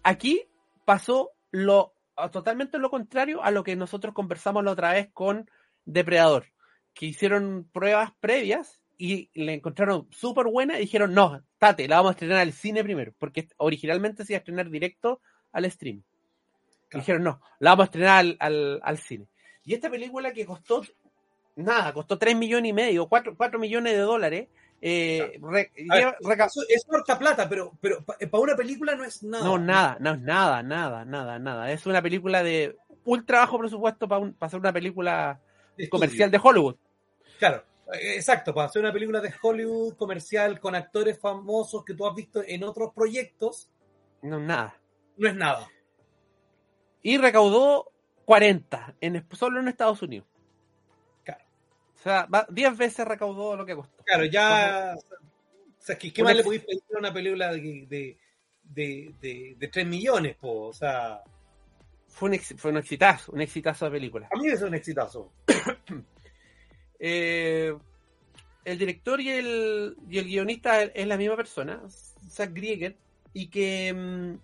aquí 0.04 0.49
pasó 0.90 1.34
lo 1.52 1.94
totalmente 2.32 2.80
lo 2.80 2.90
contrario 2.90 3.44
a 3.44 3.52
lo 3.52 3.64
que 3.64 3.76
nosotros 3.76 4.12
conversamos 4.16 4.64
la 4.64 4.72
otra 4.72 4.94
vez 4.94 5.10
con 5.14 5.48
Depredador, 5.86 6.48
que 6.96 7.06
hicieron 7.06 7.70
pruebas 7.72 8.12
previas 8.20 8.82
y 8.98 9.30
le 9.36 9.54
encontraron 9.54 10.08
súper 10.10 10.48
buena 10.48 10.78
y 10.78 10.82
dijeron, 10.82 11.14
no, 11.14 11.44
tate, 11.60 11.88
la 11.88 11.98
vamos 11.98 12.10
a 12.10 12.14
estrenar 12.14 12.40
al 12.40 12.54
cine 12.54 12.84
primero, 12.84 13.14
porque 13.20 13.50
originalmente 13.58 14.26
se 14.26 14.34
iba 14.34 14.38
a 14.38 14.40
estrenar 14.40 14.72
directo 14.72 15.22
al 15.52 15.70
stream. 15.70 16.02
Dijeron, 16.92 17.22
no, 17.22 17.40
la 17.60 17.70
vamos 17.70 17.84
a 17.84 17.86
estrenar 17.86 18.26
al, 18.40 18.80
al, 18.82 18.98
cine. 18.98 19.28
Y 19.64 19.76
esta 19.76 19.92
película 19.92 20.34
que 20.34 20.48
costó, 20.48 20.82
nada, 21.56 21.94
costó 21.94 22.18
3 22.18 22.36
millones 22.36 22.72
y 22.72 22.74
medio, 22.74 23.08
4, 23.08 23.38
4 23.38 23.60
millones 23.60 23.94
de 23.94 24.00
dólares, 24.00 24.48
eh, 24.82 25.40
es 26.70 26.86
corta 26.86 27.20
plata, 27.20 27.50
pero, 27.50 27.74
pero 27.82 28.04
para 28.04 28.44
una 28.44 28.56
película 28.56 28.96
no 28.96 29.04
es 29.04 29.24
nada. 29.24 29.44
No, 29.44 29.58
nada, 29.58 29.98
no 30.00 30.14
es 30.14 30.22
nada, 30.22 30.64
nada, 30.64 31.06
nada, 31.06 31.40
nada. 31.40 31.72
Es 31.72 31.86
una 31.86 32.02
película 32.02 32.44
de 32.44 32.78
ultra 33.04 33.40
bajo 33.40 33.60
presupuesto 33.60 34.08
para, 34.08 34.22
un, 34.22 34.34
para 34.34 34.48
hacer 34.48 34.60
una 34.60 34.74
película 34.74 35.40
comercial 35.90 36.32
de 36.32 36.40
Hollywood. 36.42 36.76
Claro, 37.40 37.64
exacto, 37.94 38.54
para 38.54 38.68
hacer 38.68 38.82
una 38.82 38.94
película 38.94 39.20
de 39.20 39.34
Hollywood 39.42 39.96
comercial 39.96 40.60
con 40.60 40.76
actores 40.76 41.20
famosos 41.20 41.84
que 41.84 41.94
tú 41.94 42.08
has 42.08 42.16
visto 42.16 42.42
en 42.46 42.64
otros 42.64 42.94
proyectos. 42.94 43.70
No, 44.22 44.38
es 44.38 44.44
nada. 44.44 44.76
No 45.18 45.28
es 45.28 45.36
nada. 45.36 45.68
Y 47.02 47.18
recaudó 47.18 47.92
40 48.26 48.96
en, 49.02 49.26
solo 49.32 49.60
en 49.60 49.68
Estados 49.68 50.02
Unidos. 50.02 50.28
O 52.00 52.02
sea, 52.02 52.28
10 52.50 52.78
veces 52.78 53.06
recaudó 53.06 53.58
lo 53.58 53.66
que 53.66 53.76
costó. 53.76 54.04
Claro, 54.04 54.24
ya. 54.26 54.96
O 54.98 55.82
sea, 55.82 55.98
¿qué, 55.98 56.24
más 56.24 56.36
le 56.36 56.44
podéis 56.44 56.64
pedir 56.64 56.82
a 56.96 57.00
una 57.00 57.14
película 57.14 57.52
de, 57.52 58.18
de, 58.64 59.56
de, 59.58 59.68
3 59.68 59.86
millones? 59.86 60.38
Po? 60.38 60.68
O 60.68 60.74
sea. 60.74 61.22
Fue 62.08 62.30
un, 62.30 62.40
fue 62.40 62.72
un 62.72 62.78
exitazo, 62.78 63.34
un 63.34 63.42
exitazo 63.42 63.86
de 63.86 63.92
película. 63.92 64.30
A 64.32 64.38
mí 64.38 64.48
es 64.48 64.62
un 64.62 64.74
exitazo. 64.74 65.32
eh, 67.00 67.74
el 68.66 68.78
director 68.78 69.20
y 69.20 69.30
el, 69.30 69.98
y 70.10 70.18
el 70.20 70.26
guionista 70.26 70.84
es 70.84 71.08
la 71.08 71.18
misma 71.18 71.36
persona, 71.36 71.82
Zach 72.30 72.52
Grieger, 72.54 72.96
y 73.34 73.48
que 73.48 73.94
mm, 73.94 74.36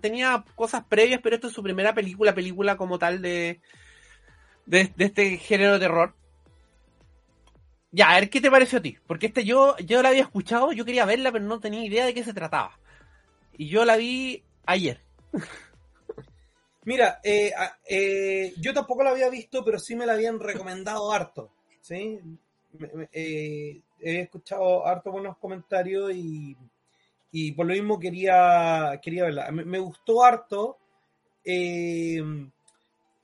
tenía 0.00 0.44
cosas 0.54 0.84
previas, 0.84 1.20
pero 1.22 1.36
esto 1.36 1.48
es 1.48 1.52
su 1.52 1.62
primera 1.62 1.94
película, 1.94 2.34
película 2.34 2.76
como 2.76 2.98
tal 2.98 3.22
de, 4.68 4.92
este 4.98 5.38
género 5.38 5.74
de 5.74 5.78
terror. 5.80 6.14
Ya, 7.90 8.10
a 8.10 8.20
ver 8.20 8.28
qué 8.28 8.40
te 8.40 8.50
pareció 8.50 8.78
a 8.78 8.82
ti. 8.82 8.98
Porque 9.06 9.26
este 9.26 9.44
yo, 9.44 9.76
yo 9.78 10.02
la 10.02 10.10
había 10.10 10.22
escuchado, 10.22 10.72
yo 10.72 10.84
quería 10.84 11.06
verla, 11.06 11.32
pero 11.32 11.44
no 11.44 11.58
tenía 11.58 11.84
idea 11.84 12.04
de 12.04 12.14
qué 12.14 12.22
se 12.22 12.34
trataba. 12.34 12.78
Y 13.56 13.68
yo 13.68 13.84
la 13.84 13.96
vi 13.96 14.44
ayer. 14.66 15.00
Mira, 16.84 17.20
eh, 17.22 17.52
eh, 17.88 18.54
yo 18.58 18.72
tampoco 18.72 19.02
la 19.02 19.10
había 19.10 19.28
visto, 19.28 19.64
pero 19.64 19.78
sí 19.78 19.96
me 19.96 20.06
la 20.06 20.12
habían 20.12 20.38
recomendado 20.38 21.12
harto. 21.12 21.50
¿sí? 21.80 22.20
Eh, 23.12 23.80
he 24.00 24.20
escuchado 24.20 24.86
harto 24.86 25.10
buenos 25.10 25.38
comentarios 25.38 26.12
y, 26.14 26.56
y 27.32 27.52
por 27.52 27.66
lo 27.66 27.72
mismo 27.72 27.98
quería, 27.98 29.00
quería 29.02 29.24
verla. 29.24 29.50
Me 29.50 29.78
gustó 29.78 30.22
harto 30.22 30.78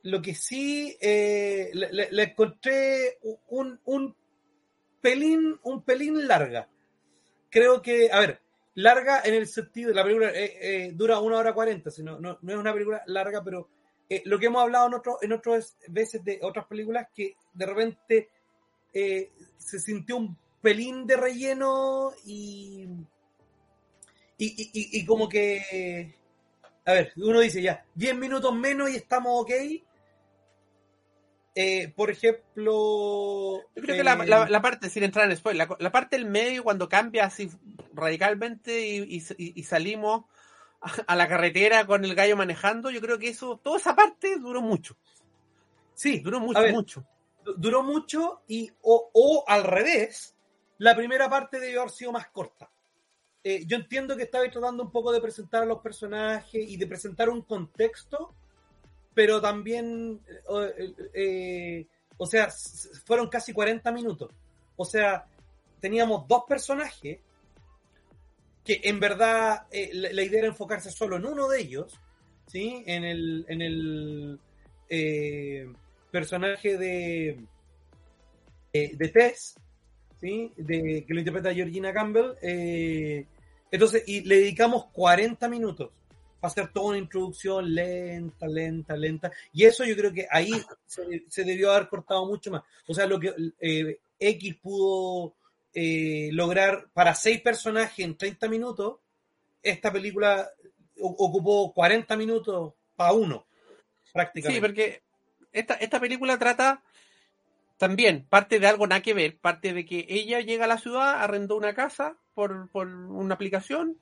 lo 0.05 0.23
que 0.23 0.35
sí 0.35 0.97
le, 1.01 1.71
le, 1.73 2.23
encontré 2.23 3.19
un, 3.49 3.81
un 3.85 4.17
pelín, 5.05 5.61
un 5.65 5.83
pelín 5.83 6.27
larga. 6.27 6.67
Creo 7.51 7.83
que, 7.83 8.11
a 8.11 8.21
ver, 8.21 8.41
larga 8.75 9.21
en 9.23 9.35
el 9.35 9.47
sentido, 9.47 9.93
la 9.93 10.03
película 10.03 10.31
eh, 10.31 10.57
eh, 10.61 10.93
dura 10.95 11.21
una 11.21 11.37
hora 11.37 11.53
cuarenta, 11.53 11.91
no, 12.03 12.19
no, 12.19 12.39
es 12.43 12.57
una 12.57 12.73
película 12.73 13.03
larga, 13.07 13.45
pero 13.45 13.69
eh, 14.09 14.23
lo 14.25 14.39
que 14.39 14.47
hemos 14.47 14.63
hablado 14.63 14.89
en, 14.89 14.95
otro, 14.95 15.19
en 15.21 15.33
otras 15.33 15.77
veces 15.89 16.25
de 16.25 16.39
otras 16.43 16.67
películas, 16.67 17.09
que 17.15 17.37
de 17.53 17.67
repente 17.67 18.29
se 19.59 19.81
sintió 19.81 20.17
un 20.17 20.39
pelín 20.63 21.05
de 21.05 21.17
relleno 21.17 22.13
y, 22.25 22.87
y, 24.39 24.99
y, 25.01 25.05
como 25.05 25.29
que, 25.29 26.15
a 26.87 26.93
ver, 26.93 27.13
uno 27.17 27.41
dice 27.41 27.61
ya, 27.61 27.85
10 27.97 28.17
minutos 28.17 28.55
menos 28.55 28.89
y 28.89 28.97
estamos 28.97 29.43
ok, 29.43 29.51
eh, 31.55 31.93
por 31.95 32.11
ejemplo. 32.11 33.61
Yo 33.77 33.83
creo 33.83 33.97
que 33.97 34.05
la, 34.05 34.17
la, 34.17 34.63
parte, 34.63 34.91
sin 34.91 35.05
entrar 35.05 35.31
en 35.31 35.37
spoiler, 35.37 35.69
la, 35.79 35.93
parte 35.93 36.17
del 36.17 36.27
medio, 36.27 36.65
cuando 36.65 36.89
cambia 36.89 37.27
así 37.27 37.49
radicalmente 37.93 38.87
y, 38.87 39.23
y, 39.39 39.63
salimos 39.63 40.25
a 40.81 41.15
la 41.15 41.29
carretera 41.29 41.87
con 41.87 42.05
el 42.05 42.15
gallo 42.15 42.37
manejando, 42.37 42.91
yo 42.91 43.01
creo 43.01 43.19
que 43.19 43.29
eso, 43.29 43.61
toda 43.63 43.79
esa 43.79 43.95
parte 43.95 44.37
duró 44.39 44.61
mucho. 44.61 44.97
Sí, 45.95 46.19
duró 46.19 46.41
mucho, 46.41 46.61
mucho. 46.73 47.07
Duró 47.57 47.83
mucho 47.85 48.43
y, 48.49 48.71
o, 48.83 49.11
o, 49.13 49.45
al 49.47 49.63
revés, 49.63 50.35
la 50.79 50.97
primera 50.97 51.31
parte 51.31 51.61
debió 51.61 51.83
haber 51.83 51.93
sido 51.93 52.11
más 52.11 52.29
corta. 52.29 52.69
Eh, 53.45 53.65
yo 53.67 53.77
entiendo 53.77 54.17
que 54.17 54.25
estabais 54.25 54.51
tratando 54.51 54.83
un 54.83 54.91
poco 54.91 55.13
de 55.13 55.21
presentar 55.21 55.63
a 55.63 55.67
los 55.67 55.81
personajes 55.81 56.69
y 56.69 56.77
de 56.77 56.87
presentar 56.87 57.29
un 57.29 57.43
contexto 57.43 58.35
pero 59.15 59.41
también, 59.41 60.21
eh, 60.29 60.95
eh, 61.15 61.87
o 62.17 62.27
sea, 62.27 62.49
fueron 63.05 63.29
casi 63.29 63.53
40 63.53 63.91
minutos. 63.93 64.33
O 64.77 64.85
sea, 64.85 65.25
teníamos 65.81 66.27
dos 66.27 66.43
personajes 66.49 67.21
que 68.65 68.81
en 68.83 68.99
verdad 68.99 69.67
eh, 69.71 69.91
la, 69.93 70.23
idea 70.23 70.41
era 70.41 70.49
enfocarse 70.49 70.91
solo 70.91 71.17
en 71.17 71.27
uno 71.27 71.49
de 71.49 71.61
ellos, 71.61 72.01
¿sí? 72.47 72.83
En 72.87 73.05
el, 73.05 73.47
en 73.49 73.63
el 73.63 74.41
personaje 76.11 76.77
de, 76.79 77.41
de 78.73 79.09
Tess, 79.09 79.55
¿sí? 80.21 80.53
De, 80.57 81.05
que 81.07 81.15
lo 81.15 81.21
interpreta 81.21 81.55
Georgina 81.55 81.93
Campbell. 81.93 82.33
entonces, 83.71 84.03
y 84.07 84.23
le 84.23 84.37
dedicamos 84.37 84.87
40 84.87 85.49
minutos 85.49 85.91
va 86.45 86.49
a 86.49 86.51
ser 86.51 86.69
toda 86.69 86.89
una 86.89 86.99
introducción 86.99 87.75
lenta, 87.75 88.47
lenta, 88.47 88.95
lenta. 88.95 89.33
Y 89.53 89.65
eso 89.65 89.83
yo 89.85 89.97
creo 89.97 90.13
que 90.13 90.27
ahí 90.31 90.53
se, 90.87 91.45
debió 91.45 91.73
haber 91.73 91.89
cortado 91.89 92.27
mucho 92.27 92.51
más. 92.51 92.63
O 92.87 92.93
sea, 92.93 93.07
lo 93.07 93.19
que 93.19 93.33
eh, 93.61 93.99
X 94.19 94.57
pudo 94.57 95.37
eh, 95.73 96.29
lograr 96.33 96.89
para 96.93 97.15
seis 97.15 97.41
personajes 97.41 98.05
en 98.05 98.19
30 98.19 98.49
minutos, 98.49 98.97
esta 99.63 99.91
película 99.91 100.51
ocupó 101.01 101.73
40 101.73 102.15
minutos 102.19 102.75
para 102.95 103.13
uno, 103.13 103.47
prácticamente. 104.13 104.55
Sí, 104.55 104.61
porque 104.61 105.03
esta, 105.51 105.75
esta 105.75 105.99
película 105.99 106.39
trata 106.39 106.83
también 107.79 108.27
parte 108.29 108.61
de 108.61 108.67
algo 108.67 108.87
nada 108.87 109.01
que 109.01 109.15
ver, 109.15 109.39
parte 109.39 109.73
de 109.73 109.87
que 109.87 110.05
ella 110.11 110.41
llega 110.41 110.67
a 110.67 110.69
la 110.69 110.79
ciudad, 110.79 111.23
arrendó 111.23 111.57
una 111.57 111.75
casa 111.75 112.19
por, 112.35 112.69
por 112.69 112.87
una 112.89 113.35
aplicación 113.35 113.99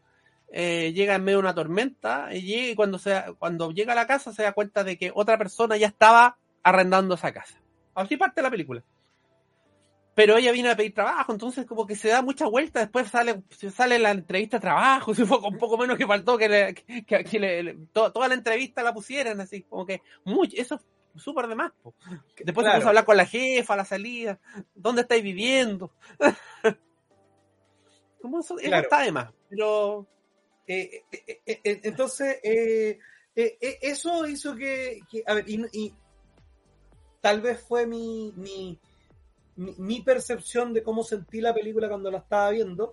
eh, 0.55 0.93
llega 0.93 1.15
en 1.15 1.25
medio 1.25 1.39
de 1.39 1.45
una 1.45 1.55
tormenta 1.55 2.29
y, 2.33 2.43
llega, 2.43 2.69
y 2.69 2.75
cuando, 2.75 2.99
se, 2.99 3.23
cuando 3.39 3.73
llega 3.73 3.93
a 3.93 3.97
la 3.97 4.07
casa 4.07 4.33
se 4.33 4.43
da 4.43 4.53
cuenta 4.53 4.85
de 4.85 4.99
que 4.99 5.11
otra 5.15 5.39
persona 5.39 5.79
ya 5.79 5.87
estaba 5.87 6.37
arrendando 6.63 7.15
esa 7.15 7.33
casa. 7.33 7.59
Así 7.95 8.19
parte 8.19 8.43
la 8.43 8.51
película. 8.51 8.85
Pero 10.15 10.37
ella 10.37 10.53
viene 10.53 10.71
a 10.71 10.77
pedir 10.77 10.93
trabajo, 10.93 11.33
entonces 11.33 11.65
como 11.65 11.87
que 11.87 11.97
se 11.97 12.09
da 12.09 12.21
mucha 12.21 12.47
vuelta, 12.47 12.81
después 12.81 13.09
sale, 13.09 13.43
sale 13.75 13.99
la 13.99 14.11
entrevista 14.11 14.59
de 14.59 14.61
trabajo, 14.61 15.15
se 15.15 15.25
fue 15.25 15.39
un 15.39 15.57
poco 15.57 15.79
menos 15.79 15.97
que 15.97 16.07
faltó 16.07 16.37
que, 16.37 16.75
toda 17.93 18.29
la 18.29 18.35
entrevista 18.35 18.83
la 18.83 18.93
pusieran, 18.93 19.41
así, 19.41 19.63
como 19.63 19.87
que 19.87 20.03
mucho, 20.25 20.55
eso 20.55 20.75
es 20.75 21.23
súper 21.23 21.47
de 21.47 21.55
más. 21.55 21.73
Después 22.45 22.67
se 22.67 22.75
puso 22.75 22.87
a 22.87 22.89
hablar 22.89 23.07
con 23.07 23.17
la 23.17 23.25
jefa 23.25 23.75
la 23.75 23.87
salida, 23.87 24.39
¿dónde 24.75 25.01
estáis 25.01 25.23
viviendo? 25.23 25.91
como 28.21 28.41
eso, 28.41 28.59
está 28.59 29.01
de 29.01 29.13
más, 29.13 29.33
pero 29.49 30.07
eh, 30.67 31.05
eh, 31.13 31.41
eh, 31.47 31.81
entonces, 31.83 32.39
eso 33.35 34.27
hizo 34.27 34.55
que, 34.55 35.01
a 35.27 35.35
ver, 35.35 35.45
y, 35.49 35.93
tal 37.21 37.41
vez 37.41 37.61
fue 37.61 37.87
mi, 37.87 38.33
mi, 39.57 40.01
percepción 40.03 40.73
de 40.73 40.83
cómo 40.83 41.05
sentí 41.05 41.41
la 41.41 41.55
película 41.55 41.89
cuando 41.89 42.11
la 42.11 42.19
estaba 42.19 42.51
viendo, 42.51 42.93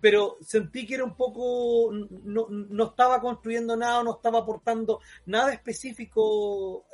pero 0.00 0.36
sentí 0.40 0.86
que 0.86 0.94
era 0.94 1.04
un 1.04 1.16
poco, 1.16 1.90
no, 1.92 2.46
no 2.48 2.84
estaba 2.84 3.20
construyendo 3.20 3.76
nada, 3.76 4.02
no 4.02 4.16
estaba 4.16 4.40
aportando 4.40 5.00
nada 5.26 5.52
específico 5.52 6.84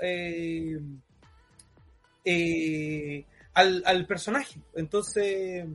al, 3.55 3.83
al, 3.85 4.07
personaje. 4.07 4.61
Entonces, 4.75 5.67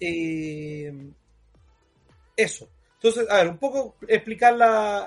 eh, 0.00 0.92
eso. 2.36 2.68
Entonces, 3.04 3.30
a 3.30 3.36
ver, 3.36 3.48
un 3.48 3.58
poco 3.58 3.96
explicar 4.08 4.56
la, 4.56 5.06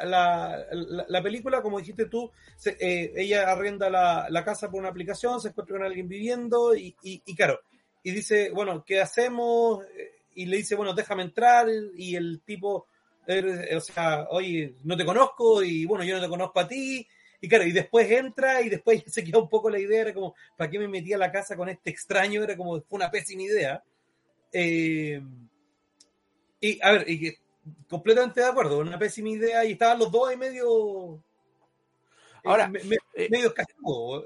la, 1.08 1.24
película, 1.24 1.64
como 1.64 1.80
dijiste 1.80 2.06
tú, 2.06 2.30
eh, 2.64 3.12
ella 3.16 3.52
arrenda 3.52 3.90
la, 3.90 4.44
casa 4.46 4.70
por 4.70 4.80
una 4.80 4.90
aplicación, 4.90 5.42
se 5.42 5.48
encuentra 5.48 5.78
con 5.78 5.86
alguien 5.86 6.08
viviendo 6.08 6.76
y, 6.76 6.96
y, 7.02 7.36
claro, 7.36 7.60
y 8.04 8.12
dice, 8.12 8.52
bueno, 8.52 8.84
¿qué 8.86 9.02
hacemos? 9.02 9.84
Y 10.36 10.46
le 10.46 10.58
dice, 10.58 10.76
bueno, 10.76 10.94
déjame 10.94 11.24
entrar 11.24 11.66
y 11.96 12.16
el 12.16 12.42
tipo, 12.46 12.86
eh, 13.26 13.76
o 13.76 13.82
sea, 13.82 14.28
oye, 14.30 14.76
no 14.84 14.96
te 14.96 15.04
conozco 15.04 15.64
y 15.64 15.86
bueno, 15.86 16.04
yo 16.04 16.18
no 16.18 16.22
te 16.22 16.30
conozco 16.30 16.60
a 16.60 16.68
ti. 16.68 17.08
Y 17.42 17.48
claro, 17.48 17.66
y 17.66 17.72
después 17.72 18.12
entra 18.12 18.62
y 18.62 18.70
después 18.70 19.04
se 19.08 19.24
queda 19.24 19.40
un 19.40 19.50
poco 19.50 19.72
la 19.72 19.80
idea, 19.80 20.02
era 20.02 20.14
como, 20.14 20.36
¿para 20.56 20.70
qué 20.70 20.78
me 20.78 20.88
metí 20.88 21.14
a 21.14 21.18
la 21.18 21.32
casa 21.32 21.56
con 21.56 21.68
este 21.68 21.90
extraño? 21.90 22.44
Era 22.44 22.56
como, 22.56 22.80
fue 22.82 22.98
una 22.98 23.10
pésima 23.10 23.42
idea. 23.42 23.84
Eh, 24.54 25.20
y, 26.60 26.80
a 26.82 26.92
ver, 26.92 27.10
y 27.10 27.20
que 27.20 27.38
completamente 27.90 28.42
de 28.42 28.48
acuerdo, 28.48 28.80
una 28.80 28.98
pésima 28.98 29.30
idea 29.30 29.66
y 29.66 29.74
estaban 29.74 30.00
los 30.00 30.12
dos 30.12 30.30
ahí 30.30 30.38
medio. 30.38 31.16
Eh, 31.16 32.50
Ahora, 32.50 32.72
eh, 33.16 33.30
medio 33.30 33.54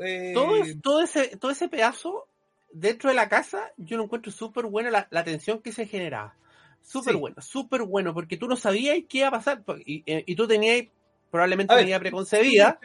eh, 0.02 0.34
todo, 0.82 1.02
ese, 1.02 1.38
todo 1.38 1.52
ese 1.52 1.70
pedazo 1.70 2.28
dentro 2.72 3.10
de 3.10 3.16
la 3.16 3.30
casa, 3.30 3.72
yo 3.78 3.98
lo 3.98 4.04
encuentro 4.04 4.32
súper 4.32 4.66
buena 4.66 4.92
la, 4.92 5.08
la, 5.10 5.24
tensión 5.24 5.62
que 5.62 5.72
se 5.72 5.88
generaba. 5.88 6.36
Súper 6.84 7.16
bueno, 7.16 7.42
súper 7.42 7.84
bueno, 7.84 8.14
porque 8.14 8.38
tú 8.38 8.48
no 8.48 8.56
sabías 8.56 8.98
qué 9.08 9.20
iba 9.20 9.28
a 9.28 9.32
pasar 9.32 9.64
y, 9.86 10.04
y 10.06 10.36
tú 10.36 10.48
tenías 10.48 10.88
probablemente 11.32 11.82
idea 11.82 12.00
preconcebida. 12.00 12.80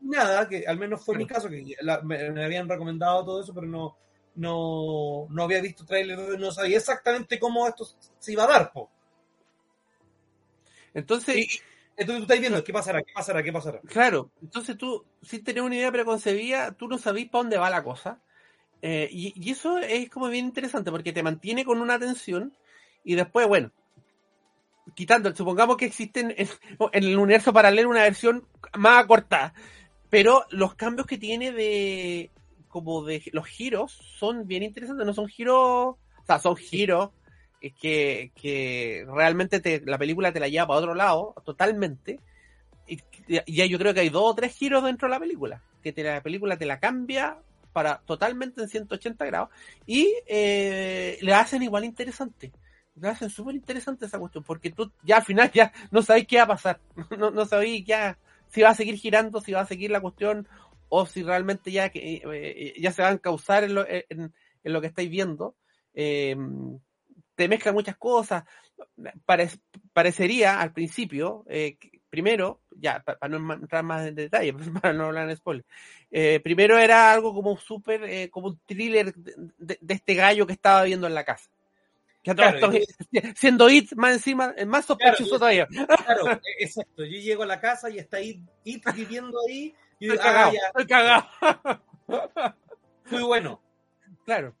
nada, 0.00 0.48
que 0.48 0.66
al 0.66 0.78
menos 0.78 1.04
fue 1.04 1.16
mi 1.16 1.26
caso, 1.26 1.48
que 1.48 1.76
me, 2.02 2.44
habían 2.44 2.68
recomendado 2.68 3.24
todo 3.24 3.40
eso, 3.42 3.54
pero 3.54 3.66
no, 3.66 3.96
no, 4.34 5.26
no 5.30 5.42
había 5.42 5.60
visto 5.60 5.84
trailer, 5.84 6.38
no 6.38 6.50
sabía 6.50 6.78
exactamente 6.78 7.38
cómo 7.38 7.66
esto 7.66 7.86
se 8.18 8.32
iba 8.32 8.44
a 8.44 8.48
dar. 8.48 8.72
Po. 8.72 8.90
Entonces, 10.94 11.62
entonces 11.96 12.18
tú 12.18 12.22
estás 12.22 12.40
viendo 12.40 12.64
qué 12.64 12.72
pasará, 12.72 13.02
qué 13.02 13.12
pasará, 13.12 13.42
qué 13.42 13.52
pasará. 13.52 13.80
Claro, 13.80 14.30
entonces 14.42 14.76
tú, 14.76 15.04
sin 15.22 15.44
tener 15.44 15.62
una 15.62 15.76
idea 15.76 15.92
preconcebida, 15.92 16.72
tú 16.72 16.88
no 16.88 16.98
sabís 16.98 17.28
para 17.28 17.42
dónde 17.42 17.58
va 17.58 17.70
la 17.70 17.82
cosa. 17.82 18.20
Eh, 18.80 19.08
y, 19.12 19.50
eso 19.50 19.78
es 19.78 20.10
como 20.10 20.28
bien 20.28 20.46
interesante 20.46 20.90
porque 20.90 21.12
te 21.12 21.22
mantiene 21.22 21.64
con 21.64 21.80
una 21.80 21.98
tensión 21.98 22.52
y 23.04 23.14
después, 23.14 23.46
bueno, 23.46 23.70
quitando, 24.94 25.34
supongamos 25.34 25.76
que 25.76 25.84
existe 25.84 26.20
en, 26.20 26.34
en, 26.36 26.48
el 27.04 27.16
universo 27.16 27.52
paralelo 27.52 27.90
una 27.90 28.02
versión 28.02 28.46
más 28.76 29.06
corta, 29.06 29.54
pero 30.10 30.44
los 30.50 30.74
cambios 30.74 31.06
que 31.06 31.18
tiene 31.18 31.52
de, 31.52 32.30
como 32.72 33.04
de 33.04 33.22
los 33.32 33.46
giros 33.46 33.92
son 33.92 34.46
bien 34.46 34.62
interesantes, 34.62 35.06
no 35.06 35.12
son 35.12 35.28
giros, 35.28 35.56
o 35.56 35.98
sea, 36.26 36.38
son 36.38 36.56
giros 36.56 37.10
que, 37.60 38.32
que 38.34 39.06
realmente 39.06 39.60
te, 39.60 39.82
la 39.84 39.98
película 39.98 40.32
te 40.32 40.40
la 40.40 40.48
lleva 40.48 40.66
para 40.66 40.78
otro 40.78 40.94
lado, 40.94 41.34
totalmente. 41.44 42.18
Y 42.88 42.98
ya 43.28 43.66
yo 43.66 43.78
creo 43.78 43.92
que 43.92 44.00
hay 44.00 44.08
dos 44.08 44.24
o 44.24 44.34
tres 44.34 44.54
giros 44.54 44.82
dentro 44.82 45.06
de 45.06 45.14
la 45.14 45.20
película, 45.20 45.62
que 45.82 45.94
la 46.02 46.22
película 46.22 46.56
te 46.56 46.66
la 46.66 46.80
cambia 46.80 47.38
para 47.74 47.98
totalmente 48.06 48.62
en 48.62 48.68
180 48.68 49.24
grados 49.24 49.50
y 49.86 50.12
eh, 50.26 51.18
le 51.20 51.34
hacen 51.34 51.62
igual 51.62 51.84
interesante. 51.84 52.52
Le 52.94 53.08
hacen 53.08 53.30
súper 53.30 53.54
interesante 53.54 54.06
esa 54.06 54.18
cuestión, 54.18 54.44
porque 54.44 54.70
tú 54.70 54.90
ya 55.02 55.18
al 55.18 55.24
final 55.24 55.50
ya 55.52 55.72
no 55.90 56.02
sabéis 56.02 56.26
qué 56.26 56.38
va 56.38 56.42
a 56.44 56.48
pasar, 56.48 56.80
no, 57.18 57.30
no 57.30 57.44
sabéis 57.44 57.84
ya 57.84 58.18
si 58.48 58.62
va 58.62 58.70
a 58.70 58.74
seguir 58.74 58.96
girando, 58.96 59.40
si 59.40 59.52
va 59.52 59.60
a 59.60 59.66
seguir 59.66 59.90
la 59.90 60.00
cuestión 60.00 60.48
o 60.94 61.06
si 61.06 61.22
realmente 61.22 61.70
ya, 61.72 61.88
que, 61.88 62.14
eh, 62.14 62.22
eh, 62.24 62.74
ya 62.78 62.92
se 62.92 63.02
van 63.02 63.14
a 63.14 63.18
causar 63.18 63.64
en 63.64 63.74
lo, 63.74 63.86
en, 63.88 64.32
lo 64.62 64.80
que 64.80 64.86
estáis 64.88 65.10
viendo. 65.10 65.56
Eh, 65.94 66.36
te 67.34 67.48
mezclan 67.48 67.74
muchas 67.74 67.96
cosas. 67.96 68.44
parecería 69.92 70.60
al 70.60 70.72
principio 70.72 71.44
primero, 72.12 72.60
ya, 72.76 73.02
para 73.02 73.38
no 73.38 73.54
entrar 73.54 73.82
más 73.82 74.06
en 74.06 74.14
detalle, 74.14 74.52
para 74.82 74.92
no 74.92 75.06
hablar 75.06 75.30
en 75.30 75.36
spoiler, 75.36 75.64
eh, 76.10 76.40
primero 76.40 76.78
era 76.78 77.10
algo 77.10 77.32
como 77.32 77.56
súper, 77.56 78.04
eh, 78.04 78.28
como 78.30 78.48
un 78.48 78.60
thriller 78.66 79.14
de, 79.14 79.78
este 79.88 80.14
gallo 80.14 80.46
que 80.46 80.52
estaba 80.52 80.82
viendo 80.82 81.06
en 81.06 81.14
la 81.14 81.24
casa. 81.24 81.50
Que 82.22 82.34
claro, 82.34 82.70
siendo 83.34 83.70
It 83.70 83.94
más 83.94 84.12
encima, 84.12 84.54
más 84.66 84.84
sospechoso 84.84 85.38
todavía. 85.38 85.66
Claro, 85.66 86.32
e, 86.58 86.64
exacto. 86.64 87.02
Yo 87.02 87.18
llego 87.18 87.44
a 87.44 87.46
la 87.46 87.60
casa 87.60 87.88
y 87.88 87.98
está 87.98 88.20
It, 88.20 88.42
viviendo 88.94 89.38
ahí. 89.48 89.74
Y 90.02 90.06
estoy 90.06 90.18
cagado, 90.18 90.52
estoy 90.52 90.86
cagado. 90.86 91.28
Muy 93.10 93.22
bueno. 93.22 93.62
Claro. 94.24 94.56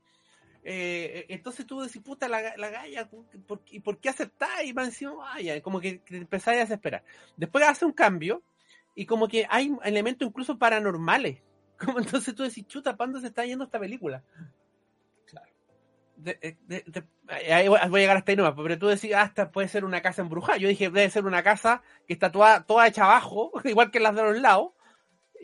Eh, 0.62 1.26
entonces 1.30 1.66
tú 1.66 1.80
decís, 1.80 2.00
puta, 2.00 2.28
la, 2.28 2.56
la 2.56 2.70
galla, 2.70 3.10
¿por, 3.48 3.60
¿y 3.68 3.80
por 3.80 3.98
qué 3.98 4.10
aceptáis? 4.10 4.70
Y 4.70 4.72
va 4.72 4.84
encima, 4.84 5.14
vaya, 5.14 5.60
como 5.60 5.80
que, 5.80 6.00
que 6.02 6.18
empezáis 6.18 6.58
a 6.58 6.60
desesperar. 6.60 7.02
Después 7.36 7.64
hace 7.66 7.84
un 7.84 7.92
cambio 7.92 8.44
y 8.94 9.04
como 9.04 9.26
que 9.26 9.44
hay 9.50 9.74
elementos 9.82 10.28
incluso 10.28 10.58
paranormales. 10.58 11.40
Como 11.84 11.98
entonces 11.98 12.32
tú 12.36 12.44
decís, 12.44 12.64
chuta, 12.68 12.96
¿cuándo 12.96 13.20
se 13.20 13.26
está 13.26 13.44
yendo 13.44 13.64
esta 13.64 13.80
película? 13.80 14.22
Claro. 15.26 15.50
Eh, 16.24 16.56
ahí 17.28 17.66
voy 17.66 17.80
a 17.80 17.88
llegar 17.88 18.16
hasta 18.16 18.30
ahí 18.30 18.36
nomás, 18.36 18.54
pero 18.56 18.78
tú 18.78 18.86
decís, 18.86 19.12
hasta 19.12 19.42
ah, 19.42 19.50
puede 19.50 19.66
ser 19.66 19.84
una 19.84 20.00
casa 20.00 20.22
embrujada. 20.22 20.58
Yo 20.58 20.68
dije, 20.68 20.90
debe 20.90 21.10
ser 21.10 21.26
una 21.26 21.42
casa 21.42 21.82
que 22.06 22.12
está 22.12 22.30
toda, 22.30 22.62
toda 22.62 22.86
hecha 22.86 23.06
abajo, 23.06 23.50
igual 23.64 23.90
que 23.90 23.98
las 23.98 24.14
de 24.14 24.22
los 24.22 24.40
lados, 24.40 24.70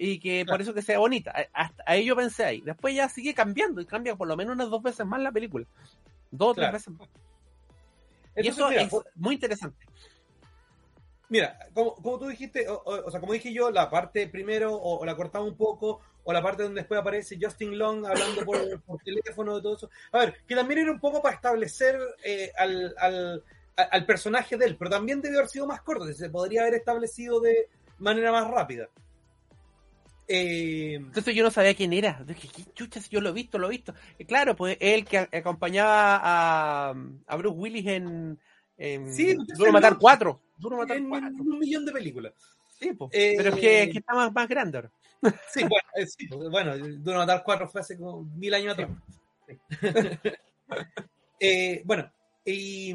y 0.01 0.21
que 0.21 0.47
por 0.47 0.63
eso 0.63 0.73
que 0.73 0.81
sea 0.81 1.01
bonita. 1.01 1.35
Hasta 1.53 1.83
ahí 1.85 2.05
yo 2.05 2.15
pensé 2.15 2.45
ahí. 2.45 2.61
Después 2.61 2.95
ya 2.95 3.09
sigue 3.09 3.35
cambiando 3.35 3.81
y 3.81 3.87
cambia 3.87 4.15
por 4.15 4.29
lo 4.29 4.37
menos 4.37 4.55
unas 4.55 4.71
dos 4.71 4.81
veces 4.81 5.05
más 5.05 5.21
la 5.21 5.33
película. 5.33 5.67
Dos 6.31 6.51
o 6.51 6.55
tres 6.55 6.73
veces 6.73 6.95
más. 6.95 7.09
y 8.37 8.47
eso 8.47 8.71
es 8.71 8.93
muy 9.17 9.35
interesante. 9.35 9.85
Mira, 11.29 11.59
como, 11.75 12.19
tú 12.19 12.29
dijiste, 12.29 12.67
o, 12.69 13.11
sea, 13.11 13.19
como 13.19 13.33
dije 13.33 13.53
yo, 13.53 13.73
la 13.73 13.91
parte 13.91 14.29
primero 14.29 14.73
o, 14.73 15.05
la 15.05 15.17
cortamos 15.17 15.51
un 15.51 15.57
poco, 15.57 16.01
o 16.23 16.33
la 16.33 16.43
parte 16.43 16.63
donde 16.63 16.83
después 16.83 17.01
aparece 17.01 17.37
Justin 17.39 17.77
Long 17.77 18.07
hablando 18.07 18.45
por, 18.45 18.57
teléfono 19.05 19.57
de 19.57 19.63
todo 19.63 19.77
eso. 19.77 19.91
A 20.13 20.21
ver, 20.21 20.37
que 20.47 20.55
también 20.55 20.81
era 20.81 20.93
un 20.93 21.01
poco 21.01 21.21
para 21.21 21.35
establecer 21.35 21.99
eh, 22.25 22.53
al, 22.57 22.95
al, 22.99 23.45
al, 23.77 24.07
personaje 24.07 24.57
de 24.57 24.65
él, 24.65 24.77
pero 24.79 24.91
también 24.91 25.21
debió 25.21 25.41
haber 25.41 25.51
sido 25.51 25.67
más 25.67 25.83
corto, 25.83 26.07
se 26.07 26.31
podría 26.31 26.63
haber 26.63 26.75
establecido 26.75 27.41
de 27.41 27.69
manera 27.99 28.31
más 28.31 28.49
rápida. 28.49 28.89
Eh, 30.31 30.97
Entonces 30.97 31.35
yo 31.35 31.43
no 31.43 31.51
sabía 31.51 31.75
quién 31.75 31.95
era. 31.95 32.23
Dije, 32.27 32.49
¿qué 32.55 32.65
chuchas? 32.75 33.09
Yo 33.09 33.23
lo 33.23 33.31
he 33.31 33.33
visto, 33.33 33.59
lo 33.59 33.69
he 33.69 33.71
visto. 33.71 33.95
claro, 34.27 34.55
pues 34.55 34.77
él 34.79 35.07
que 35.07 35.19
acompañaba 35.19 36.21
a, 36.23 36.95
a 37.27 37.37
Bruce 37.37 37.57
Willis 37.57 37.87
en, 37.87 38.39
sí, 39.11 39.35
Duro 39.57 39.73
Matar 39.73 39.97
4. 39.99 40.41
Duro 40.59 40.77
Matar 40.77 40.99
en, 40.99 41.11
un 41.11 41.59
millón 41.59 41.87
de 41.87 41.93
películas. 41.93 42.35
Sí, 42.79 42.93
pues, 42.93 43.11
pero 43.11 43.49
es 43.49 43.57
que, 43.57 43.83
eh, 43.85 43.91
está 43.93 44.15
más, 44.15 44.33
más 44.33 44.49
grande 44.49 44.79
ahora. 44.79 44.93
Sí, 45.53 45.63
bueno, 45.63 45.89
eh, 45.97 46.07
sí, 46.07 46.29
pues, 46.29 46.51
bueno, 46.51 46.77
Duro 46.77 47.19
Matar 47.19 47.43
4 47.43 47.69
fue 47.69 47.81
hace 47.81 47.97
como 47.97 48.23
mil 48.23 48.53
años 48.53 48.75
atrás. 48.75 48.91
bueno, 51.85 52.13
y, 52.45 52.95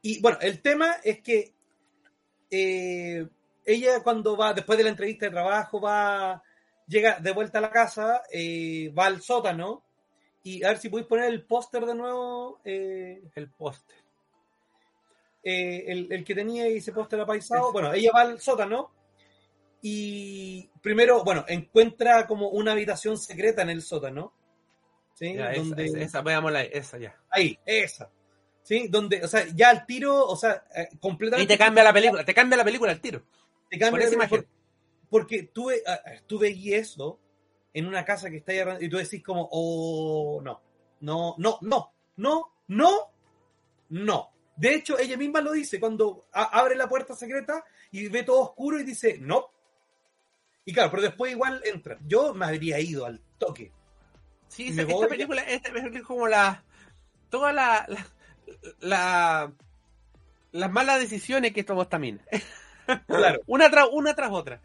y 0.00 0.20
bueno, 0.22 0.38
el 0.40 0.62
tema 0.62 0.92
es 1.04 1.20
que 1.20 1.52
ella 3.64 4.02
cuando 4.02 4.36
va, 4.36 4.52
después 4.52 4.76
de 4.78 4.84
la 4.84 4.90
entrevista 4.90 5.26
de 5.26 5.32
trabajo, 5.32 5.80
va, 5.80 6.42
llega 6.86 7.18
de 7.18 7.32
vuelta 7.32 7.58
a 7.58 7.62
la 7.62 7.70
casa, 7.70 8.22
eh, 8.32 8.92
va 8.96 9.06
al 9.06 9.22
sótano, 9.22 9.84
y 10.42 10.62
a 10.62 10.68
ver 10.68 10.78
si 10.78 10.90
podéis 10.90 11.08
poner 11.08 11.26
el 11.26 11.44
póster 11.44 11.86
de 11.86 11.94
nuevo. 11.94 12.60
Eh, 12.64 13.22
el 13.34 13.50
póster. 13.50 13.96
Eh, 15.42 15.84
el, 15.88 16.24
que 16.24 16.34
tenía 16.34 16.66
ese 16.66 16.92
póster 16.92 17.20
apaisado. 17.20 17.72
Bueno, 17.72 17.92
ella 17.92 18.10
va 18.14 18.22
al 18.22 18.40
sótano 18.40 18.90
y 19.80 20.68
primero, 20.82 21.24
bueno, 21.24 21.44
encuentra 21.48 22.26
como 22.26 22.50
una 22.50 22.72
habitación 22.72 23.16
secreta 23.18 23.62
en 23.62 23.70
el 23.70 23.82
sótano. 23.82 24.34
¿Sí? 25.14 25.34
donde... 25.34 25.84
esa, 25.86 25.98
esa, 26.00 26.22
veámosla, 26.22 26.62
esa 26.62 26.98
ya. 26.98 27.18
Ahí, 27.30 27.58
esa. 27.64 28.10
¿Sí? 28.62 28.88
Donde, 28.88 29.24
o 29.24 29.28
sea, 29.28 29.46
ya 29.54 29.70
al 29.70 29.86
tiro, 29.86 30.26
o 30.26 30.36
sea, 30.36 30.64
completamente. 31.00 31.54
Y 31.54 31.56
te 31.56 31.62
cambia 31.62 31.84
la 31.84 31.92
película, 31.92 32.24
te 32.24 32.34
cambia 32.34 32.58
la 32.58 32.64
película 32.64 32.92
al 32.92 33.00
tiro. 33.00 33.22
Porque 35.10 35.44
tú, 35.44 35.70
tú 36.26 36.38
veías 36.38 36.88
eso 36.88 37.20
en 37.72 37.86
una 37.86 38.04
casa 38.04 38.30
que 38.30 38.38
está 38.38 38.52
ahí 38.52 38.60
y 38.80 38.88
tú 38.88 38.96
decís 38.96 39.22
como, 39.22 39.48
oh, 39.50 40.40
no, 40.42 40.60
no, 41.00 41.34
no, 41.38 41.58
no, 41.60 41.92
no, 42.16 42.52
no, 42.68 43.12
no. 43.90 44.30
De 44.56 44.74
hecho, 44.74 44.98
ella 44.98 45.16
misma 45.16 45.40
lo 45.40 45.52
dice 45.52 45.80
cuando 45.80 46.26
abre 46.32 46.76
la 46.76 46.88
puerta 46.88 47.16
secreta 47.16 47.64
y 47.90 48.08
ve 48.08 48.22
todo 48.22 48.42
oscuro 48.42 48.78
y 48.78 48.84
dice, 48.84 49.18
no. 49.20 49.50
Y 50.64 50.72
claro, 50.72 50.90
pero 50.90 51.02
después 51.02 51.32
igual 51.32 51.60
entra. 51.64 51.98
Yo 52.06 52.32
me 52.32 52.46
habría 52.46 52.78
ido 52.80 53.04
al 53.04 53.20
toque. 53.38 53.72
Sí, 54.48 54.68
esta, 54.68 54.86
película, 55.08 55.42
esta 55.42 55.72
película 55.72 55.98
es 55.98 56.04
como 56.04 56.28
la. 56.28 56.64
Toda 57.28 57.52
la. 57.52 57.86
la, 58.80 59.52
las 60.52 60.70
malas 60.70 61.00
decisiones 61.00 61.52
que 61.52 61.64
tomó 61.64 61.82
esta 61.82 61.98
mina. 61.98 62.24
Claro. 63.06 63.40
una, 63.46 63.70
tras 63.70 63.88
una 63.92 64.14
tras 64.14 64.30
otra. 64.30 64.60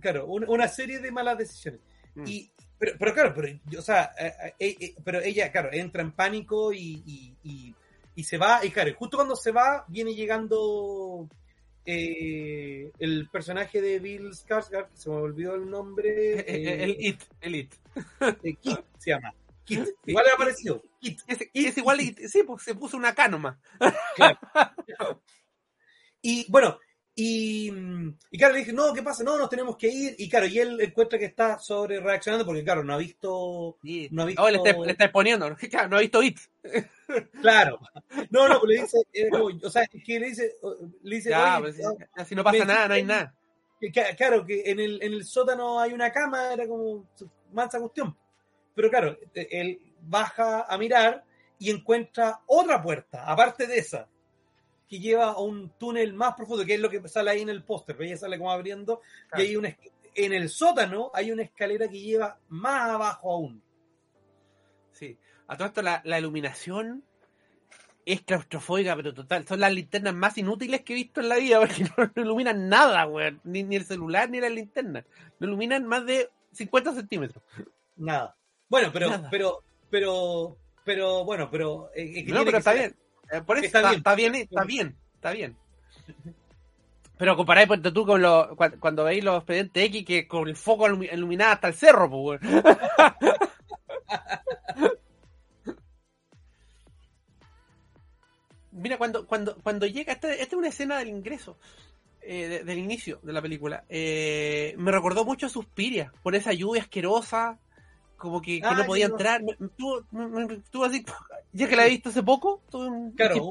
claro, 0.00 0.26
una, 0.26 0.68
serie 0.68 0.98
de 0.98 1.10
malas 1.10 1.38
decisiones. 1.38 1.80
Mm. 2.14 2.24
Y, 2.26 2.52
pero, 2.80 3.12
claro, 3.12 3.34
pero, 3.34 3.58
o 3.78 3.82
sea, 3.82 4.12
eh, 4.18 4.54
eh, 4.58 4.76
eh, 4.80 4.94
pero 5.04 5.20
ella, 5.20 5.52
claro, 5.52 5.68
entra 5.70 6.00
en 6.00 6.12
pánico 6.12 6.72
y, 6.72 7.36
y, 7.44 8.24
se 8.24 8.38
va. 8.38 8.64
Y 8.64 8.70
claro, 8.70 8.94
justo 8.96 9.18
cuando 9.18 9.36
se 9.36 9.50
va, 9.50 9.84
viene 9.88 10.14
llegando 10.14 11.28
el 11.84 13.28
personaje 13.30 13.82
de 13.82 13.98
Bill 13.98 14.30
Skarsgård, 14.30 14.90
que 14.90 14.96
se 14.96 15.10
me 15.10 15.16
olvidó 15.16 15.54
el 15.56 15.68
nombre. 15.68 16.40
el 16.84 16.96
It, 16.98 17.22
el 17.40 17.54
It. 17.56 17.74
Kit 18.60 18.80
se 18.98 19.10
llama. 19.10 19.34
Kit. 19.64 19.86
Igual 20.06 20.24
le 20.24 20.32
ha 20.32 20.36
parecido. 20.36 20.82
Kit. 21.00 21.20
Es, 21.26 21.76
igual, 21.76 22.00
sí, 22.00 22.42
pues 22.46 22.62
se 22.62 22.74
puso 22.74 22.96
una 22.96 23.14
canoma. 23.14 23.60
Claro. 24.16 25.22
Y 26.22 26.50
bueno, 26.50 26.78
y, 27.14 27.70
y, 28.30 28.38
claro, 28.38 28.54
le 28.54 28.60
dije, 28.60 28.72
no, 28.72 28.92
¿qué 28.94 29.02
pasa? 29.02 29.24
No, 29.24 29.36
nos 29.36 29.50
tenemos 29.50 29.76
que 29.76 29.88
ir. 29.88 30.14
Y 30.18 30.28
claro, 30.28 30.46
y 30.46 30.58
él 30.58 30.80
encuentra 30.80 31.18
que 31.18 31.26
está 31.26 31.58
sobre 31.58 32.00
reaccionando 32.00 32.46
porque, 32.46 32.64
claro, 32.64 32.84
no 32.84 32.94
ha 32.94 32.98
visto. 32.98 33.76
No 34.10 34.22
ha 34.22 34.26
visto... 34.26 34.42
Oh, 34.42 34.48
le, 34.48 34.56
está, 34.56 34.72
le 34.72 34.92
está 34.92 35.04
exponiendo, 35.04 35.54
claro, 35.70 35.88
no 35.88 35.96
ha 35.96 36.00
visto 36.00 36.22
IT. 36.22 36.38
Claro. 37.40 37.80
No, 38.30 38.46
no, 38.46 38.64
le 38.64 38.82
dice, 38.82 38.98
eh, 39.12 39.28
o 39.32 39.68
sea, 39.68 39.82
es 39.82 40.04
que 40.04 40.20
le 40.20 40.26
dice. 40.28 40.54
Le 41.02 41.16
dice 41.16 41.30
ya, 41.30 41.58
pues, 41.58 41.76
si 42.24 42.36
no 42.36 42.44
pasa 42.44 42.64
nada, 42.64 42.86
no 42.86 42.94
hay 42.94 43.02
nada. 43.02 43.34
claro, 44.16 44.46
que 44.46 44.62
en 44.70 44.78
el, 44.78 45.02
en 45.02 45.14
el 45.14 45.24
sótano 45.24 45.80
hay 45.80 45.92
una 45.92 46.12
cama, 46.12 46.52
era 46.52 46.68
como 46.68 47.08
mansa 47.52 47.80
cuestión. 47.80 48.16
Pero 48.76 48.88
claro, 48.90 49.18
e, 49.34 49.48
él 49.50 49.80
baja 50.02 50.66
a 50.68 50.78
mirar 50.78 51.24
y 51.58 51.70
encuentra 51.70 52.42
otra 52.46 52.80
puerta, 52.80 53.24
aparte 53.24 53.66
de 53.66 53.78
esa 53.78 54.08
que 54.90 54.98
lleva 54.98 55.26
a 55.30 55.38
un 55.38 55.70
túnel 55.78 56.12
más 56.12 56.34
profundo, 56.34 56.66
que 56.66 56.74
es 56.74 56.80
lo 56.80 56.90
que 56.90 57.08
sale 57.08 57.30
ahí 57.30 57.42
en 57.42 57.48
el 57.48 57.62
póster, 57.62 57.96
ella 58.02 58.16
sale 58.16 58.36
como 58.36 58.50
abriendo, 58.50 59.00
y 59.36 59.42
hay 59.42 59.56
un 59.56 59.64
en 60.16 60.32
el 60.32 60.48
sótano 60.48 61.12
hay 61.14 61.30
una 61.30 61.44
escalera 61.44 61.88
que 61.88 62.00
lleva 62.00 62.36
más 62.48 62.90
abajo 62.90 63.32
aún. 63.32 63.62
Sí, 64.90 65.16
a 65.46 65.56
todo 65.56 65.68
esto 65.68 65.82
la, 65.82 66.18
iluminación 66.18 67.04
es 68.04 68.22
claustrofóbica, 68.22 68.96
pero 68.96 69.14
total. 69.14 69.46
Son 69.46 69.60
las 69.60 69.72
linternas 69.72 70.14
más 70.14 70.36
inútiles 70.36 70.80
que 70.82 70.92
he 70.92 70.96
visto 70.96 71.20
en 71.20 71.28
la 71.28 71.36
vida, 71.36 71.60
porque 71.96 72.12
no, 72.16 72.22
iluminan 72.24 72.68
nada, 72.68 73.04
güey. 73.04 73.38
Ni, 73.44 73.60
el 73.76 73.84
celular 73.84 74.28
ni 74.28 74.40
la 74.40 74.48
linterna. 74.48 75.04
No 75.38 75.46
iluminan 75.46 75.86
más 75.86 76.04
de 76.04 76.28
50 76.52 76.94
centímetros. 76.94 77.44
Nada. 77.96 78.36
Bueno, 78.68 78.90
pero, 78.92 79.10
pero, 79.30 79.62
pero, 79.88 80.58
pero, 80.84 81.24
bueno, 81.24 81.48
pero. 81.48 81.90
Eh, 81.94 82.24
no, 82.26 82.44
pero 82.44 82.58
está 82.58 82.72
bien. 82.72 82.96
Eh, 83.30 83.40
por 83.42 83.58
eso 83.58 83.66
está, 83.66 83.90
bien. 83.90 83.96
está, 83.98 84.14
bien. 84.14 84.34
está 84.34 84.64
bien, 84.64 84.96
está 85.14 85.30
bien, 85.32 85.56
Pero 87.16 87.36
comparáis 87.36 87.68
tú 87.92 88.04
con 88.04 88.20
lo, 88.22 88.56
cuando, 88.56 89.04
veis 89.04 89.22
los 89.22 89.36
expedientes 89.36 89.84
X 89.84 90.04
que 90.04 90.26
con 90.26 90.48
el 90.48 90.56
foco 90.56 90.88
iluminado 90.88 91.52
hasta 91.52 91.68
el 91.68 91.74
cerro, 91.74 92.10
pues, 92.10 92.40
Mira, 98.72 98.96
cuando, 98.96 99.26
cuando, 99.26 99.56
cuando 99.56 99.86
llega, 99.86 100.12
esta, 100.12 100.32
esta 100.32 100.44
es 100.44 100.52
una 100.54 100.68
escena 100.68 100.98
del 100.98 101.08
ingreso, 101.08 101.58
eh, 102.22 102.62
del 102.64 102.78
inicio 102.78 103.20
de 103.22 103.32
la 103.32 103.42
película. 103.42 103.84
Eh, 103.88 104.74
me 104.78 104.90
recordó 104.90 105.24
mucho 105.24 105.46
a 105.46 105.50
Suspiria, 105.50 106.12
por 106.22 106.34
esa 106.34 106.52
lluvia 106.52 106.82
asquerosa, 106.82 107.58
como 108.20 108.40
que, 108.40 108.60
no 108.60 108.86
podía 108.86 109.06
entrar. 109.06 109.42
Estuvo 109.42 110.84
así, 110.84 111.04
ya 111.52 111.68
que 111.68 111.74
la 111.74 111.86
he 111.86 111.90
visto 111.90 112.10
hace 112.10 112.22
poco, 112.22 112.62
tuve 112.70 112.86
un 112.86 113.12
claro, 113.12 113.48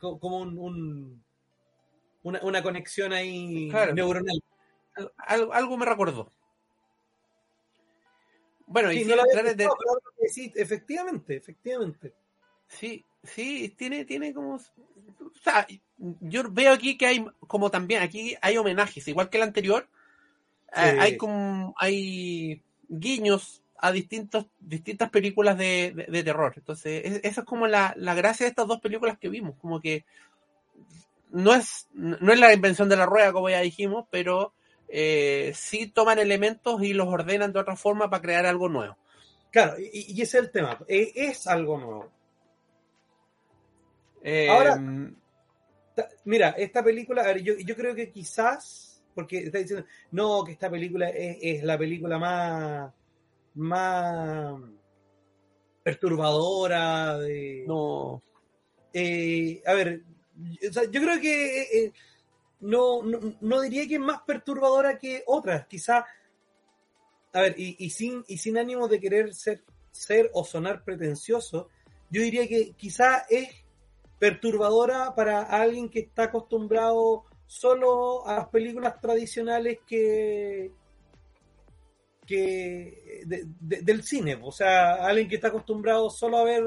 como 0.00 0.38
un, 0.38 1.22
una, 2.22 2.62
conexión 2.62 3.12
ahí 3.12 3.70
neuronal. 3.94 4.42
Algo, 5.26 5.76
me 5.76 5.86
recordó. 5.86 6.32
Bueno, 8.66 8.90
y 8.90 9.04
sí, 10.28 10.52
efectivamente, 10.56 11.36
efectivamente. 11.36 12.14
Sí, 12.66 13.04
sí, 13.22 13.68
tiene, 13.76 14.04
tiene 14.06 14.32
como. 14.32 14.54
O 14.54 15.40
sea, 15.40 15.66
yo 15.98 16.50
veo 16.50 16.72
aquí 16.72 16.96
que 16.96 17.06
hay 17.06 17.26
como 17.46 17.70
también, 17.70 18.02
aquí 18.02 18.34
hay 18.40 18.56
homenajes, 18.56 19.06
igual 19.06 19.28
que 19.28 19.36
el 19.36 19.44
anterior, 19.44 19.86
eh, 20.74 20.96
hay 20.98 21.16
como, 21.16 21.74
hay 21.78 22.62
guiños 22.88 23.62
a 23.78 23.92
distintos, 23.92 24.46
distintas 24.58 25.10
películas 25.10 25.58
de, 25.58 26.22
terror. 26.24 26.54
Entonces, 26.56 27.20
esa 27.22 27.40
es 27.40 27.46
como 27.46 27.66
la, 27.66 27.94
la, 27.96 28.14
gracia 28.14 28.44
de 28.44 28.50
estas 28.50 28.66
dos 28.66 28.80
películas 28.80 29.18
que 29.18 29.28
vimos, 29.28 29.56
como 29.58 29.80
que 29.80 30.04
no 31.30 31.54
es, 31.54 31.88
no 31.92 32.32
es 32.32 32.38
la 32.38 32.52
invención 32.52 32.88
de 32.88 32.96
la 32.96 33.06
rueda, 33.06 33.32
como 33.32 33.50
ya 33.50 33.60
dijimos, 33.60 34.06
pero 34.10 34.54
eh, 34.88 35.52
sí 35.54 35.88
toman 35.88 36.18
elementos 36.18 36.82
y 36.82 36.94
los 36.94 37.08
ordenan 37.08 37.52
de 37.52 37.60
otra 37.60 37.76
forma 37.76 38.08
para 38.08 38.22
crear 38.22 38.46
algo 38.46 38.68
nuevo. 38.68 38.96
Claro, 39.50 39.76
y, 39.78 40.12
ese 40.20 40.38
es 40.38 40.44
el 40.44 40.50
tema, 40.50 40.78
e, 40.86 41.12
es, 41.14 41.46
algo 41.46 41.78
nuevo. 41.78 42.12
Ahora, 44.50 44.74
em, 44.74 45.14
mira, 46.24 46.50
esta 46.50 46.82
película, 46.82 47.36
yo, 47.38 47.54
yo 47.58 47.76
creo 47.76 47.94
que 47.94 48.10
quizás, 48.10 49.02
porque 49.14 49.38
está 49.38 49.58
diciendo, 49.58 49.86
no, 50.10 50.44
que 50.44 50.52
esta 50.52 50.70
película 50.70 51.08
es, 51.08 51.62
la 51.62 51.78
película 51.78 52.18
más, 52.18 52.92
más 53.56 54.60
perturbadora 55.82 57.18
de... 57.18 57.64
No. 57.66 58.22
Eh, 58.92 59.62
a 59.66 59.74
ver, 59.74 60.02
yo 60.36 61.00
creo 61.00 61.20
que 61.20 61.62
eh, 61.62 61.68
eh, 61.72 61.92
no, 62.60 63.02
no, 63.02 63.60
diría 63.60 63.86
que 63.86 63.94
es 63.94 64.00
más 64.00 64.22
perturbadora 64.22 64.98
que 64.98 65.22
otras, 65.26 65.66
quizá, 65.66 66.06
a 67.32 67.40
ver, 67.40 67.54
y, 67.58 67.90
sin, 67.90 68.24
y 68.26 68.38
sin 68.38 68.56
ánimo 68.56 68.88
de 68.88 69.00
querer 69.00 69.34
ser, 69.34 69.62
ser 69.92 70.30
o 70.32 70.44
sonar 70.44 70.82
pretencioso, 70.82 71.68
yo 72.10 72.22
diría 72.22 72.48
que 72.48 72.72
quizá 72.72 73.26
es 73.28 73.48
perturbadora 74.18 75.14
para 75.14 75.42
alguien 75.42 75.90
que 75.90 76.00
está 76.00 76.24
acostumbrado 76.24 77.24
solo 77.46 78.26
a 78.26 78.36
las 78.36 78.48
películas 78.48 79.00
tradicionales 79.00 79.78
que, 79.86 80.72
que 82.26 83.22
del 83.60 84.02
cine, 84.02 84.38
o 84.42 84.50
sea, 84.50 84.94
alguien 85.06 85.28
que 85.28 85.36
está 85.36 85.48
acostumbrado 85.48 86.10
solo 86.10 86.38
a 86.38 86.44
ver 86.44 86.64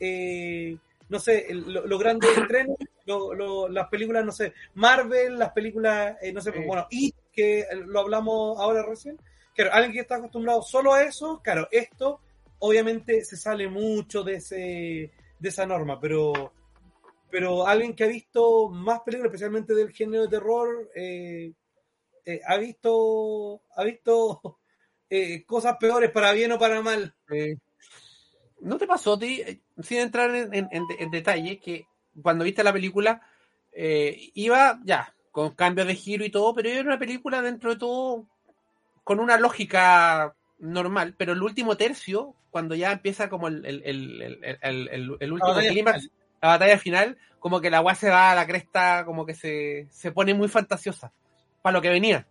eh, 0.00 0.76
no 1.08 1.18
sé, 1.18 1.46
los 1.52 2.00
grandes 2.00 2.30
estrenos, 2.38 2.76
las 3.70 3.88
películas, 3.88 4.24
no 4.24 4.32
sé, 4.32 4.54
Marvel, 4.74 5.38
las 5.38 5.52
películas, 5.52 6.16
eh, 6.22 6.32
no 6.32 6.40
sé, 6.40 6.50
bueno, 6.66 6.86
y 6.90 7.12
que 7.32 7.66
lo 7.86 8.00
hablamos 8.00 8.58
ahora 8.58 8.84
recién. 8.84 9.18
Claro, 9.54 9.72
alguien 9.72 9.92
que 9.92 10.00
está 10.00 10.16
acostumbrado 10.16 10.62
solo 10.62 10.94
a 10.94 11.02
eso, 11.02 11.40
claro, 11.42 11.68
esto 11.70 12.20
obviamente 12.60 13.24
se 13.24 13.36
sale 13.36 13.68
mucho 13.68 14.22
de 14.22 14.34
ese 14.34 15.10
de 15.38 15.48
esa 15.48 15.66
norma, 15.66 15.98
pero 16.00 16.52
pero 17.30 17.66
alguien 17.66 17.94
que 17.94 18.04
ha 18.04 18.08
visto 18.08 18.68
más 18.68 19.00
películas, 19.00 19.30
especialmente 19.30 19.74
del 19.74 19.90
género 19.90 20.24
de 20.24 20.28
terror, 20.28 20.90
eh, 20.94 21.52
eh, 22.34 22.40
ha 22.46 22.56
visto 22.56 23.62
ha 23.76 23.84
visto 23.84 24.58
cosas 25.46 25.76
peores 25.78 26.10
para 26.10 26.32
bien 26.32 26.52
o 26.52 26.58
para 26.58 26.80
mal. 26.82 27.14
¿No 28.60 28.76
te 28.76 28.86
pasó 28.86 29.18
ti, 29.18 29.40
eh, 29.40 29.60
sin 29.82 29.98
entrar 29.98 30.30
en, 30.34 31.10
detalle, 31.10 31.58
que 31.58 31.86
cuando 32.22 32.44
viste 32.44 32.62
la 32.62 32.72
película 32.72 33.22
eh, 33.72 34.30
iba 34.34 34.78
ya 34.84 35.14
con 35.30 35.54
cambios 35.54 35.86
de 35.86 35.94
giro 35.94 36.24
y 36.24 36.30
todo, 36.30 36.54
pero 36.54 36.68
era 36.68 36.82
una 36.82 36.98
película 36.98 37.40
dentro 37.40 37.70
de 37.70 37.78
todo 37.78 38.26
con 39.04 39.18
una 39.18 39.38
lógica 39.38 40.34
normal, 40.58 41.14
pero 41.16 41.32
el 41.32 41.42
último 41.42 41.76
tercio, 41.76 42.34
cuando 42.50 42.74
ya 42.74 42.92
empieza 42.92 43.30
como 43.30 43.48
el, 43.48 43.62
último 45.32 45.54
clímax, 45.54 46.10
la 46.42 46.48
batalla 46.48 46.78
final, 46.78 47.16
como 47.38 47.60
que 47.60 47.70
la 47.70 47.78
agua 47.78 47.94
se 47.94 48.10
va 48.10 48.32
a 48.32 48.34
la 48.34 48.46
cresta, 48.46 49.04
como 49.06 49.24
que 49.24 49.34
se, 49.34 49.88
se 49.90 50.12
pone 50.12 50.34
muy 50.34 50.48
fantasiosa 50.48 51.12
para 51.62 51.74
lo 51.74 51.82
que 51.82 51.90
venía, 51.90 52.26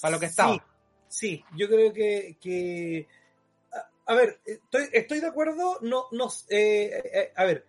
para 0.00 0.14
lo 0.14 0.20
que 0.20 0.26
estaba. 0.26 0.52
Sí, 0.52 0.60
sí 1.08 1.44
yo 1.56 1.68
creo 1.68 1.92
que, 1.92 2.36
que 2.40 3.06
a 4.06 4.14
ver, 4.14 4.40
estoy, 4.44 4.88
estoy 4.92 5.20
de 5.20 5.26
acuerdo, 5.26 5.78
no, 5.82 6.06
no, 6.12 6.28
eh, 6.48 7.02
eh, 7.12 7.32
a 7.34 7.44
ver, 7.44 7.66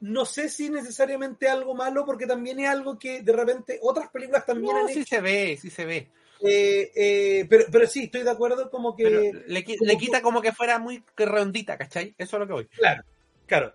no 0.00 0.24
sé 0.26 0.48
si 0.50 0.68
necesariamente 0.68 1.48
algo 1.48 1.74
malo, 1.74 2.04
porque 2.04 2.26
también 2.26 2.60
es 2.60 2.68
algo 2.68 2.98
que 2.98 3.22
de 3.22 3.32
repente 3.32 3.78
otras 3.82 4.10
películas 4.10 4.44
también 4.44 4.76
no, 4.76 4.88
sí 4.88 5.04
se 5.04 5.20
ve, 5.20 5.58
sí 5.60 5.70
se 5.70 5.84
ve. 5.86 6.10
Eh, 6.40 7.46
pero, 7.48 7.64
pero 7.72 7.86
sí, 7.86 8.04
estoy 8.04 8.22
de 8.22 8.30
acuerdo 8.30 8.70
como 8.70 8.94
que... 8.94 9.32
le, 9.46 9.64
quita 9.64 10.22
como 10.22 10.40
que 10.40 10.52
fuera 10.52 10.78
muy 10.78 11.02
redondita, 11.16 11.76
¿cachai? 11.78 12.14
Eso 12.18 12.36
es 12.36 12.40
lo 12.40 12.46
que 12.46 12.52
voy. 12.52 12.66
Claro, 12.66 13.02
claro. 13.46 13.74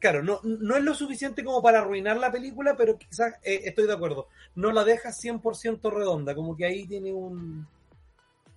Claro, 0.00 0.22
no, 0.22 0.40
no 0.42 0.76
es 0.76 0.82
lo 0.82 0.94
suficiente 0.94 1.44
como 1.44 1.62
para 1.62 1.80
arruinar 1.80 2.16
la 2.16 2.32
película, 2.32 2.76
pero 2.76 2.96
quizás 2.98 3.34
estoy 3.42 3.86
de 3.86 3.92
acuerdo. 3.92 4.28
No 4.54 4.72
la 4.72 4.84
deja 4.84 5.10
100% 5.10 5.92
redonda, 5.92 6.34
como 6.34 6.56
que 6.56 6.64
ahí 6.64 6.86
tiene 6.86 7.12
un 7.12 7.66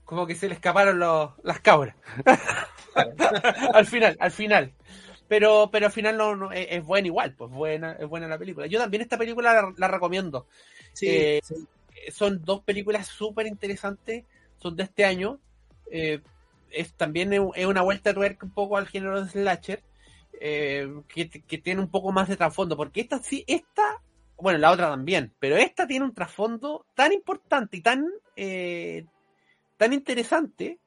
como 0.08 0.26
que 0.26 0.36
se 0.36 0.48
le 0.48 0.54
escaparon 0.54 1.00
los, 1.00 1.32
las 1.44 1.60
cabras. 1.60 1.94
al 3.74 3.86
final, 3.86 4.16
al 4.22 4.32
final. 4.32 4.72
Pero, 5.28 5.70
pero 5.70 5.88
al 5.88 5.92
final 5.92 6.18
no, 6.18 6.50
es, 6.54 6.82
buena 6.86 7.08
igual, 7.08 7.34
pues 7.34 7.52
buena, 7.52 7.92
es 7.92 8.08
buena 8.08 8.30
la 8.30 8.38
película. 8.38 8.68
Yo 8.68 8.80
también 8.80 9.02
esta 9.02 9.18
película 9.18 9.74
la, 9.76 9.88
recomiendo. 9.90 10.48
Eh, 11.02 11.42
son 12.10 12.46
dos 12.46 12.62
películas 12.62 13.08
súper 13.08 13.48
interesantes, 13.48 14.24
son 14.56 14.78
de 14.78 14.84
este 14.84 15.04
año. 15.04 15.42
Eh, 15.92 16.22
es 16.72 16.94
también 16.94 17.34
es 17.34 17.66
una 17.66 17.82
vuelta 17.82 18.12
de 18.12 18.14
tuerca 18.14 18.46
un 18.46 18.54
poco 18.54 18.78
al 18.78 18.88
género 18.88 19.22
de 19.22 19.30
slasher, 19.30 19.84
eh, 20.34 20.88
que, 21.08 21.30
que, 21.30 21.58
tiene 21.58 21.82
un 21.82 21.90
poco 21.90 22.12
más 22.12 22.28
de 22.28 22.38
trasfondo, 22.38 22.78
porque 22.78 23.02
esta 23.02 23.20
sí, 23.20 23.44
esta, 23.48 24.02
bueno, 24.38 24.60
la 24.60 24.72
otra 24.72 24.90
también, 24.90 25.34
pero 25.40 25.58
esta 25.58 25.88
tiene 25.88 26.06
un 26.06 26.14
trasfondo 26.14 26.86
tan 26.96 27.14
importante 27.14 27.78
y 27.78 27.82
tan 27.82 28.06
tan 29.78 29.94
interesante 29.94 30.80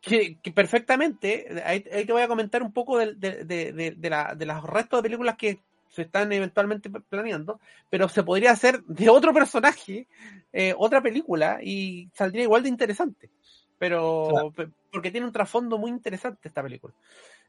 que, 0.00 0.36
perfectamente, 0.54 1.62
ahí, 1.64 1.80
te 1.80 2.12
voy 2.12 2.22
a 2.22 2.28
comentar 2.28 2.62
un 2.62 2.72
poco 2.72 2.98
de, 2.98 3.14
de, 3.14 4.10
la, 4.10 4.34
de 4.34 4.46
los 4.46 4.62
restos 4.62 4.98
de 4.98 5.02
películas 5.02 5.36
que 5.36 5.60
se 5.88 6.02
están 6.02 6.30
eventualmente 6.32 6.90
planeando, 6.90 7.60
pero 7.88 8.08
se 8.08 8.22
podría 8.22 8.50
hacer 8.50 8.82
de 8.84 9.08
otro 9.08 9.32
personaje, 9.32 10.06
eh, 10.52 10.74
otra 10.76 11.00
película, 11.00 11.58
y 11.62 12.10
saldría 12.12 12.42
igual 12.42 12.64
de 12.64 12.68
interesante. 12.68 13.30
Pero 13.78 14.52
porque 14.92 15.10
tiene 15.10 15.26
un 15.26 15.32
trasfondo 15.32 15.78
muy 15.78 15.90
interesante 15.90 16.48
esta 16.48 16.62
película. 16.62 16.94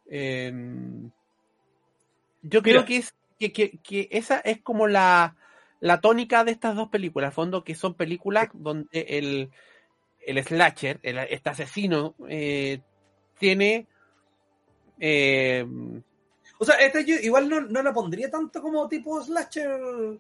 Em, 0.08 1.12
yo 2.42 2.62
creo 2.62 2.86
que, 2.86 2.98
es, 2.98 3.16
que, 3.40 3.52
que, 3.52 4.08
esa 4.12 4.40
es 4.40 4.62
como 4.62 4.88
la, 4.88 5.36
la 5.80 6.02
tónica 6.02 6.44
de 6.44 6.52
estas 6.52 6.76
dos 6.76 6.90
películas, 6.90 7.30
al 7.30 7.34
fondo 7.34 7.64
que 7.64 7.76
son 7.76 7.96
películas 7.96 8.50
donde 8.54 9.02
el, 9.10 9.50
el 10.26 10.44
slasher, 10.44 11.00
este 11.02 11.50
asesino, 11.50 12.16
eh, 12.28 12.82
tiene... 13.40 13.88
Eh, 15.00 15.66
o 16.58 16.64
sea, 16.64 16.76
este 16.76 17.04
yo 17.04 17.16
igual 17.16 17.50
no, 17.50 17.62
no 17.62 17.84
la 17.84 17.94
pondría 17.94 18.32
tanto 18.32 18.62
como 18.62 18.88
tipo 18.88 19.22
slasher, 19.22 20.20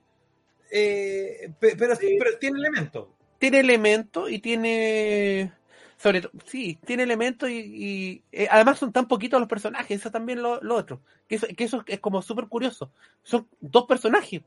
eh, 0.70 1.52
pero, 1.60 1.96
pero 1.98 2.38
tiene 2.40 2.60
elementos. 2.60 3.08
Tiene 3.38 3.60
elementos 3.60 4.30
y 4.32 4.40
tiene 4.40 5.54
sobre 5.98 6.22
todo, 6.22 6.32
sí, 6.46 6.78
tiene 6.86 7.04
elementos 7.04 7.50
y, 7.50 8.24
además 8.50 8.80
son 8.80 8.92
tan 8.92 9.08
poquitos 9.08 9.40
los 9.40 9.50
personajes, 9.50 10.00
eso 10.00 10.12
también 10.12 10.42
lo, 10.42 10.62
lo 10.62 10.76
otro, 10.76 11.02
que 11.28 11.36
eso, 11.36 11.48
que 11.56 11.64
eso 11.64 11.84
es 11.88 12.00
como 12.00 12.22
súper 12.22 12.48
curioso. 12.48 12.92
Son 13.24 13.48
dos 13.60 13.86
personajes, 13.86 14.42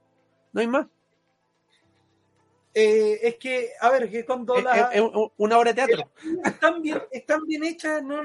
no 0.52 0.60
hay 0.60 0.66
más. 0.66 0.86
Eh, 2.74 3.18
es 3.22 3.36
que, 3.36 3.70
a 3.80 3.90
ver, 3.90 4.10
que 4.10 4.24
cuando 4.24 4.60
la. 4.60 4.90
Es, 4.92 5.02
una 5.36 5.58
obra 5.58 5.72
de 5.72 5.74
teatro. 5.74 6.10
Están 6.44 6.82
bien, 6.82 7.02
están 7.10 7.44
bien 7.46 7.64
hechas, 7.64 8.02
no, 8.02 8.22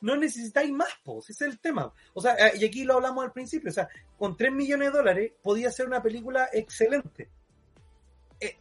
no 0.00 0.16
necesitáis 0.16 0.70
más, 0.72 0.88
pues, 1.04 1.30
ese 1.30 1.46
es 1.46 1.52
el 1.52 1.60
tema. 1.60 1.92
O 2.14 2.20
sea, 2.20 2.54
y 2.54 2.64
aquí 2.64 2.84
lo 2.84 2.94
hablamos 2.94 3.24
al 3.24 3.32
principio, 3.32 3.70
o 3.70 3.74
sea, 3.74 3.88
con 4.18 4.36
3 4.36 4.52
millones 4.52 4.90
de 4.90 4.98
dólares 4.98 5.32
podía 5.42 5.70
ser 5.70 5.86
una 5.86 6.02
película 6.02 6.48
excelente. 6.52 7.28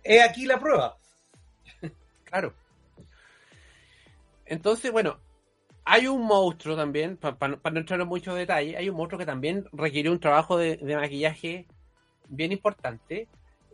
Es 0.03 0.23
aquí 0.23 0.45
la 0.45 0.59
prueba. 0.59 0.97
Claro. 2.25 2.53
Entonces, 4.49 4.91
bueno, 4.91 5.19
hay 5.85 6.07
un 6.07 6.23
monstruo 6.23 6.75
también, 6.75 7.17
para 7.17 7.47
no 7.71 7.79
entrar 7.79 8.01
en 8.01 8.07
muchos 8.07 8.35
detalles, 8.35 8.75
hay 8.75 8.89
un 8.89 8.97
monstruo 8.97 9.19
que 9.19 9.25
también 9.25 9.65
requiere 9.71 10.09
un 10.09 10.19
trabajo 10.19 10.57
de, 10.57 10.79
maquillaje 10.83 11.67
bien 12.27 12.51
importante 12.51 13.27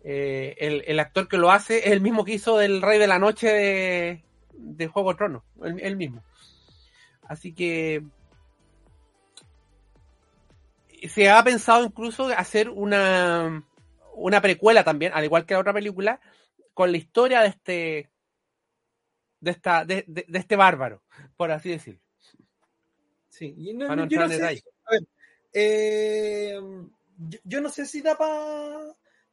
eh, 0.04 0.84
el, 0.86 1.00
actor 1.00 1.28
que 1.28 1.38
lo 1.38 1.52
hace 1.52 1.80
es 1.80 1.88
el 1.88 2.00
mismo 2.00 2.24
que 2.24 2.34
hizo 2.34 2.58
del 2.58 2.82
Rey 2.82 3.00
de 3.00 3.08
la 3.08 3.20
Noche 3.20 4.24
de, 4.54 4.88
Juego 4.88 5.12
de 5.12 5.18
Tronos, 5.18 5.44
el, 5.64 5.96
mismo. 5.96 6.24
Así 7.24 7.54
que 7.54 8.04
se 11.10 11.30
ha 11.30 11.42
pensado 11.44 11.86
incluso 11.86 12.28
hacer 12.28 12.70
una, 12.70 13.64
una 14.14 14.42
precuela 14.42 14.84
también, 14.84 15.14
al 15.16 15.24
igual 15.24 15.46
que 15.46 15.54
la 15.54 15.62
otra 15.62 15.74
película, 15.74 16.20
con 16.74 16.92
la 16.92 16.98
historia 16.98 17.42
de 17.42 17.48
este 17.48 18.10
de 19.46 19.52
esta 19.52 19.86
de, 19.86 20.26
este 20.34 20.56
bárbaro, 20.56 21.04
por 21.38 21.52
así 21.52 21.70
decirlo. 21.70 22.02
Sí, 23.30 23.74
no, 23.76 23.92
A 23.92 23.96
ver, 23.96 25.08
eh, 25.54 26.60
yo, 27.44 27.62
no 27.62 27.70
sé 27.70 27.86
si 27.86 28.02
da 28.02 28.18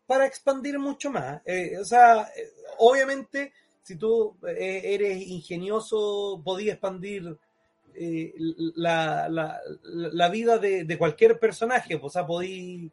para 0.07 0.27
expandir 0.27 0.79
mucho 0.79 1.11
más. 1.11 1.41
Eh, 1.47 1.79
o 1.79 1.85
sea, 1.85 2.29
eh, 2.37 2.51
obviamente, 2.79 3.53
si 3.83 3.97
tú 3.97 4.37
eres 4.43 5.23
ingenioso, 5.23 6.41
podías 6.45 6.75
expandir 6.75 7.39
la, 8.77 9.29
la, 9.29 10.29
vida 10.29 10.59
de, 10.59 10.99
cualquier 10.99 11.39
personaje. 11.39 11.99
Pues, 11.99 12.11
o 12.11 12.13
sea, 12.13 12.27
podí. 12.27 12.91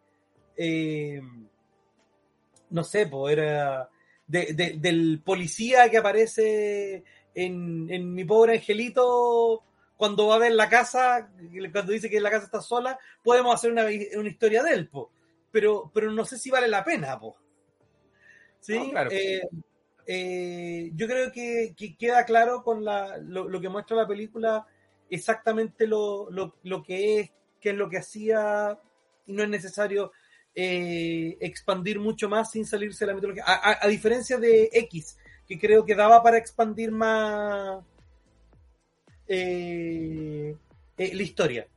no 2.69 2.83
sé, 2.83 3.07
pues 3.07 3.33
era. 3.33 3.89
Del 4.29 5.21
policía 5.25 5.89
que 5.89 5.97
aparece 5.97 7.03
en, 7.33 7.87
en 7.89 8.13
Mi 8.13 8.23
Pobre 8.23 8.53
Angelito 8.53 9.63
cuando 9.99 10.27
va 10.27 10.35
a 10.35 10.39
ver 10.39 10.53
la 10.53 10.69
casa, 10.69 11.29
cuando 11.73 11.91
dice 11.91 12.09
que 12.09 12.21
la 12.21 12.29
casa 12.29 12.45
está 12.45 12.61
sola, 12.61 12.97
podemos 13.21 13.53
hacer 13.53 13.69
una, 13.69 13.91
historia 13.91 14.63
de 14.63 14.73
él, 14.73 14.87
po. 14.87 15.11
Pero, 15.51 15.91
pero 15.93 16.09
no 16.09 16.23
sé 16.23 16.37
si 16.37 16.49
vale 16.49 16.69
la 16.69 16.85
pena, 16.85 17.19
po. 17.19 17.35
¿Sí? 18.61 18.93
Eh, 19.11 19.41
eh, 20.07 20.91
yo 20.95 21.05
creo 21.05 21.33
que, 21.33 21.75
queda 21.99 22.23
claro 22.23 22.63
con 22.63 22.85
lo, 22.85 23.59
que 23.59 23.67
muestra 23.67 23.97
la 23.97 24.07
película 24.07 24.65
exactamente 25.09 25.85
lo, 25.85 26.29
que 26.87 27.19
es, 27.19 27.31
qué 27.59 27.71
es 27.71 27.75
lo 27.75 27.89
que 27.89 27.97
hacía, 27.97 28.79
y 29.25 29.33
no 29.33 29.43
es 29.43 29.49
necesario 29.49 30.13
eh, 30.55 31.37
expandir 31.39 31.99
mucho 31.99 32.29
más 32.29 32.51
sin 32.51 32.65
salirse 32.65 33.05
de 33.05 33.11
la 33.11 33.15
mitología. 33.15 33.43
a, 33.45 33.87
diferencia 33.87 34.37
de 34.37 34.69
X, 34.73 35.17
que 35.47 35.59
creo 35.59 35.85
que 35.85 35.95
daba 35.95 36.21
para 36.21 36.37
expandir 36.37 36.91
más 36.91 37.83
eh, 39.29 40.55
eh, 40.97 41.11
la 41.13 41.23
historia. 41.23 41.67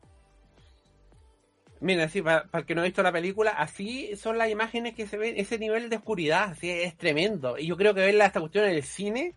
Mira, 1.80 2.08
sí, 2.08 2.22
para, 2.22 2.48
el 2.52 2.64
que 2.64 2.74
no 2.74 2.80
ha 2.80 2.84
visto 2.84 3.02
la 3.02 3.12
película, 3.12 3.50
así 3.50 4.16
son 4.16 4.38
las 4.38 4.48
imágenes 4.48 4.94
que 4.94 5.06
se 5.06 5.18
ven, 5.18 5.34
ese 5.36 5.58
nivel 5.58 5.90
de 5.90 5.96
oscuridad, 5.96 6.44
así 6.50 6.70
es 6.70 6.96
tremendo. 6.96 7.58
Y 7.58 7.66
yo 7.66 7.76
creo 7.76 7.92
que 7.92 8.00
verla 8.00 8.26
esta 8.26 8.40
cuestión 8.40 8.64
en 8.64 8.76
el 8.76 8.82
cine 8.82 9.34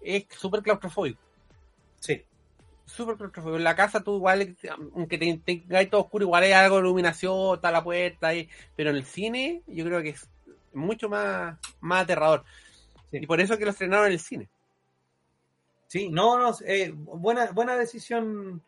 es 0.00 0.26
súper 0.30 0.62
claustrofóbico. 0.62 1.20
Sí. 2.00 2.24
Súper 2.86 3.16
claustrofóbico. 3.16 3.58
En 3.58 3.64
la 3.64 3.76
casa 3.76 4.02
tú 4.02 4.16
igual, 4.16 4.56
aunque 4.94 5.18
te, 5.18 5.86
todo 5.86 6.02
oscuro, 6.02 6.24
igual 6.24 6.42
hay 6.42 6.52
algo 6.52 6.76
de 6.76 6.82
iluminación, 6.82 7.54
está 7.54 7.70
la 7.70 7.82
puerta, 7.82 8.28
ahí, 8.28 8.48
pero 8.76 8.90
en 8.90 8.96
el 8.96 9.04
cine 9.04 9.62
yo 9.66 9.84
creo 9.84 10.02
que 10.02 10.10
es 10.10 10.28
mucho 10.72 11.08
más, 11.08 11.58
más 11.80 12.02
aterrador. 12.02 12.44
Y 13.10 13.26
por 13.26 13.40
eso 13.40 13.56
que 13.56 13.64
lo 13.64 13.70
estrenaron 13.70 14.06
en 14.06 14.12
el 14.12 14.20
cine. 14.20 14.48
Sí, 15.86 16.08
no, 16.08 16.38
no, 16.38 16.54
eh, 16.66 16.92
buena, 16.94 17.52
buena 17.52 17.76
decisión 17.76 18.60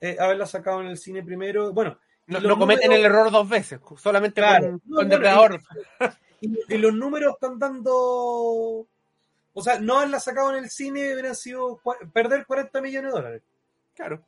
eh, 0.00 0.16
haberla 0.20 0.46
sacado 0.46 0.80
en 0.82 0.88
el 0.88 0.98
cine 0.98 1.22
primero. 1.22 1.72
Bueno, 1.72 1.98
no, 2.26 2.58
cometen 2.58 2.92
el 2.92 3.04
error 3.04 3.30
dos 3.30 3.48
veces, 3.48 3.80
solamente 3.96 4.42
con, 4.88 5.08
depredador. 5.08 5.60
Y, 6.40 6.76
los 6.76 6.92
números 6.92 7.34
están 7.34 7.58
dando. 7.58 8.86
O 9.54 9.62
sea, 9.62 9.80
no 9.80 9.96
haberla 9.96 10.20
sacado 10.20 10.54
en 10.54 10.64
el 10.64 10.70
cine 10.70 11.14
hubiera 11.14 11.34
sido 11.34 11.80
perder 12.12 12.44
40 12.44 12.80
millones 12.82 13.10
de 13.10 13.16
dólares. 13.16 13.42
Claro. 13.96 14.24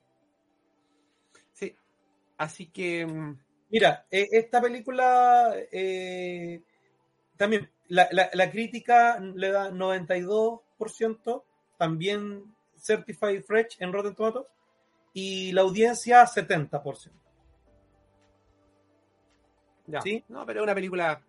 Sí. 1.52 1.76
Así 2.36 2.66
que. 2.66 3.06
Mm, 3.06 3.38
Mira, 3.70 4.06
eh, 4.10 4.26
esta 4.32 4.60
película 4.62 5.54
también 7.36 7.70
la, 7.88 8.08
la, 8.10 8.30
la, 8.32 8.50
crítica 8.50 9.18
le 9.20 9.50
da 9.50 9.70
92%, 9.70 11.42
también 11.76 12.54
Certified 12.76 13.42
Fresh 13.42 13.76
en 13.80 13.92
Rotten 13.92 14.14
Tomatoes 14.14 14.46
y 15.12 15.52
la 15.52 15.62
audiencia 15.62 16.24
70%. 16.24 17.10
Ya. 19.86 20.02
¿Sí? 20.02 20.24
No, 20.28 20.44
pero 20.44 20.60
es 20.60 20.64
una 20.64 20.74
película. 20.74 21.22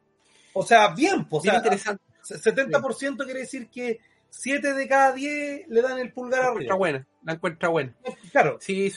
O 0.54 0.64
sea, 0.64 0.94
bien, 0.94 1.26
pues, 1.26 1.42
o 1.42 1.44
sea, 1.44 1.56
interesante. 1.56 2.04
70% 2.24 3.24
quiere 3.24 3.40
decir 3.42 3.70
que 3.70 4.00
7 4.30 4.74
de 4.74 4.88
cada 4.88 5.14
10 5.14 5.68
le 5.68 5.82
dan 5.82 6.00
el 6.00 6.12
pulgar 6.12 6.44
la 6.44 6.50
encuentra 6.50 6.76
buena, 6.76 7.08
la 7.24 7.34
encuentra 7.34 7.70
buena. 7.70 7.96
Claro. 8.32 8.58
Sí, 8.62 8.94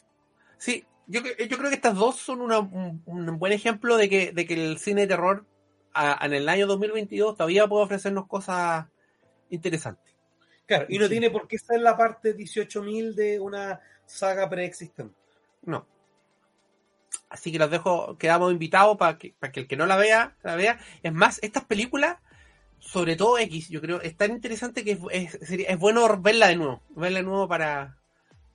sí. 0.59 0.85
Yo, 1.07 1.21
yo 1.21 1.59
creo 1.59 1.69
que 1.69 1.77
estas 1.77 1.95
dos 1.95 2.17
son 2.17 2.41
un, 2.41 3.03
un, 3.05 3.39
buen 3.39 3.53
ejemplo 3.53 3.97
de 3.97 4.09
que, 4.09 4.33
de 4.33 4.47
que 4.47 4.55
el 4.55 4.79
cine 4.79 5.03
de 5.03 5.09
terror 5.09 5.45
en 5.95 6.33
el 6.33 6.49
año 6.49 6.67
2022 6.67 7.37
todavía 7.37 7.67
puede 7.67 7.85
ofrecernos 7.85 8.27
cosas 8.27 8.87
interesantes. 9.51 10.15
Claro, 10.67 10.87
y 10.89 10.99
no 10.99 11.09
tiene 11.09 11.31
por 11.31 11.49
qué 11.49 11.57
estar 11.57 11.77
en 11.77 11.85
la 11.85 11.97
parte 11.97 12.37
18.000 12.37 13.15
de 13.15 13.41
una 13.41 13.81
saga 14.07 14.49
preexistente. 14.49 15.15
No. 15.63 15.87
Así 17.29 17.51
que 17.51 17.59
los 17.59 17.71
dejo, 17.71 18.17
quedamos 18.19 18.53
invitados 18.53 18.97
para 18.97 19.19
que, 19.19 19.35
para 19.39 19.53
que 19.53 19.61
el 19.61 19.67
que 19.67 19.77
no 19.77 19.87
la 19.87 19.97
vea, 19.97 20.37
la 20.43 20.55
vea. 20.55 20.79
Es 21.03 21.13
más, 21.13 21.39
estas 21.43 21.65
películas, 21.65 22.19
sobre 22.83 23.17
todo 23.17 23.39
X, 23.39 23.69
yo 23.69 23.81
creo, 23.81 24.01
es 24.01 24.17
tan 24.17 24.33
interesante 24.33 24.85
que 24.85 24.99
es, 25.11 25.39
es, 25.41 25.79
bueno 25.79 26.21
verla 26.21 26.49
de 26.49 26.57
nuevo. 26.57 26.83
Verla 26.91 27.21
de 27.21 27.25
nuevo 27.25 27.49
para. 27.49 27.97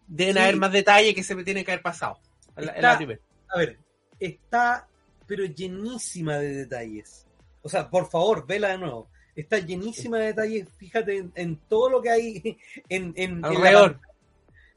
Deben 0.05 0.37
haber 0.37 0.57
más 0.57 0.71
detalles 0.71 1.15
que 1.15 1.23
se 1.23 1.35
me 1.35 1.43
tiene 1.43 1.65
que 1.65 1.71
haber 1.71 1.81
pasado. 1.81 2.19
a 2.55 3.57
ver, 3.57 3.79
está, 4.19 4.87
pero 5.25 5.45
llenísima 5.45 6.37
de 6.37 6.53
detalles. 6.53 7.25
O 7.61 7.69
sea, 7.69 7.89
por 7.89 8.09
favor, 8.09 8.45
vela 8.45 8.69
de 8.69 8.77
nuevo 8.77 9.09
está 9.37 9.59
llenísima 9.59 10.17
de 10.17 10.25
detalles. 10.27 10.67
Fíjate 10.77 11.29
en, 11.33 11.55
todo 11.69 11.89
lo 11.89 12.01
que 12.01 12.09
hay 12.09 12.57
en, 12.89 13.13
en, 13.15 13.45
alrededor. 13.45 13.99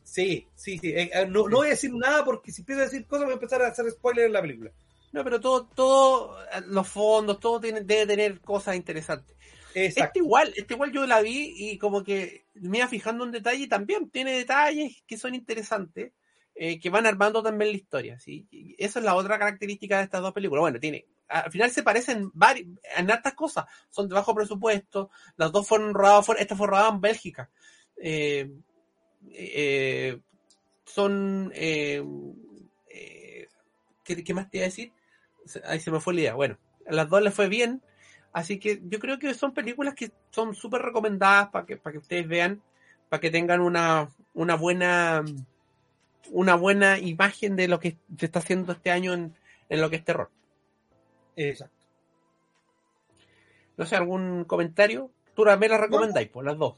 sí, 0.04 0.46
sí, 0.54 0.78
sí. 0.78 0.90
Eh, 0.90 1.10
eh, 1.12 1.26
no, 1.26 1.48
no, 1.48 1.56
voy 1.56 1.68
a 1.68 1.70
decir 1.70 1.92
nada 1.92 2.24
porque 2.24 2.52
si 2.52 2.62
empiezo 2.62 2.82
a 2.82 2.84
decir 2.84 3.06
cosas 3.06 3.24
voy 3.24 3.32
a 3.32 3.34
empezar 3.34 3.62
a 3.62 3.68
hacer 3.68 3.90
spoilers 3.90 4.26
en 4.26 4.32
la 4.32 4.42
película. 4.42 4.70
No, 5.12 5.24
pero 5.24 5.40
todo, 5.40 5.66
todo, 5.66 6.36
los 6.68 6.86
fondos, 6.86 7.40
todo 7.40 7.58
tiene, 7.58 7.80
debe 7.80 8.06
tener 8.06 8.40
cosas 8.40 8.76
interesantes. 8.76 9.36
Exacto. 9.74 10.04
Este 10.04 10.18
igual, 10.20 10.52
este 10.56 10.74
igual 10.74 10.92
yo 10.92 11.06
la 11.06 11.20
vi 11.20 11.54
y 11.56 11.78
como 11.78 12.02
que 12.02 12.44
me 12.54 12.78
iba 12.78 12.88
fijando 12.88 13.24
en 13.24 13.30
detalle 13.30 13.68
también 13.68 14.10
tiene 14.10 14.32
detalles 14.32 15.02
que 15.06 15.16
son 15.16 15.34
interesantes, 15.34 16.12
eh, 16.54 16.80
que 16.80 16.90
van 16.90 17.06
armando 17.06 17.42
también 17.42 17.70
la 17.70 17.76
historia. 17.76 18.18
¿sí? 18.18 18.46
Y 18.50 18.74
eso 18.78 18.98
es 18.98 19.04
la 19.04 19.14
otra 19.14 19.38
característica 19.38 19.98
de 19.98 20.04
estas 20.04 20.22
dos 20.22 20.32
películas. 20.32 20.62
Bueno, 20.62 20.80
tiene 20.80 21.06
al 21.30 21.50
final 21.50 21.70
se 21.70 21.82
parecen 21.82 22.32
en 22.96 23.10
hartas 23.10 23.34
cosas. 23.34 23.64
Son 23.88 24.08
de 24.08 24.14
bajo 24.14 24.34
presupuesto. 24.34 25.10
Las 25.36 25.52
dos 25.52 25.66
fueron 25.66 25.94
rodadas, 25.94 26.28
esta 26.38 26.56
fue 26.56 26.66
rodada 26.66 26.90
en 26.90 27.00
Bélgica. 27.00 27.50
Eh, 27.96 28.50
eh, 29.30 30.20
son. 30.84 31.52
Eh, 31.54 32.04
¿qué, 34.04 34.34
más 34.34 34.50
te 34.50 34.58
iba 34.58 34.64
a 34.64 34.68
decir? 34.68 34.92
Ahí 35.64 35.78
se 35.78 35.90
me 35.90 36.00
fue 36.00 36.14
la 36.14 36.20
idea. 36.20 36.34
Bueno, 36.34 36.58
a 36.86 36.92
las 36.92 37.08
dos 37.08 37.22
les 37.22 37.32
fue 37.32 37.48
bien. 37.48 37.82
Así 38.32 38.58
que 38.58 38.80
yo 38.84 38.98
creo 38.98 39.18
que 39.18 39.34
son 39.34 39.52
películas 39.52 39.94
que 39.94 40.12
son 40.30 40.54
súper 40.54 40.82
recomendadas 40.82 41.48
para 41.48 41.66
que, 41.66 41.76
para 41.76 41.92
que 41.92 41.98
ustedes 41.98 42.28
vean, 42.28 42.62
para 43.08 43.20
que 43.20 43.30
tengan 43.30 43.60
una, 43.60 44.08
una 44.34 44.54
buena 44.54 45.24
una 46.30 46.54
buena 46.54 46.98
imagen 46.98 47.56
de 47.56 47.66
lo 47.66 47.80
que 47.80 47.96
se 48.16 48.26
está 48.26 48.38
haciendo 48.38 48.72
este 48.72 48.90
año 48.90 49.14
en, 49.14 49.34
en 49.68 49.80
lo 49.80 49.90
que 49.90 49.96
es 49.96 50.04
terror. 50.04 50.30
Exacto. 51.34 51.86
No 53.76 53.86
sé, 53.86 53.96
¿algún 53.96 54.44
comentario? 54.44 55.10
Tú 55.34 55.44
me 55.58 55.68
la 55.68 55.78
recomendáis, 55.78 56.28
por 56.28 56.44
las 56.44 56.58
dos. 56.58 56.76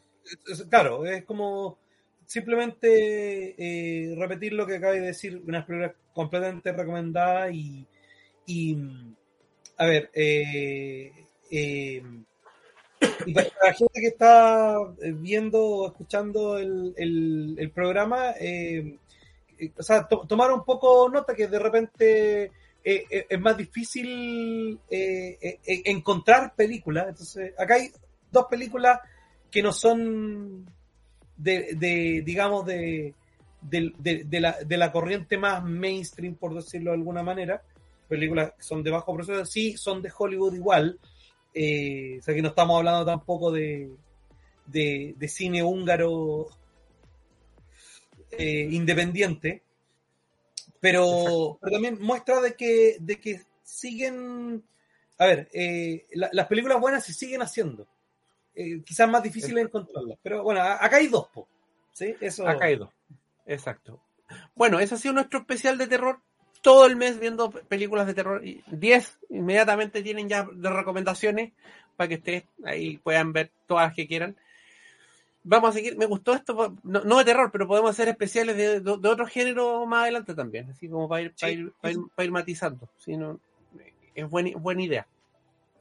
Claro, 0.70 1.05
es 1.05 1.24
como 1.24 1.78
simplemente 2.26 3.55
eh, 3.59 4.14
repetir 4.16 4.53
lo 4.53 4.66
que 4.66 4.76
acabé 4.76 5.00
de 5.00 5.07
decir, 5.09 5.42
una 5.46 5.66
película 5.66 5.94
completamente 6.14 6.72
recomendada 6.72 7.50
y, 7.50 7.86
y 8.46 8.78
a 9.76 9.86
ver, 9.86 10.11
eh, 10.14 11.26
eh, 11.53 12.03
y 13.26 13.34
para 13.34 13.48
la 13.64 13.72
gente 13.72 14.00
que 14.00 14.09
está 14.09 14.76
viendo 15.14 15.61
o 15.64 15.86
escuchando 15.88 16.59
el, 16.59 17.72
programa, 17.74 18.34
o 19.78 19.82
sea, 19.82 20.07
tomar 20.07 20.53
un 20.53 20.64
poco 20.64 21.09
nota 21.09 21.34
que 21.34 21.46
de 21.46 21.59
repente 21.59 22.50
eh, 22.84 23.05
eh, 23.09 23.26
es 23.28 23.40
más 23.40 23.57
difícil 23.57 24.78
eh, 24.90 25.59
encontrar 25.84 26.55
películas. 26.55 27.07
Entonces, 27.09 27.55
acá 27.57 27.74
hay 27.74 27.90
dos 28.30 28.46
películas 28.50 29.00
que 29.50 29.62
no 29.62 29.72
son 29.72 30.66
de, 31.36 32.22
digamos, 32.24 32.66
de, 32.66 33.14
la, 34.40 34.57
de 34.64 34.76
la 34.76 34.92
corriente 34.92 35.38
más 35.38 35.62
mainstream, 35.62 36.34
por 36.34 36.55
decirlo 36.55 36.90
de 36.90 36.96
alguna 36.96 37.22
manera. 37.22 37.62
Películas 38.09 38.53
que 38.57 38.62
son 38.62 38.82
de 38.82 38.90
bajo 38.90 39.14
presupuesto, 39.14 39.46
sí, 39.46 39.76
son 39.76 40.03
de 40.03 40.12
Hollywood 40.16 40.55
igual. 40.55 40.98
O 41.55 42.22
sea 42.22 42.34
que 42.34 42.42
no 42.42 42.48
estamos 42.48 42.78
hablando 42.78 43.05
tampoco 43.05 43.53
de, 43.53 43.90
de, 44.66 45.28
cine 45.28 45.62
húngaro 45.62 46.48
independiente 48.38 49.62
pero, 50.82 51.61
también 51.62 51.96
muestra 52.00 52.40
de 52.40 52.57
que, 52.57 52.96
de 52.98 53.20
que 53.20 53.40
siguen, 53.62 54.64
a 55.16 55.26
ver, 55.26 55.48
eh, 55.53 56.09
las 56.11 56.48
películas 56.48 56.80
buenas 56.80 57.05
se 57.05 57.12
siguen 57.12 57.40
haciendo. 57.40 57.86
Eh, 58.53 58.82
quizás 58.82 59.09
más 59.09 59.22
difícil 59.22 59.57
encontrarlas, 59.59 60.18
pero 60.24 60.42
bueno, 60.42 60.61
acá 60.61 60.96
hay 60.96 61.07
dos, 61.07 61.28
po. 61.28 61.46
¿sí? 61.92 62.16
Eso... 62.20 62.48
Acá 62.48 62.64
hay 62.64 62.74
dos, 62.74 62.90
exacto. 63.46 64.03
Bueno, 64.57 64.80
ese 64.80 64.96
ha 64.96 64.98
sido 64.98 65.14
nuestro 65.14 65.38
especial 65.38 65.78
de 65.78 65.86
terror. 65.86 66.20
Todo 66.63 66.87
el 66.87 66.97
mes 66.97 67.21
viendo 67.21 67.51
películas 67.51 68.07
de 68.07 68.15
terror. 68.15 68.43
10 68.69 69.19
inmediatamente 69.31 70.03
tienen 70.03 70.29
ya 70.29 70.49
de 70.51 70.71
recomendaciones 70.71 71.53
para 71.97 72.09
que 72.09 72.15
ustedes 72.15 72.45
ahí 72.65 72.97
puedan 72.99 73.33
ver 73.35 73.51
todas 73.67 73.89
las 73.89 73.95
que 73.95 74.07
quieran. 74.07 74.37
Vamos 75.45 75.71
a 75.71 75.73
seguir, 75.73 75.99
me 75.99 76.07
gustó 76.07 76.35
esto, 76.35 76.77
no, 76.85 77.19
de 77.19 77.25
terror, 77.25 77.51
pero 77.51 77.67
podemos 77.67 77.91
hacer 77.91 78.07
especiales 78.09 78.57
de, 78.57 78.81
de, 78.81 79.09
otro 79.09 79.27
género 79.27 79.85
más 79.87 80.03
adelante 80.03 80.35
también, 80.37 80.71
así 80.71 80.89
como 80.89 81.09
para 81.09 81.23
ir, 81.23 81.35
para 81.35 81.53
ir, 81.53 81.73
para 82.15 82.25
ir, 82.25 82.31
matizando. 82.31 82.89
es 84.15 84.31
buena, 84.31 84.57
buena 84.57 84.83
idea. 84.83 85.07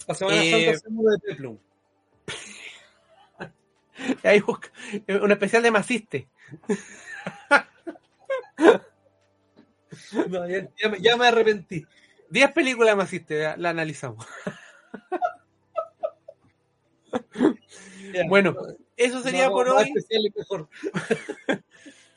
La 0.07 0.15
Semana 0.15 0.43
eh, 0.43 0.51
Santa 0.51 0.71
hacemos 0.77 1.05
de 1.05 1.19
Peplum. 1.19 1.57
un 5.21 5.31
especial 5.31 5.61
de 5.61 5.71
Maciste. 5.71 6.27
No, 10.29 10.47
ya, 10.99 11.17
me, 11.17 11.27
arrepentí. 11.27 11.85
10 12.29 12.51
películas 12.53 12.95
más 12.95 13.11
hiciste, 13.11 13.57
la 13.57 13.69
analizamos. 13.69 14.25
bueno, 18.29 18.55
eso 18.95 19.21
sería 19.21 19.49
por 19.49 19.69
hoy. 19.69 19.93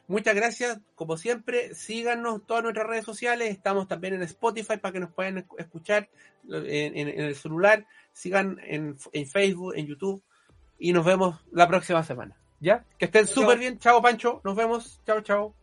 Muchas 0.07 0.35
gracias, 0.35 0.81
como 0.95 1.17
siempre, 1.17 1.75
síganos 1.75 2.35
en 2.35 2.41
todas 2.43 2.63
nuestras 2.63 2.87
redes 2.87 3.07
sociales, 3.07 3.51
estamos 3.51 3.89
también 3.89 4.13
en 4.13 4.23
Spotify 4.23 4.77
para 4.77 4.93
que 4.93 5.01
nos 5.01 5.11
puedan 5.11 5.47
escuchar 5.57 6.11
en, 6.47 7.09
el 7.09 7.35
celular, 7.35 7.87
sigan 8.13 8.61
en, 8.65 8.99
en, 9.13 9.27
Facebook, 9.27 9.73
en 9.75 9.87
YouTube 9.87 10.23
y 10.79 10.93
nos 10.93 11.07
vemos 11.07 11.41
la 11.53 11.67
próxima 11.67 12.03
semana. 12.05 12.37
¿Ya? 12.61 12.85
Que 12.99 13.07
estén 13.07 13.27
súper 13.27 13.59
bien, 13.59 13.79
chao 13.79 14.03
Pancho, 14.03 14.43
nos 14.45 14.55
vemos, 14.55 15.01
chao, 15.07 15.23
chao. 15.23 15.55